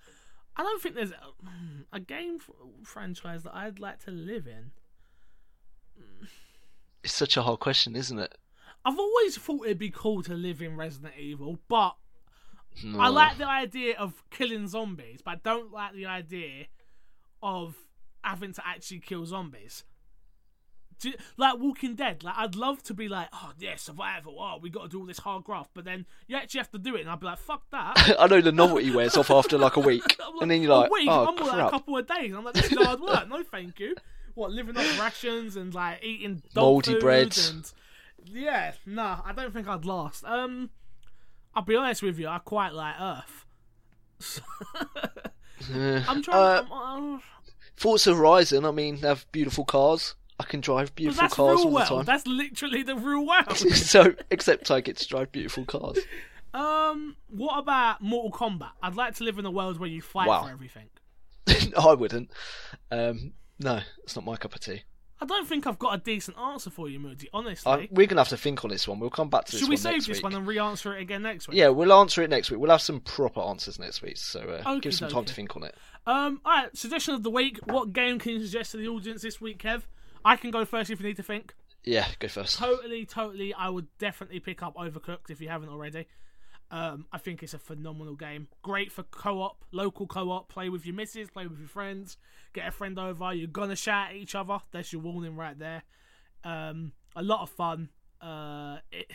I 0.56 0.64
don't 0.64 0.82
think 0.82 0.96
there's 0.96 1.12
a, 1.12 1.96
a 1.96 2.00
game 2.00 2.40
franchise 2.84 3.44
that 3.44 3.56
I'd 3.56 3.80
like 3.80 4.04
to 4.06 4.12
live 4.12 4.48
in. 4.48 4.72
It's 7.04 7.14
such 7.14 7.38
a 7.38 7.42
hard 7.42 7.60
question, 7.60 7.96
isn't 7.96 8.18
it? 8.20 8.36
I've 8.86 9.00
always 9.00 9.38
thought 9.38 9.66
it'd 9.66 9.78
be 9.80 9.90
cool 9.92 10.24
to 10.24 10.34
live 10.34 10.62
in 10.62 10.76
Resident 10.76 11.14
Evil, 11.18 11.60
but 11.68 11.96
No. 12.84 13.00
I 13.00 13.08
like 13.10 13.38
the 13.38 13.48
idea 13.48 13.96
of 13.98 14.24
killing 14.30 14.68
zombies, 14.68 15.22
but 15.24 15.32
I 15.32 15.36
don't 15.44 15.72
like 15.72 15.94
the 15.94 16.06
idea 16.08 16.66
of 17.42 17.76
having 18.24 18.54
to 18.54 18.68
actually 18.68 19.00
kill 19.00 19.26
zombies. 19.26 19.84
You- 21.02 21.14
like 21.36 21.60
Walking 21.60 21.96
Dead, 21.96 22.24
like 22.24 22.36
I'd 22.38 22.56
love 22.56 22.82
to 22.84 22.94
be 22.94 23.10
like, 23.10 23.28
oh 23.34 23.52
yeah, 23.60 23.76
survival. 23.76 24.38
Oh, 24.40 24.58
we 24.62 24.70
got 24.70 24.84
to 24.84 24.88
do 24.90 25.00
all 25.02 25.06
this 25.06 25.20
hard 25.20 25.44
graft, 25.44 25.72
but 25.74 25.84
then 25.84 26.06
you 26.28 26.38
actually 26.38 26.60
have 26.60 26.72
to 26.72 26.78
do 26.78 26.96
it, 26.96 27.02
and 27.02 27.10
I'd 27.10 27.20
be 27.20 27.26
like, 27.26 27.40
fuck 27.40 27.70
that. 27.72 28.16
I 28.20 28.28
know 28.28 28.40
the 28.40 28.54
novelty 28.54 28.90
wears 28.90 29.18
off 29.18 29.30
after 29.30 29.58
like 29.58 29.76
a 29.76 29.80
week, 29.92 30.16
I'm 30.26 30.42
and 30.44 30.50
then 30.52 30.62
you're 30.62 30.74
like, 30.74 30.90
a 30.90 30.94
week, 30.94 31.10
oh 31.12 31.28
I'm 31.28 31.36
more 31.36 31.48
like 31.48 31.68
a 31.68 31.72
couple 31.72 31.98
of 31.98 32.08
days. 32.08 32.34
I'm 32.34 32.46
like, 32.46 32.54
this 32.54 32.72
is 32.72 32.78
hard 32.78 33.02
work. 33.02 33.28
No, 33.28 33.44
thank 33.44 33.80
you. 33.82 33.96
What 34.36 34.52
living 34.52 34.78
off 34.78 35.00
rations 35.00 35.58
and 35.58 35.74
like 35.74 36.02
eating 36.04 36.42
food 36.54 37.00
breads. 37.02 37.50
and 37.50 37.70
yeah, 38.26 38.74
nah, 38.86 39.22
I 39.26 39.34
don't 39.34 39.54
think 39.54 39.68
I'd 39.68 39.86
last. 39.86 40.24
Um, 40.26 40.70
I'll 41.56 41.64
be 41.64 41.76
honest 41.76 42.02
with 42.04 42.20
you, 42.20 42.28
I 42.28 42.40
quite 42.40 42.74
like 42.74 42.96
Earth. 43.00 43.46
I'm 45.74 46.22
trying. 46.22 46.38
Uh, 46.38 46.66
I'm, 46.72 47.16
uh, 47.16 47.20
Forza 47.76 48.16
Horizon, 48.16 48.66
I 48.66 48.72
mean, 48.72 49.00
they 49.02 49.08
have 49.08 49.26
beautiful 49.32 49.66
cars. 49.66 50.16
I 50.40 50.44
can 50.44 50.62
drive 50.62 50.94
beautiful 50.96 51.28
cars 51.30 51.60
all 51.60 51.66
the 51.66 51.68
world. 51.76 51.88
time. 51.88 52.06
That's 52.06 52.26
literally 52.28 52.84
the 52.84 52.96
real 52.96 53.26
world. 53.28 53.58
so, 53.74 54.14
except 54.32 54.70
I 54.72 54.82
get 54.82 54.98
to 54.98 55.08
drive 55.08 55.32
beautiful 55.32 55.66
cars. 55.66 56.00
um, 56.54 57.16
what 57.30 57.58
about 57.60 58.02
Mortal 58.02 58.32
Kombat? 58.32 58.72
I'd 58.82 58.96
like 58.96 59.16
to 59.16 59.24
live 59.24 59.38
in 59.40 59.46
a 59.46 59.52
world 59.52 59.80
where 59.80 59.90
you 59.90 60.02
fight 60.02 60.28
Wow. 60.28 60.44
for 60.44 60.50
everything. 60.52 60.90
I 61.78 61.94
wouldn't. 61.94 62.32
Um, 62.92 63.34
no, 63.60 63.82
it's 64.04 64.16
not 64.16 64.26
my 64.26 64.38
cup 64.38 64.54
of 64.56 64.62
tea. 64.62 64.84
I 65.22 65.26
don't 65.26 65.48
think 65.48 65.68
I've 65.68 65.80
got 65.80 65.96
a 65.96 65.98
decent 65.98 66.38
answer 66.38 66.70
for 66.70 66.90
you, 66.90 67.00
Moody. 67.00 67.30
Honestly, 67.34 67.72
I, 67.72 67.88
we're 67.92 68.08
gonna 68.08 68.22
have 68.22 68.30
to 68.30 68.38
think 68.38 68.64
on 68.64 68.70
this 68.72 68.88
one. 68.88 69.00
We'll 69.00 69.10
come 69.10 69.30
back 69.30 69.46
to 69.46 69.52
this 69.52 69.62
should 69.62 69.70
we 69.70 69.78
save 69.78 70.06
this 70.06 70.18
week. 70.18 70.24
one 70.24 70.36
and 70.36 70.46
re-answer 70.46 70.96
it 70.98 71.02
again 71.02 71.22
next 71.22 71.48
week? 71.48 71.58
Yeah, 71.58 71.70
we'll 71.70 71.94
answer 71.94 72.22
it 72.24 72.30
next 72.30 72.52
week. 72.52 72.60
We'll 72.60 72.72
have 72.72 72.82
some 72.82 73.00
proper 73.00 73.40
answers 73.40 73.80
next 73.80 74.02
week. 74.02 74.18
So 74.18 74.42
uh, 74.42 74.80
give 74.80 74.94
some 74.94 75.10
time 75.10 75.26
to 75.26 75.34
think 75.34 75.56
on 75.56 75.64
it. 75.64 75.76
Um, 76.06 76.42
alright, 76.46 76.76
suggestion 76.76 77.14
of 77.14 77.24
the 77.24 77.30
week. 77.30 77.60
What 77.66 77.94
game 77.94 78.20
can 78.20 78.34
you 78.34 78.42
suggest 78.42 78.72
to 78.72 78.78
the 78.78 78.88
audience 78.90 79.22
this 79.22 79.40
week, 79.40 79.64
Kev? 79.64 79.84
I 80.26 80.36
can 80.36 80.52
go 80.52 80.66
first 80.66 80.90
if 80.90 81.00
you 81.00 81.08
need 81.08 81.18
to 81.18 81.24
think. 81.24 81.54
Yeah, 81.86 82.08
go 82.20 82.28
first. 82.28 82.58
Totally, 82.58 83.06
totally, 83.06 83.54
I 83.54 83.70
would 83.70 83.88
definitely 84.00 84.40
pick 84.40 84.64
up 84.64 84.76
Overcooked 84.76 85.30
if 85.30 85.42
you 85.42 85.50
haven't 85.50 85.70
already. 85.70 86.08
Um, 86.74 87.06
I 87.12 87.20
think 87.20 87.44
it's 87.44 87.54
a 87.54 87.60
phenomenal 87.60 88.16
game. 88.16 88.48
Great 88.64 88.92
for 88.92 89.04
co-op, 89.04 89.64
local 89.72 90.08
co-op. 90.08 90.50
Play 90.50 90.70
with 90.70 90.88
your 90.88 90.96
missus, 90.96 91.30
play 91.30 91.46
with 91.46 91.60
your 91.60 91.68
friends. 91.68 92.18
Get 92.52 92.68
a 92.68 92.72
friend 92.72 92.98
over. 92.98 93.32
You're 93.32 93.46
gonna 93.46 93.76
shout 93.76 94.10
at 94.10 94.16
each 94.16 94.34
other. 94.34 94.58
That's 94.72 94.92
your 94.92 95.04
warning 95.04 95.36
right 95.36 95.58
there. 95.58 95.84
Um, 96.44 96.94
a 97.16 97.22
lot 97.22 97.42
of 97.42 97.52
fun. 97.52 97.90
Uh, 98.20 98.78
it, 98.92 99.12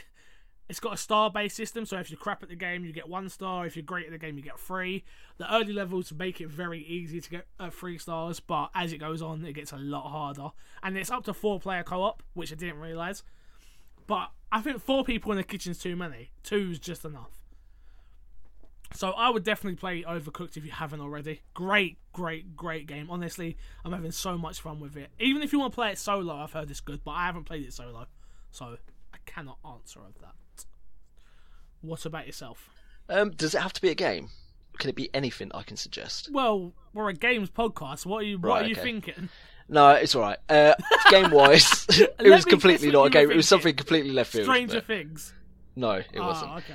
it's 0.69 0.79
got 0.79 0.93
a 0.93 0.97
star-based 0.97 1.57
system, 1.57 1.85
so 1.85 1.99
if 1.99 2.13
you're 2.13 2.19
crap 2.21 2.45
at 2.45 2.49
the 2.49 2.55
game, 2.55 2.85
you 2.85 2.93
get 2.93 3.09
one 3.09 3.29
star. 3.29 3.67
If 3.67 3.75
you're 3.75 3.83
great 3.83 4.07
at 4.07 4.13
the 4.13 4.19
game, 4.19 4.37
you 4.37 4.45
get 4.45 4.61
three. 4.61 5.03
The 5.39 5.53
early 5.53 5.73
levels 5.73 6.13
make 6.13 6.41
it 6.41 6.49
very 6.49 6.85
easy 6.85 7.21
to 7.21 7.29
get 7.29 7.47
uh, 7.59 7.71
three 7.71 7.99
stars, 7.99 8.39
but 8.39 8.71
as 8.73 8.93
it 8.93 8.99
goes 8.99 9.21
on, 9.21 9.45
it 9.45 9.55
gets 9.55 9.73
a 9.73 9.79
lot 9.79 10.09
harder. 10.09 10.51
And 10.85 10.97
it's 10.97 11.11
up 11.11 11.25
to 11.25 11.35
four-player 11.35 11.83
co-op, 11.83 12.23
which 12.35 12.53
I 12.53 12.55
didn't 12.55 12.79
realize. 12.79 13.25
But 14.07 14.31
I 14.53 14.61
think 14.61 14.81
four 14.81 15.03
people 15.03 15.33
in 15.33 15.39
the 15.39 15.45
kitchen's 15.45 15.79
too 15.79 15.97
many. 15.97 16.31
Two's 16.45 16.79
just 16.79 17.05
enough. 17.05 17.38
So 18.95 19.11
I 19.11 19.29
would 19.31 19.45
definitely 19.45 19.77
play 19.77 20.03
Overcooked 20.03 20.57
if 20.57 20.65
you 20.65 20.71
haven't 20.71 21.01
already. 21.01 21.43
Great, 21.55 21.99
great, 22.13 22.57
great 22.57 22.87
game. 22.87 23.09
Honestly, 23.11 23.57
I'm 23.85 23.93
having 23.93 24.13
so 24.13 24.39
much 24.39 24.61
fun 24.61 24.81
with 24.81 24.97
it. 24.97 25.11
Even 25.19 25.43
if 25.43 25.53
you 25.53 25.59
want 25.61 25.73
to 25.73 25.75
play 25.75 25.91
it 25.93 25.99
solo, 25.99 26.35
I've 26.37 26.53
heard 26.53 26.71
it's 26.71 26.81
good, 26.81 27.03
but 27.05 27.11
I 27.13 27.27
haven't 27.27 27.45
played 27.45 27.65
it 27.67 27.73
solo, 27.75 28.07
so 28.51 28.79
I 29.13 29.19
cannot 29.27 29.59
answer 29.65 30.01
of 30.01 30.19
that. 30.21 30.65
What 31.81 32.05
about 32.07 32.27
yourself? 32.27 32.71
Um, 33.09 33.31
does 33.31 33.55
it 33.55 33.61
have 33.61 33.73
to 33.75 33.81
be 33.83 33.91
a 33.91 33.95
game? 33.95 34.31
Can 34.79 34.91
it 34.91 34.97
be 34.97 35.11
anything 35.15 35.51
I 35.55 35.63
can 35.63 35.77
suggest? 35.77 36.29
Well, 36.33 36.73
we're 36.93 37.09
a 37.09 37.15
games 37.15 37.51
podcast. 37.51 38.07
What 38.07 38.19
are 38.23 38.27
you? 38.27 38.39
What 38.39 38.49
Right, 38.49 38.65
are 38.65 38.69
you 38.69 38.73
okay. 38.75 38.83
thinking? 38.83 39.29
No, 39.69 39.91
it's 39.91 40.15
all 40.15 40.23
right. 40.23 40.39
Uh, 40.49 40.75
game 41.11 41.31
wise, 41.31 41.85
it 41.91 42.31
was 42.31 42.45
completely 42.47 42.91
not 42.91 43.07
a 43.07 43.11
game. 43.11 43.31
It 43.31 43.37
was 43.37 43.47
something 43.49 43.75
completely 43.77 44.13
left 44.13 44.33
field. 44.33 44.47
Stranger 44.47 44.77
but- 44.77 44.87
Things. 44.87 45.35
No, 45.77 45.93
it 45.93 46.19
wasn't. 46.21 46.51
Oh, 46.53 46.57
okay. 46.57 46.75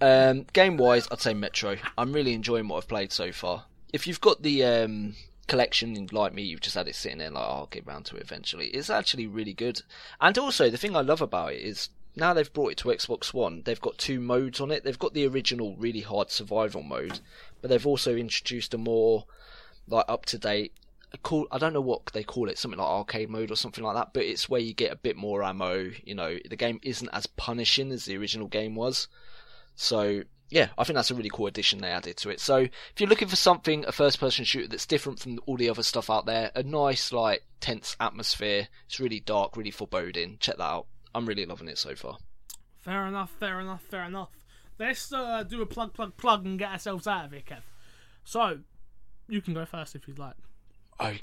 Um, 0.00 0.46
game 0.52 0.76
wise, 0.76 1.06
I'd 1.10 1.20
say 1.20 1.34
Metro. 1.34 1.76
I'm 1.98 2.12
really 2.12 2.32
enjoying 2.32 2.68
what 2.68 2.78
I've 2.78 2.88
played 2.88 3.12
so 3.12 3.32
far. 3.32 3.64
If 3.92 4.06
you've 4.06 4.20
got 4.20 4.42
the 4.42 4.64
um, 4.64 5.14
collection, 5.46 6.08
like 6.12 6.32
me, 6.32 6.42
you've 6.42 6.60
just 6.60 6.76
had 6.76 6.88
it 6.88 6.94
sitting 6.94 7.18
there, 7.18 7.30
like 7.30 7.44
"Oh, 7.44 7.50
I'll 7.50 7.66
get 7.66 7.86
round 7.86 8.06
to 8.06 8.16
it 8.16 8.22
eventually. 8.22 8.68
It's 8.68 8.88
actually 8.88 9.26
really 9.26 9.52
good. 9.52 9.82
And 10.20 10.38
also, 10.38 10.70
the 10.70 10.78
thing 10.78 10.96
I 10.96 11.00
love 11.00 11.20
about 11.20 11.52
it 11.52 11.60
is 11.60 11.90
now 12.16 12.32
they've 12.32 12.52
brought 12.52 12.72
it 12.72 12.78
to 12.78 12.88
Xbox 12.88 13.34
One. 13.34 13.62
They've 13.64 13.80
got 13.80 13.98
two 13.98 14.20
modes 14.20 14.60
on 14.60 14.70
it. 14.70 14.84
They've 14.84 14.98
got 14.98 15.14
the 15.14 15.26
original 15.26 15.76
really 15.76 16.00
hard 16.00 16.30
survival 16.30 16.82
mode, 16.82 17.20
but 17.60 17.68
they've 17.68 17.86
also 17.86 18.16
introduced 18.16 18.74
a 18.74 18.78
more 18.78 19.26
like 19.86 20.04
up 20.08 20.24
to 20.26 20.38
date. 20.38 20.72
Call 21.24 21.48
I 21.50 21.58
don't 21.58 21.72
know 21.72 21.80
what 21.80 22.06
they 22.12 22.22
call 22.22 22.48
it, 22.48 22.58
something 22.58 22.78
like 22.78 22.88
arcade 22.88 23.28
mode 23.28 23.50
or 23.50 23.56
something 23.56 23.82
like 23.82 23.96
that. 23.96 24.12
But 24.12 24.24
it's 24.24 24.48
where 24.48 24.60
you 24.60 24.72
get 24.72 24.92
a 24.92 24.96
bit 24.96 25.16
more 25.16 25.42
ammo. 25.42 25.90
You 26.04 26.14
know, 26.14 26.38
the 26.48 26.56
game 26.56 26.78
isn't 26.82 27.08
as 27.12 27.26
punishing 27.26 27.90
as 27.90 28.04
the 28.04 28.16
original 28.16 28.46
game 28.46 28.74
was. 28.74 29.08
So 29.80 30.24
yeah, 30.50 30.68
I 30.76 30.84
think 30.84 30.96
that's 30.96 31.10
a 31.10 31.14
really 31.14 31.30
cool 31.30 31.46
addition 31.46 31.80
they 31.80 31.90
added 31.90 32.18
to 32.18 32.28
it. 32.28 32.38
So 32.38 32.56
if 32.58 32.92
you're 32.98 33.08
looking 33.08 33.28
for 33.28 33.36
something, 33.36 33.84
a 33.86 33.92
first 33.92 34.20
person 34.20 34.44
shooter 34.44 34.68
that's 34.68 34.84
different 34.84 35.20
from 35.20 35.38
all 35.46 35.56
the 35.56 35.70
other 35.70 35.82
stuff 35.82 36.10
out 36.10 36.26
there, 36.26 36.50
a 36.54 36.62
nice 36.62 37.12
like 37.12 37.44
tense 37.60 37.96
atmosphere. 37.98 38.68
It's 38.86 39.00
really 39.00 39.20
dark, 39.20 39.56
really 39.56 39.70
foreboding. 39.70 40.36
Check 40.38 40.58
that 40.58 40.64
out. 40.64 40.86
I'm 41.14 41.24
really 41.24 41.46
loving 41.46 41.68
it 41.68 41.78
so 41.78 41.94
far. 41.94 42.18
Fair 42.78 43.06
enough, 43.06 43.30
fair 43.30 43.58
enough, 43.60 43.82
fair 43.82 44.04
enough. 44.04 44.28
Let's 44.78 45.12
uh, 45.12 45.44
do 45.44 45.62
a 45.62 45.66
plug, 45.66 45.94
plug, 45.94 46.16
plug 46.16 46.44
and 46.44 46.58
get 46.58 46.72
ourselves 46.72 47.06
out 47.06 47.26
of 47.26 47.32
here, 47.32 47.42
Kev. 47.46 47.62
So, 48.24 48.58
you 49.28 49.40
can 49.40 49.54
go 49.54 49.64
first 49.64 49.94
if 49.94 50.06
you'd 50.06 50.18
like. 50.18 50.34